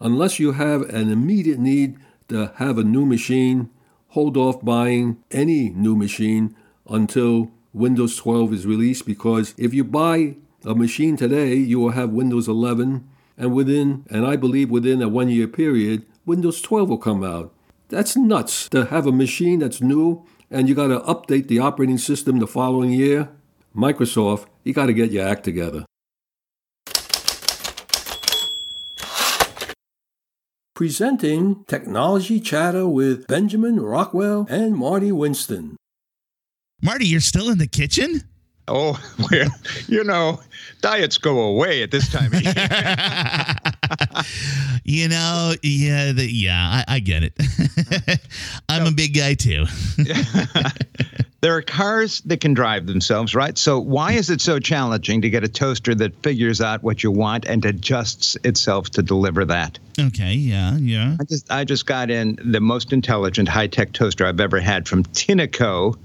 unless 0.00 0.38
you 0.38 0.52
have 0.52 0.82
an 0.82 1.10
immediate 1.10 1.58
need 1.58 1.96
to 2.28 2.52
have 2.56 2.78
a 2.78 2.84
new 2.84 3.06
machine, 3.06 3.70
hold 4.08 4.36
off 4.36 4.64
buying 4.64 5.18
any 5.30 5.70
new 5.70 5.94
machine 5.94 6.56
until 6.88 7.50
Windows 7.72 8.16
12 8.16 8.52
is 8.52 8.66
released 8.66 9.06
because 9.06 9.54
if 9.56 9.72
you 9.72 9.84
buy 9.84 10.36
a 10.64 10.74
machine 10.74 11.16
today, 11.16 11.54
you 11.54 11.78
will 11.78 11.90
have 11.90 12.10
Windows 12.10 12.48
11, 12.48 13.08
and 13.38 13.54
within, 13.54 14.04
and 14.10 14.26
I 14.26 14.36
believe 14.36 14.70
within 14.70 15.02
a 15.02 15.08
one 15.08 15.28
year 15.28 15.46
period, 15.46 16.06
Windows 16.24 16.60
12 16.62 16.88
will 16.88 16.98
come 16.98 17.22
out. 17.22 17.52
That's 17.88 18.16
nuts 18.16 18.68
to 18.70 18.86
have 18.86 19.06
a 19.06 19.12
machine 19.12 19.60
that's 19.60 19.80
new 19.80 20.26
and 20.50 20.68
you 20.68 20.74
got 20.74 20.88
to 20.88 21.00
update 21.00 21.48
the 21.48 21.58
operating 21.58 21.98
system 21.98 22.38
the 22.38 22.46
following 22.46 22.92
year. 22.92 23.28
Microsoft, 23.74 24.46
you 24.64 24.72
got 24.72 24.86
to 24.86 24.94
get 24.94 25.10
your 25.10 25.26
act 25.26 25.44
together. 25.44 25.84
Presenting 30.76 31.64
Technology 31.64 32.38
Chatter 32.38 32.86
with 32.86 33.26
Benjamin 33.28 33.80
Rockwell 33.80 34.46
and 34.50 34.76
Marty 34.76 35.10
Winston. 35.10 35.78
Marty, 36.82 37.06
you're 37.06 37.22
still 37.22 37.48
in 37.48 37.56
the 37.56 37.66
kitchen? 37.66 38.20
Oh, 38.68 39.00
well, 39.30 39.48
you 39.88 40.04
know, 40.04 40.38
diets 40.82 41.16
go 41.16 41.40
away 41.40 41.82
at 41.82 41.90
this 41.90 42.12
time 42.12 42.30
of 42.30 42.42
year. 42.42 42.52
you 44.84 45.08
know, 45.08 45.54
yeah, 45.62 46.12
the, 46.12 46.30
yeah, 46.30 46.82
I, 46.86 46.96
I, 46.96 47.00
get 47.00 47.22
it. 47.22 47.32
I'm 48.68 48.84
no. 48.84 48.90
a 48.90 48.92
big 48.92 49.14
guy 49.14 49.32
too. 49.32 49.64
There 51.46 51.54
are 51.54 51.62
cars 51.62 52.22
that 52.22 52.40
can 52.40 52.54
drive 52.54 52.86
themselves, 52.86 53.32
right? 53.32 53.56
So 53.56 53.78
why 53.78 54.14
is 54.14 54.30
it 54.30 54.40
so 54.40 54.58
challenging 54.58 55.22
to 55.22 55.30
get 55.30 55.44
a 55.44 55.48
toaster 55.48 55.94
that 55.94 56.20
figures 56.20 56.60
out 56.60 56.82
what 56.82 57.04
you 57.04 57.12
want 57.12 57.44
and 57.44 57.64
adjusts 57.64 58.36
itself 58.42 58.90
to 58.90 59.02
deliver 59.02 59.44
that? 59.44 59.78
Okay, 59.96 60.32
yeah, 60.32 60.76
yeah. 60.76 61.16
I 61.20 61.24
just 61.24 61.52
I 61.52 61.62
just 61.62 61.86
got 61.86 62.10
in 62.10 62.36
the 62.44 62.60
most 62.60 62.92
intelligent 62.92 63.48
high-tech 63.48 63.92
toaster 63.92 64.26
I've 64.26 64.40
ever 64.40 64.58
had 64.58 64.88
from 64.88 65.04
Tineco. 65.04 65.96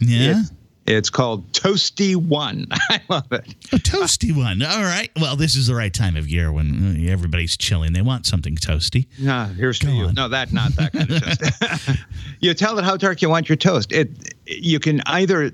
Yeah. 0.00 0.40
It's, 0.40 0.50
It's 0.90 1.10
called 1.10 1.52
Toasty 1.52 2.16
One. 2.16 2.66
I 2.72 3.00
love 3.10 3.30
it. 3.32 3.44
A 3.72 3.76
toasty 3.76 4.34
one. 4.34 4.62
All 4.62 4.82
right. 4.82 5.10
Well, 5.20 5.36
this 5.36 5.54
is 5.54 5.66
the 5.66 5.74
right 5.74 5.92
time 5.92 6.16
of 6.16 6.28
year 6.28 6.50
when 6.50 7.06
uh, 7.06 7.12
everybody's 7.12 7.56
chilling. 7.58 7.92
They 7.92 8.00
want 8.00 8.24
something 8.24 8.56
toasty. 8.56 9.06
No, 9.18 9.44
here's 9.44 9.78
Go 9.78 9.88
to 9.88 9.94
you. 9.94 10.04
on. 10.06 10.14
No, 10.14 10.28
that 10.28 10.50
not 10.52 10.72
that 10.76 10.92
kind 10.92 11.10
of 11.10 11.22
toast. 11.22 11.98
you 12.40 12.54
tell 12.54 12.78
it 12.78 12.84
how 12.84 12.96
dark 12.96 13.20
you 13.20 13.28
want 13.28 13.48
your 13.50 13.56
toast. 13.56 13.92
It 13.92 14.34
you 14.46 14.80
can 14.80 15.02
either 15.06 15.52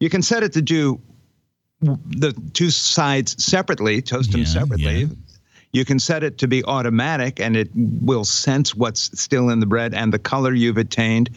you 0.00 0.10
can 0.10 0.20
set 0.20 0.42
it 0.42 0.52
to 0.54 0.62
do 0.62 1.00
the 1.80 2.32
two 2.52 2.70
sides 2.70 3.42
separately, 3.44 4.02
toast 4.02 4.32
them 4.32 4.40
Yeah, 4.40 4.46
separately. 4.46 5.00
yeah. 5.02 5.06
You 5.72 5.84
can 5.84 5.98
set 6.00 6.22
it 6.22 6.38
to 6.38 6.48
be 6.48 6.62
automatic 6.64 7.40
and 7.40 7.56
it 7.56 7.70
will 7.74 8.24
sense 8.24 8.74
what's 8.74 9.18
still 9.18 9.48
in 9.48 9.60
the 9.60 9.66
bread 9.66 9.94
and 9.94 10.12
the 10.12 10.18
color 10.18 10.52
you've 10.52 10.76
attained. 10.76 11.30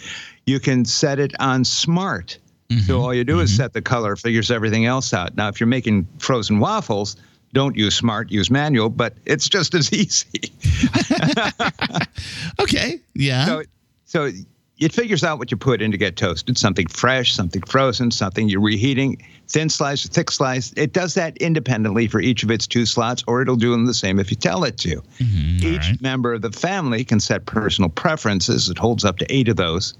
You 0.45 0.59
can 0.59 0.83
set 0.83 1.19
it 1.19 1.33
on 1.39 1.63
smart. 1.63 2.37
Mm-hmm. 2.69 2.81
So 2.81 2.99
all 2.99 3.13
you 3.13 3.23
do 3.23 3.39
is 3.39 3.55
set 3.55 3.73
the 3.73 3.81
color, 3.81 4.15
figures 4.15 4.49
everything 4.49 4.85
else 4.85 5.13
out. 5.13 5.35
Now, 5.37 5.49
if 5.49 5.59
you're 5.59 5.67
making 5.67 6.07
frozen 6.17 6.59
waffles, 6.59 7.15
don't 7.53 7.75
use 7.77 7.95
smart, 7.95 8.31
use 8.31 8.49
manual, 8.49 8.89
but 8.89 9.13
it's 9.25 9.47
just 9.47 9.75
as 9.75 9.93
easy. 9.93 10.51
Okay. 12.59 12.99
Yeah. 13.13 13.45
So, 13.45 13.63
so 14.05 14.31
it 14.79 14.91
figures 14.93 15.23
out 15.23 15.39
what 15.39 15.51
you 15.51 15.57
put 15.57 15.81
in 15.81 15.91
to 15.91 15.97
get 15.97 16.15
toasted 16.17 16.57
something 16.57 16.87
fresh, 16.87 17.33
something 17.33 17.61
frozen, 17.63 18.11
something 18.11 18.49
you're 18.49 18.61
reheating, 18.61 19.21
thin 19.47 19.69
slice, 19.69 20.07
thick 20.07 20.31
slice. 20.31 20.73
It 20.75 20.93
does 20.93 21.13
that 21.13 21.37
independently 21.37 22.07
for 22.07 22.19
each 22.19 22.43
of 22.43 22.51
its 22.51 22.67
two 22.67 22.85
slots, 22.85 23.23
or 23.27 23.41
it'll 23.41 23.55
do 23.55 23.71
them 23.71 23.85
the 23.85 23.93
same 23.93 24.19
if 24.19 24.29
you 24.31 24.37
tell 24.37 24.63
it 24.63 24.77
to. 24.79 25.01
Mhm, 25.19 25.63
Each 25.63 25.89
right. 25.89 26.01
member 26.01 26.33
of 26.33 26.41
the 26.41 26.51
family 26.51 27.03
can 27.03 27.19
set 27.19 27.45
personal 27.45 27.89
preferences. 27.89 28.69
It 28.69 28.77
holds 28.77 29.05
up 29.05 29.17
to 29.19 29.33
eight 29.33 29.47
of 29.47 29.55
those. 29.55 29.93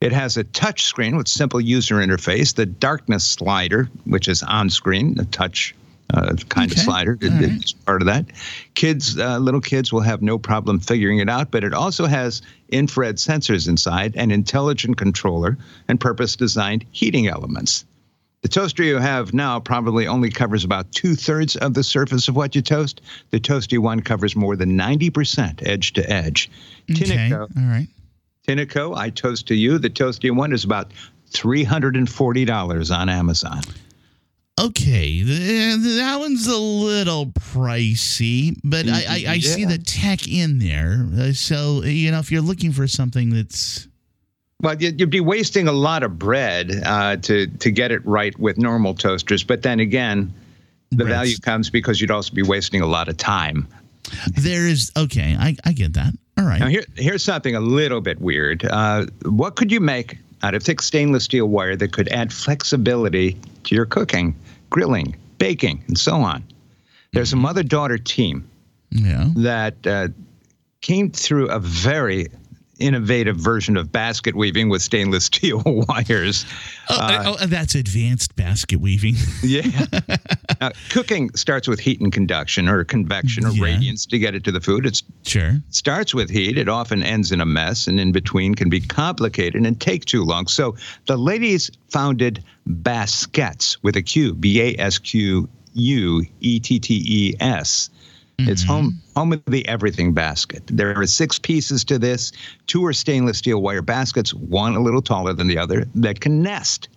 It 0.00 0.12
has 0.12 0.36
a 0.36 0.44
touch 0.44 0.84
screen 0.84 1.16
with 1.16 1.28
simple 1.28 1.60
user 1.60 1.96
interface, 1.96 2.54
the 2.54 2.66
darkness 2.66 3.24
slider, 3.24 3.88
which 4.04 4.28
is 4.28 4.42
on 4.42 4.68
screen, 4.70 5.14
the 5.14 5.24
touch 5.26 5.74
uh, 6.12 6.34
kind 6.50 6.70
Okay. 6.70 6.78
of 6.80 6.84
slider. 6.84 7.18
It- 7.20 7.30
right. 7.30 7.42
It's 7.44 7.72
part 7.72 8.02
of 8.02 8.06
that. 8.06 8.26
Kids, 8.74 9.18
uh, 9.18 9.38
little 9.38 9.60
kids 9.62 9.90
will 9.92 10.02
have 10.02 10.20
no 10.20 10.36
problem 10.38 10.78
figuring 10.78 11.18
it 11.18 11.30
out, 11.30 11.50
but 11.50 11.64
it 11.64 11.72
also 11.72 12.04
has 12.06 12.42
infrared 12.68 13.16
sensors 13.16 13.66
inside, 13.66 14.14
an 14.16 14.30
intelligent 14.30 14.98
controller, 14.98 15.56
and 15.88 15.98
purpose 15.98 16.36
designed 16.36 16.84
heating 16.92 17.26
elements. 17.28 17.86
The 18.42 18.48
toaster 18.48 18.82
you 18.82 18.98
have 18.98 19.32
now 19.32 19.58
probably 19.58 20.06
only 20.06 20.28
covers 20.28 20.62
about 20.64 20.92
two 20.92 21.14
thirds 21.14 21.56
of 21.56 21.72
the 21.72 21.82
surface 21.82 22.28
of 22.28 22.36
what 22.36 22.54
you 22.54 22.60
toast. 22.60 23.00
The 23.30 23.40
Toasty 23.40 23.78
one 23.78 24.00
covers 24.00 24.36
more 24.36 24.54
than 24.54 24.76
90% 24.78 25.66
edge 25.66 25.94
to 25.94 26.12
edge. 26.12 26.50
Okay. 26.90 27.04
Tineco, 27.30 27.40
All 27.56 27.62
right. 27.64 27.88
Tineco, 28.46 28.96
I 28.96 29.10
toast 29.10 29.48
to 29.48 29.54
you. 29.54 29.78
The 29.78 29.90
Toasty 29.90 30.34
one 30.34 30.52
is 30.52 30.64
about 30.64 30.90
$340 31.32 32.96
on 32.96 33.08
Amazon. 33.08 33.60
Okay, 34.60 35.22
that 35.22 36.16
one's 36.20 36.46
a 36.46 36.56
little 36.56 37.26
pricey, 37.26 38.56
but 38.62 38.86
I, 38.88 38.92
I, 39.08 39.24
I 39.32 39.38
see 39.40 39.64
the 39.64 39.78
tech 39.78 40.28
in 40.28 40.60
there. 40.60 41.08
Uh, 41.18 41.32
so 41.32 41.82
you 41.82 42.12
know, 42.12 42.20
if 42.20 42.30
you're 42.30 42.40
looking 42.40 42.70
for 42.70 42.86
something 42.86 43.30
that's 43.30 43.88
Well, 44.62 44.80
you- 44.80 44.94
you'd 44.96 45.10
be 45.10 45.18
wasting 45.20 45.66
a 45.66 45.72
lot 45.72 46.04
of 46.04 46.20
bread 46.20 46.70
uh, 46.86 47.16
to 47.16 47.48
to 47.48 47.70
get 47.72 47.90
it 47.90 48.06
right 48.06 48.38
with 48.38 48.56
normal 48.56 48.94
toasters. 48.94 49.42
But 49.42 49.62
then 49.62 49.80
again, 49.80 50.32
the 50.90 50.98
Bread's- 50.98 51.10
value 51.10 51.36
comes 51.38 51.68
because 51.68 52.00
you'd 52.00 52.12
also 52.12 52.32
be 52.32 52.42
wasting 52.42 52.80
a 52.80 52.86
lot 52.86 53.08
of 53.08 53.16
time. 53.16 53.66
there 54.36 54.68
is 54.68 54.92
okay, 54.96 55.34
I, 55.36 55.56
I 55.64 55.72
get 55.72 55.94
that. 55.94 56.14
All 56.38 56.44
right. 56.44 56.60
Now, 56.60 56.66
here, 56.68 56.84
here's 56.96 57.22
something 57.22 57.54
a 57.54 57.60
little 57.60 58.00
bit 58.00 58.20
weird. 58.20 58.64
Uh, 58.64 59.06
what 59.24 59.56
could 59.56 59.70
you 59.70 59.80
make 59.80 60.18
out 60.42 60.54
of 60.54 60.62
thick 60.62 60.82
stainless 60.82 61.24
steel 61.24 61.46
wire 61.46 61.76
that 61.76 61.92
could 61.92 62.08
add 62.08 62.32
flexibility 62.32 63.38
to 63.64 63.74
your 63.74 63.86
cooking, 63.86 64.34
grilling, 64.70 65.14
baking, 65.38 65.82
and 65.88 65.98
so 65.98 66.16
on? 66.16 66.42
There's 67.12 67.32
a 67.32 67.36
mother 67.36 67.62
daughter 67.62 67.98
team 67.98 68.48
Yeah. 68.90 69.28
that 69.36 69.86
uh, 69.86 70.08
came 70.80 71.10
through 71.12 71.48
a 71.50 71.60
very 71.60 72.26
innovative 72.80 73.36
version 73.36 73.76
of 73.76 73.92
basket 73.92 74.34
weaving 74.34 74.68
with 74.68 74.82
stainless 74.82 75.24
steel 75.32 75.62
wires. 75.64 76.44
Oh, 76.90 76.96
uh, 77.00 77.36
oh, 77.40 77.46
that's 77.46 77.76
advanced 77.76 78.34
basket 78.34 78.80
weaving. 78.80 79.14
Yeah. 79.44 79.62
now, 80.64 80.72
cooking 80.90 81.30
starts 81.34 81.68
with 81.68 81.80
heat 81.80 82.00
and 82.00 82.12
conduction 82.12 82.68
or 82.68 82.84
convection 82.84 83.44
or 83.44 83.50
Yeah. 83.50 83.64
radiance 83.64 84.06
to 84.06 84.18
get 84.18 84.34
it 84.34 84.44
to 84.44 84.52
the 84.52 84.60
food. 84.60 84.86
It 84.86 85.02
sure. 85.24 85.62
starts 85.70 86.14
with 86.14 86.30
heat. 86.30 86.56
It 86.56 86.68
often 86.68 87.02
ends 87.02 87.32
in 87.32 87.40
a 87.40 87.46
mess, 87.46 87.86
and 87.86 88.00
in 88.00 88.12
between 88.12 88.54
can 88.54 88.70
be 88.70 88.80
complicated 88.80 89.66
and 89.66 89.78
take 89.78 90.04
too 90.04 90.24
long. 90.24 90.46
So 90.46 90.74
the 91.06 91.16
ladies 91.16 91.70
founded 91.90 92.42
Basquettes 92.66 93.76
with 93.82 93.96
a 93.96 94.02
Q, 94.02 94.34
B 94.34 94.60
A 94.60 94.74
S 94.78 94.98
Q 94.98 95.48
U 95.74 96.24
E 96.40 96.60
T 96.60 96.78
T 96.78 97.04
E 97.06 97.34
S. 97.40 97.90
It's 98.38 98.62
mm-hmm. 98.62 98.72
home 98.72 99.02
home 99.14 99.32
of 99.32 99.42
the 99.46 99.66
everything 99.68 100.12
basket. 100.12 100.62
There 100.66 100.96
are 100.98 101.06
six 101.06 101.38
pieces 101.38 101.84
to 101.84 101.98
this. 101.98 102.32
Two 102.66 102.84
are 102.84 102.92
stainless 102.92 103.38
steel 103.38 103.62
wire 103.62 103.82
baskets, 103.82 104.34
one 104.34 104.74
a 104.74 104.80
little 104.80 105.02
taller 105.02 105.32
than 105.32 105.46
the 105.46 105.58
other, 105.58 105.86
that 105.94 106.20
can 106.20 106.42
nest. 106.42 106.88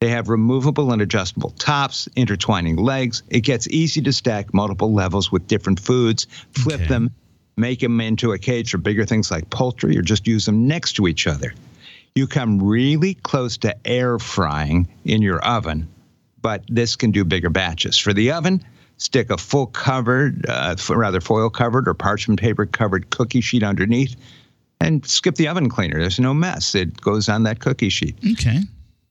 They 0.00 0.10
have 0.10 0.28
removable 0.28 0.92
and 0.92 1.02
adjustable 1.02 1.50
tops, 1.50 2.08
intertwining 2.14 2.76
legs. 2.76 3.24
It 3.30 3.40
gets 3.40 3.66
easy 3.68 4.00
to 4.02 4.12
stack 4.12 4.54
multiple 4.54 4.92
levels 4.92 5.32
with 5.32 5.48
different 5.48 5.80
foods, 5.80 6.26
flip 6.52 6.76
Okay. 6.76 6.86
them, 6.86 7.10
make 7.56 7.80
them 7.80 8.00
into 8.00 8.30
a 8.32 8.38
cage 8.38 8.70
for 8.70 8.78
bigger 8.78 9.04
things 9.04 9.30
like 9.32 9.50
poultry, 9.50 9.98
or 9.98 10.02
just 10.02 10.26
use 10.28 10.46
them 10.46 10.68
next 10.68 10.92
to 10.94 11.08
each 11.08 11.26
other. 11.26 11.52
You 12.14 12.28
come 12.28 12.62
really 12.62 13.14
close 13.14 13.56
to 13.58 13.76
air 13.86 14.20
frying 14.20 14.86
in 15.04 15.20
your 15.20 15.40
oven, 15.40 15.88
but 16.42 16.62
this 16.68 16.94
can 16.94 17.10
do 17.10 17.24
bigger 17.24 17.50
batches. 17.50 17.98
For 17.98 18.12
the 18.12 18.30
oven, 18.30 18.64
stick 18.98 19.30
a 19.30 19.36
full 19.36 19.66
covered, 19.66 20.46
uh, 20.48 20.76
rather 20.90 21.20
foil 21.20 21.50
covered 21.50 21.88
or 21.88 21.94
parchment 21.94 22.40
paper 22.40 22.66
covered 22.66 23.10
cookie 23.10 23.40
sheet 23.40 23.64
underneath, 23.64 24.14
and 24.80 25.04
skip 25.04 25.34
the 25.34 25.48
oven 25.48 25.68
cleaner. 25.68 25.98
There's 25.98 26.20
no 26.20 26.32
mess. 26.34 26.76
It 26.76 27.00
goes 27.00 27.28
on 27.28 27.42
that 27.42 27.58
cookie 27.58 27.88
sheet. 27.88 28.16
Okay. 28.34 28.60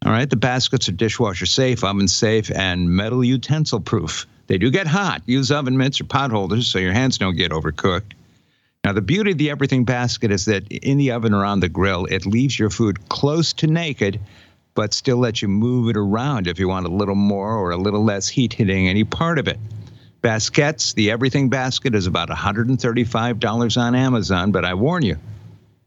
All 0.08 0.14
right, 0.14 0.30
the 0.30 0.38
baskets 0.38 0.88
are 0.88 0.94
dishwasher 0.94 1.46
safe, 1.46 1.84
oven 1.84 2.08
safe, 2.08 2.50
and 2.50 2.90
metal 2.90 3.26
utensil 3.26 3.82
proof. 3.82 4.26
They 4.48 4.58
do 4.58 4.72
get 4.72 4.88
hot. 4.88 5.22
Use 5.26 5.52
oven 5.52 5.76
mitts 5.76 6.00
or 6.00 6.06
pot 6.06 6.32
holders 6.32 6.66
so 6.66 6.80
your 6.80 6.94
hands 6.94 7.18
don't 7.18 7.36
get 7.36 7.52
overcooked. 7.52 8.14
Now, 8.86 8.94
the 8.94 9.02
beauty 9.02 9.32
of 9.32 9.38
the 9.38 9.50
everything 9.50 9.84
basket 9.84 10.32
is 10.32 10.46
that 10.46 10.66
in 10.72 10.98
the 10.98 11.12
oven 11.12 11.34
or 11.34 11.44
on 11.44 11.60
the 11.60 11.68
grill, 11.68 12.06
it 12.06 12.26
leaves 12.26 12.58
your 12.58 12.70
food 12.70 13.10
close 13.10 13.52
to 13.56 13.68
naked, 13.68 14.18
but 14.76 14.94
still 14.94 15.18
lets 15.18 15.42
you 15.42 15.50
move 15.50 15.90
it 15.90 15.98
around 15.98 16.48
if 16.48 16.58
you 16.58 16.70
want 16.70 16.86
a 16.86 16.90
little 16.90 17.14
more 17.14 17.58
or 17.58 17.72
a 17.72 17.78
little 17.78 18.06
less 18.06 18.30
heat 18.30 18.54
hitting 18.54 18.88
any 18.88 19.04
part 19.04 19.40
of 19.40 19.50
it. 19.50 19.60
Basquettes, 20.22 20.94
the 20.94 21.12
everything 21.12 21.50
basket 21.50 21.94
is 21.94 22.08
about 22.08 22.30
$135 22.30 23.78
on 23.78 23.94
Amazon, 23.94 24.54
but 24.54 24.64
I 24.64 24.74
warn 24.74 25.04
you, 25.04 25.18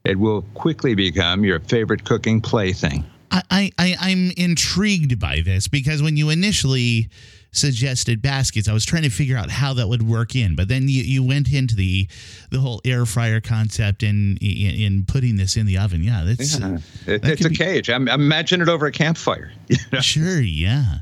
it 0.05 0.19
will 0.19 0.43
quickly 0.53 0.95
become 0.95 1.43
your 1.43 1.61
favorite 1.61 2.05
cooking 2.05 2.43
plaything. 2.43 3.07
I, 3.33 3.71
I, 3.79 3.97
I'm 4.01 4.31
intrigued 4.37 5.19
by 5.21 5.41
this 5.45 5.69
because 5.69 6.03
when 6.03 6.17
you 6.17 6.31
initially 6.31 7.09
suggested 7.53 8.23
baskets, 8.23 8.69
I 8.69 8.73
was 8.73 8.85
trying 8.85 9.03
to 9.03 9.11
figure 9.11 9.37
out 9.37 9.51
how 9.51 9.75
that 9.75 9.89
would 9.89 10.03
work 10.03 10.35
in. 10.37 10.55
But 10.57 10.69
then 10.69 10.89
you, 10.89 11.03
you 11.03 11.23
went 11.23 11.53
into 11.53 11.75
the 11.77 12.09
the 12.51 12.59
whole 12.61 12.81
air 12.85 13.07
fryer 13.07 13.41
concept 13.41 14.03
and 14.03 14.39
in, 14.43 14.75
in 14.75 15.05
putting 15.07 15.37
this 15.37 15.57
in 15.57 15.67
the 15.67 15.79
oven. 15.79 16.03
Yeah, 16.03 16.25
that's 16.25 16.59
Yeah. 16.59 16.79
It, 17.07 17.23
that 17.23 17.33
it's 17.33 17.45
a 17.45 17.49
be- 17.51 17.57
cage. 17.57 17.89
I'm, 17.91 18.09
imagine 18.09 18.61
it 18.63 18.69
over 18.69 18.87
a 18.87 18.93
campfire. 18.93 19.53
sure. 20.01 20.41
Yeah, 20.41 20.99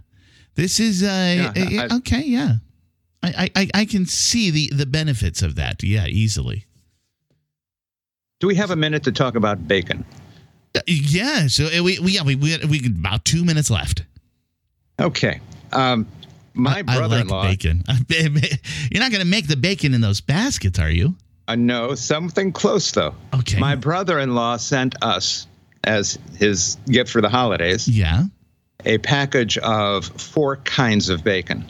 this 0.54 0.80
is 0.80 1.02
uh, 1.02 1.52
Yeah, 1.56 1.86
I- 1.90 1.96
okay. 1.96 2.22
Yeah, 2.24 2.54
I, 3.22 3.50
I 3.56 3.62
I- 3.62 3.70
I 3.80 3.84
can 3.84 4.06
see 4.06 4.50
the 4.50 4.70
the 4.74 4.86
benefits 4.86 5.42
of 5.42 5.54
that. 5.56 5.82
Yeah, 5.82 6.06
easily. 6.06 6.64
Do 8.40 8.46
we 8.46 8.54
have 8.54 8.70
a 8.70 8.76
minute 8.76 9.02
to 9.04 9.12
talk 9.12 9.34
about 9.34 9.66
bacon? 9.66 10.04
Yeah. 10.86 11.46
So 11.48 11.66
uh, 11.66 11.82
we 11.82 11.98
we 11.98 12.12
yeah 12.12 12.22
we 12.22 12.36
we, 12.36 12.56
we 12.68 12.86
about 12.86 13.24
two 13.24 13.44
minutes 13.44 13.70
left. 13.70 14.04
Okay. 15.00 15.40
Um, 15.72 16.06
my 16.54 16.78
I 16.78 16.82
brother-in-law. 16.82 17.40
I 17.40 17.48
like 17.48 17.60
bacon. 17.60 17.84
You're 18.90 19.00
not 19.00 19.12
going 19.12 19.22
to 19.22 19.26
make 19.26 19.46
the 19.46 19.56
bacon 19.56 19.94
in 19.94 20.00
those 20.00 20.20
baskets, 20.20 20.78
are 20.78 20.90
you? 20.90 21.14
Uh, 21.46 21.54
no, 21.54 21.94
something 21.94 22.52
close 22.52 22.90
though. 22.90 23.14
Okay. 23.34 23.58
My 23.58 23.74
brother-in-law 23.74 24.58
sent 24.58 25.02
us 25.02 25.46
as 25.84 26.18
his 26.36 26.76
gift 26.86 27.10
for 27.10 27.20
the 27.20 27.28
holidays 27.28 27.88
yeah. 27.88 28.24
a 28.84 28.98
package 28.98 29.56
of 29.58 30.04
four 30.04 30.56
kinds 30.56 31.08
of 31.08 31.24
bacon. 31.24 31.64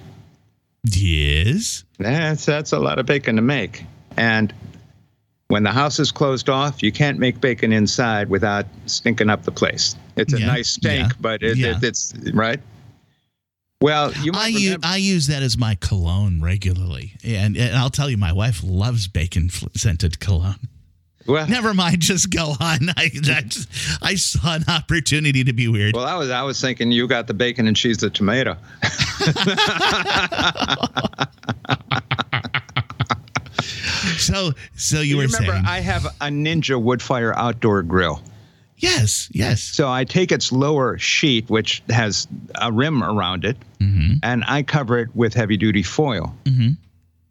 Yes. 0.85 1.85
That's 1.99 2.45
that's 2.47 2.73
a 2.73 2.79
lot 2.79 2.99
of 2.99 3.07
bacon 3.07 3.37
to 3.37 3.43
make. 3.43 3.85
And 4.17 4.53
when 5.49 5.63
the 5.63 5.73
house 5.73 5.99
is 5.99 6.13
closed 6.13 6.49
off, 6.51 6.83
you 6.83 6.93
can't 6.93 7.19
make 7.19 7.41
bacon 7.41 7.73
inside 7.73 8.29
without 8.29 8.67
stinking 8.87 9.31
up 9.31 9.45
the 9.45 9.51
place. 9.51 9.97
It's 10.17 10.33
a 10.35 10.41
Yeah, 10.41 10.47
nice 10.47 10.69
stink, 10.71 11.09
yeah, 11.09 11.13
but 11.21 11.43
it, 11.43 11.57
yeah. 11.57 11.77
it, 11.79 11.83
it's 11.85 12.13
right. 12.35 12.61
Well, 13.81 14.13
you 14.23 14.33
might 14.33 14.45
I 14.45 14.49
use, 14.49 14.77
I 14.83 14.97
use 14.97 15.27
that 15.29 15.43
as 15.43 15.57
my 15.57 15.75
cologne 15.77 16.43
regularly. 16.43 17.15
And, 17.25 17.57
and 17.57 17.75
I'll 17.77 17.89
tell 17.91 18.11
you, 18.11 18.19
my 18.19 18.33
wife 18.33 18.61
loves 18.63 19.09
bacon 19.09 19.49
fl- 19.49 19.69
scented 19.75 20.21
cologne. 20.21 20.57
Well- 21.27 21.47
Never 21.49 21.73
mind. 21.73 22.01
Just 22.01 22.31
go 22.31 22.55
on. 22.61 22.91
I, 22.97 23.09
just- 23.13 23.69
I 24.03 24.17
saw 24.17 24.57
an 24.57 24.65
opportunity 24.69 25.45
to 25.45 25.53
be 25.55 25.69
weird. 25.69 25.95
Well, 25.95 26.05
I 26.07 26.17
was 26.17 26.29
I 26.31 26.43
was 26.43 26.61
thinking 26.61 26.91
you 26.93 27.07
got 27.09 27.27
the 27.27 27.35
bacon 27.35 27.67
and 27.69 27.77
cheese, 27.77 27.99
the 27.99 28.11
tomato. 28.11 28.57
so, 34.33 34.53
so 34.77 35.01
you 35.01 35.11
You 35.11 35.17
were 35.17 35.23
remember, 35.25 35.53
saying, 35.53 35.65
I 35.67 35.81
have 35.81 36.05
a 36.07 36.29
Ninja 36.29 36.81
Woodfire 36.83 37.35
outdoor 37.37 37.83
grill. 37.83 38.23
yes, 38.77 39.29
yes. 39.33 39.63
So 39.63 39.89
I 39.89 40.05
take 40.05 40.31
its 40.33 40.53
lower 40.53 40.99
sheet, 40.99 41.49
which 41.51 41.83
has 41.89 42.29
a 42.61 42.71
rim 42.73 43.03
around 43.03 43.45
it, 43.45 43.57
mm-hmm. 43.81 44.15
and 44.23 44.45
I 44.47 44.63
cover 44.63 44.99
it 44.99 45.15
with 45.17 45.35
heavy 45.35 45.57
duty 45.57 45.83
foil. 45.83 46.35
Mm-hmm. 46.45 46.71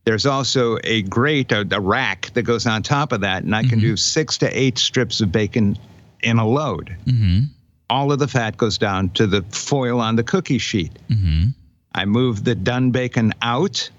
There's 0.05 0.25
also 0.25 0.77
a 0.85 1.01
grate, 1.03 1.51
a, 1.51 1.67
a 1.71 1.79
rack 1.81 2.31
that 2.33 2.43
goes 2.43 2.65
on 2.65 2.81
top 2.83 3.11
of 3.11 3.21
that, 3.21 3.43
and 3.43 3.53
I 3.55 3.61
can 3.63 3.71
mm-hmm. 3.71 3.79
do 3.81 3.97
six 3.97 4.37
to 4.39 4.47
eight 4.57 4.77
strips 4.77 5.19
of 5.21 5.31
bacon 5.31 5.77
in 6.23 6.37
a 6.39 6.47
load. 6.47 6.95
All 7.89 8.11
of 8.11 8.19
the 8.19 8.27
fat 8.27 8.57
goes 8.57 8.77
down 8.77 9.09
to 9.11 9.27
the 9.27 9.41
foil 9.43 9.99
on 10.01 10.15
the 10.15 10.23
cookie 10.23 10.57
sheet. 10.57 10.91
I 11.93 12.05
move 12.05 12.43
the 12.43 12.55
done 12.55 12.91
bacon 12.91 13.33
out, 13.41 13.89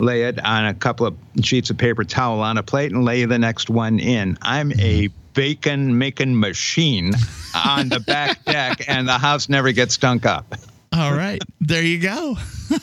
lay 0.00 0.22
it 0.22 0.44
on 0.44 0.66
a 0.66 0.74
couple 0.74 1.06
of 1.06 1.16
sheets 1.42 1.70
of 1.70 1.78
paper 1.78 2.04
towel 2.04 2.40
on 2.40 2.58
a 2.58 2.62
plate, 2.62 2.92
and 2.92 3.04
lay 3.04 3.24
the 3.24 3.38
next 3.38 3.70
one 3.70 3.98
in. 3.98 4.38
I'm 4.42 4.72
a 4.72 5.08
mm-hmm. 5.08 5.14
bacon 5.34 5.98
making 5.98 6.38
machine 6.38 7.12
on 7.54 7.88
the 7.88 8.00
back 8.00 8.44
deck, 8.44 8.84
and 8.88 9.08
the 9.08 9.18
house 9.18 9.48
never 9.48 9.72
gets 9.72 9.94
stunk 9.94 10.26
up. 10.26 10.54
All 10.92 11.12
right, 11.12 11.42
there 11.60 11.82
you 11.82 12.00
go. 12.00 12.36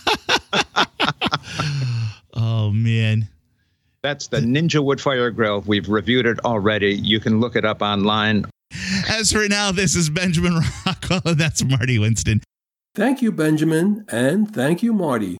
oh 2.33 2.71
man. 2.71 3.29
That's 4.03 4.27
the 4.27 4.39
Ninja 4.39 4.83
Woodfire 4.83 5.33
Grill. 5.33 5.61
We've 5.61 5.87
reviewed 5.87 6.25
it 6.25 6.37
already. 6.43 6.93
You 6.93 7.21
can 7.21 7.39
look 7.39 7.55
it 7.55 7.63
up 7.63 7.81
online. 7.81 8.45
As 9.07 9.31
for 9.31 9.47
now, 9.47 9.71
this 9.71 9.95
is 9.95 10.09
Benjamin 10.09 10.59
Rockwell, 10.85 11.21
and 11.23 11.37
that's 11.37 11.63
Marty 11.63 11.99
Winston. 11.99 12.41
Thank 12.95 13.21
you, 13.21 13.31
Benjamin, 13.31 14.03
and 14.09 14.53
thank 14.53 14.83
you, 14.83 14.93
Marty. 14.93 15.37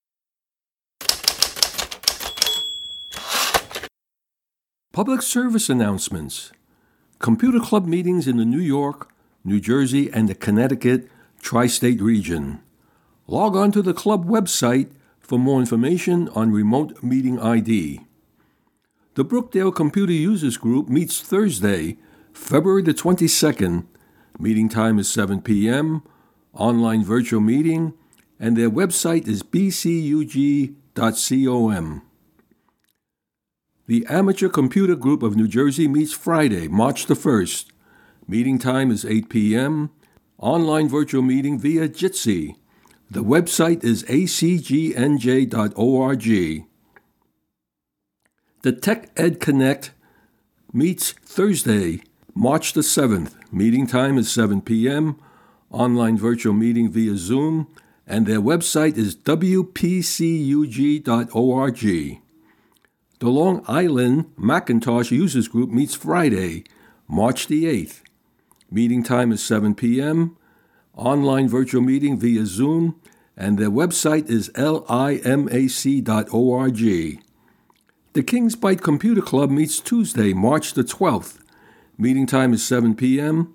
Public 4.94 5.22
service 5.24 5.70
announcements. 5.70 6.52
Computer 7.18 7.60
Club 7.60 7.88
meetings 7.88 8.28
in 8.28 8.38
the 8.38 8.46
New 8.46 8.60
York, 8.60 9.10
New 9.44 9.60
Jersey, 9.60 10.08
and 10.14 10.30
the 10.30 10.36
Connecticut 10.36 11.10
tri 11.41 11.66
state 11.66 12.00
region. 12.00 12.62
Log 13.26 13.56
on 13.56 13.72
to 13.72 13.82
the 13.82 13.96
club 13.96 14.28
website 14.28 14.91
for 15.20 15.39
more 15.39 15.60
information 15.60 16.30
on 16.36 16.52
remote 16.52 17.02
meeting 17.02 17.39
ID. 17.39 18.02
The 19.16 19.26
Brookdale 19.26 19.74
Computer 19.74 20.14
Users 20.14 20.58
Group 20.58 20.89
meets 20.89 21.22
Thursday, 21.22 21.98
February 22.32 22.84
the 22.84 22.94
22nd. 22.94 23.88
Meeting 24.38 24.70
time 24.70 25.00
is 25.00 25.12
7 25.12 25.41
p.m. 25.41 26.04
Online 26.54 27.04
virtual 27.04 27.41
meeting, 27.41 27.96
and 28.39 28.56
their 28.56 28.70
website 28.70 29.28
is 29.28 29.41
bcug.com. 29.41 30.76
The 33.86 34.06
Amateur 34.08 34.48
Computer 34.48 34.96
Group 34.96 35.22
of 35.24 35.36
New 35.36 35.46
Jersey 35.46 35.90
meets 35.90 36.14
Friday, 36.14 36.70
March 36.70 37.08
the 37.08 37.16
1st. 37.16 37.66
Meeting 38.26 38.58
time 38.58 38.90
is 38.90 39.04
8 39.04 39.28
p.m. 39.28 39.90
Online 40.38 40.88
virtual 40.88 41.22
meeting 41.22 41.60
via 41.60 41.90
Jitsi. 41.90 42.56
The 43.12 43.26
website 43.26 43.84
is 43.84 44.04
acgnj.org. 44.04 45.04
The 48.62 48.72
Tech 48.72 49.10
Ed 49.18 49.42
Connect 49.42 49.92
meets 50.72 51.12
Thursday, 51.12 52.04
March 52.34 52.72
the 52.72 52.82
7th. 52.82 53.34
Meeting 53.52 53.86
time 53.86 54.18
is 54.18 54.32
7 54.32 54.62
p.m. 54.62 55.20
Online 55.72 56.18
virtual 56.18 56.54
meeting 56.54 56.90
via 56.90 57.18
Zoom, 57.18 57.68
and 58.08 58.28
their 58.28 58.40
website 58.40 58.96
is 58.96 59.14
wpcug.org. 59.18 59.84
The 63.24 63.30
Long 63.30 63.63
Island 63.69 64.34
Macintosh 64.36 65.09
Users 65.09 65.47
Group 65.47 65.69
meets 65.69 65.95
Friday, 65.95 66.65
March 67.07 67.47
the 67.47 67.63
8th. 67.63 68.01
Meeting 68.69 69.01
time 69.01 69.32
is 69.32 69.41
7 69.41 69.76
p.m. 69.76 70.36
Online 70.93 71.47
virtual 71.47 71.82
meeting 71.82 72.19
via 72.19 72.45
Zoom, 72.45 72.99
and 73.38 73.57
their 73.57 73.71
website 73.71 74.30
is 74.30 74.49
limac.org. 74.49 75.53
The 78.11 78.24
Kings 78.24 78.57
Bite 78.57 78.82
Computer 78.82 79.21
Club 79.21 79.49
meets 79.49 79.80
Tuesday, 79.80 80.34
March 80.34 80.74
the 80.74 80.84
12th. 80.84 81.39
Meeting 81.97 82.26
time 82.26 82.53
is 82.53 82.67
7 82.67 82.93
p.m. 82.93 83.53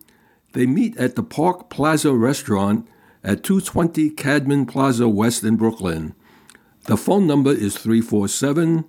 They 0.54 0.64
meet 0.64 0.96
at 0.96 1.14
the 1.14 1.22
Park 1.22 1.68
Plaza 1.68 2.14
Restaurant 2.14 2.88
at 3.22 3.44
220 3.44 4.08
Cadman 4.12 4.64
Plaza 4.64 5.10
West 5.10 5.44
in 5.44 5.56
Brooklyn. 5.56 6.14
The 6.84 6.96
phone 6.96 7.26
number 7.26 7.52
is 7.52 7.76
347 7.76 8.86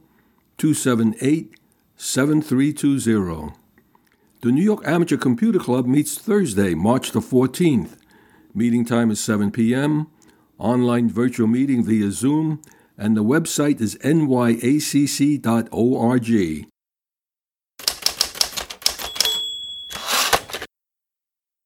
278 0.60 1.56
7320. 1.96 3.54
The 4.42 4.52
New 4.52 4.62
York 4.62 4.86
Amateur 4.86 5.16
Computer 5.16 5.58
Club 5.58 5.86
meets 5.86 6.18
Thursday, 6.18 6.76
March 6.76 7.14
the 7.14 7.22
14th. 7.22 7.96
Meeting 8.54 8.84
time 8.84 9.10
is 9.10 9.22
7 9.22 9.52
p.m. 9.52 10.08
Online 10.58 11.10
virtual 11.10 11.48
meeting 11.48 11.82
via 11.82 12.12
Zoom, 12.12 12.62
and 12.98 13.16
the 13.16 13.24
website 13.24 13.80
is 13.80 13.96
nyacc.org. 14.00 15.40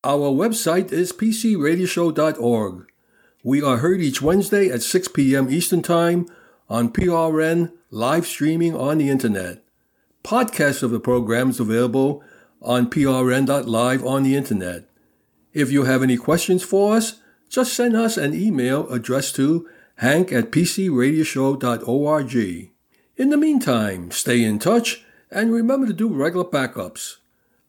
Our 0.04 0.30
website 0.30 0.92
is 0.92 1.12
pcradioshow.org. 1.12 2.92
We 3.44 3.62
are 3.64 3.78
heard 3.78 4.02
each 4.02 4.22
Wednesday 4.22 4.70
at 4.70 4.84
6 4.84 5.08
p.m. 5.08 5.50
Eastern 5.50 5.82
Time 5.82 6.28
on 6.70 6.92
PRN 6.92 7.72
live 7.90 8.26
streaming 8.26 8.76
on 8.76 8.98
the 8.98 9.10
internet. 9.10 9.64
Podcasts 10.24 10.84
of 10.84 10.92
the 10.92 11.00
program 11.00 11.50
is 11.50 11.60
available 11.60 12.24
on 12.62 12.90
prn.live 12.90 14.06
on 14.06 14.24
the 14.24 14.36
internet. 14.36 14.86
If 15.54 15.72
you 15.72 15.84
have 15.84 16.02
any 16.02 16.18
questions 16.18 16.64
for 16.64 16.96
us, 16.96 17.20
just 17.50 17.74
send 17.74 17.96
us 17.96 18.18
an 18.18 18.34
email 18.34 18.90
addressed 18.90 19.36
to 19.36 19.70
hank 19.98 20.32
at 20.32 20.52
pcradioshow.org. 20.52 22.36
In 23.16 23.30
the 23.30 23.38
meantime, 23.38 24.10
stay 24.10 24.44
in 24.44 24.58
touch 24.58 25.06
and 25.30 25.54
remember 25.54 25.86
to 25.86 25.94
do 25.94 26.08
regular 26.08 26.46
backups. 26.46 27.18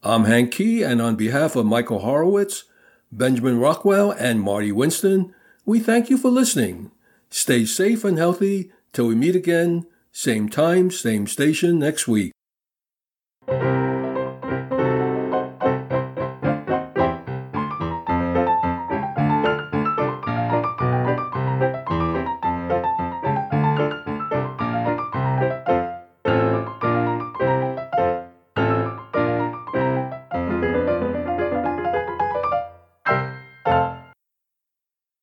I'm 0.01 0.25
Hank 0.25 0.51
Kee, 0.51 0.81
and 0.83 1.01
on 1.01 1.15
behalf 1.15 1.55
of 1.55 1.65
Michael 1.65 1.99
Horowitz, 1.99 2.63
Benjamin 3.11 3.59
Rockwell, 3.59 4.11
and 4.11 4.41
Marty 4.41 4.71
Winston, 4.71 5.33
we 5.65 5.79
thank 5.79 6.09
you 6.09 6.17
for 6.17 6.29
listening. 6.29 6.91
Stay 7.29 7.65
safe 7.65 8.03
and 8.03 8.17
healthy 8.17 8.71
till 8.95 9.07
we 9.07 9.15
meet 9.15 9.35
again, 9.35 9.85
same 10.13 10.47
time, 10.47 10.89
same 10.89 11.27
station 11.27 11.77
next 11.77 12.07
week. 12.07 12.31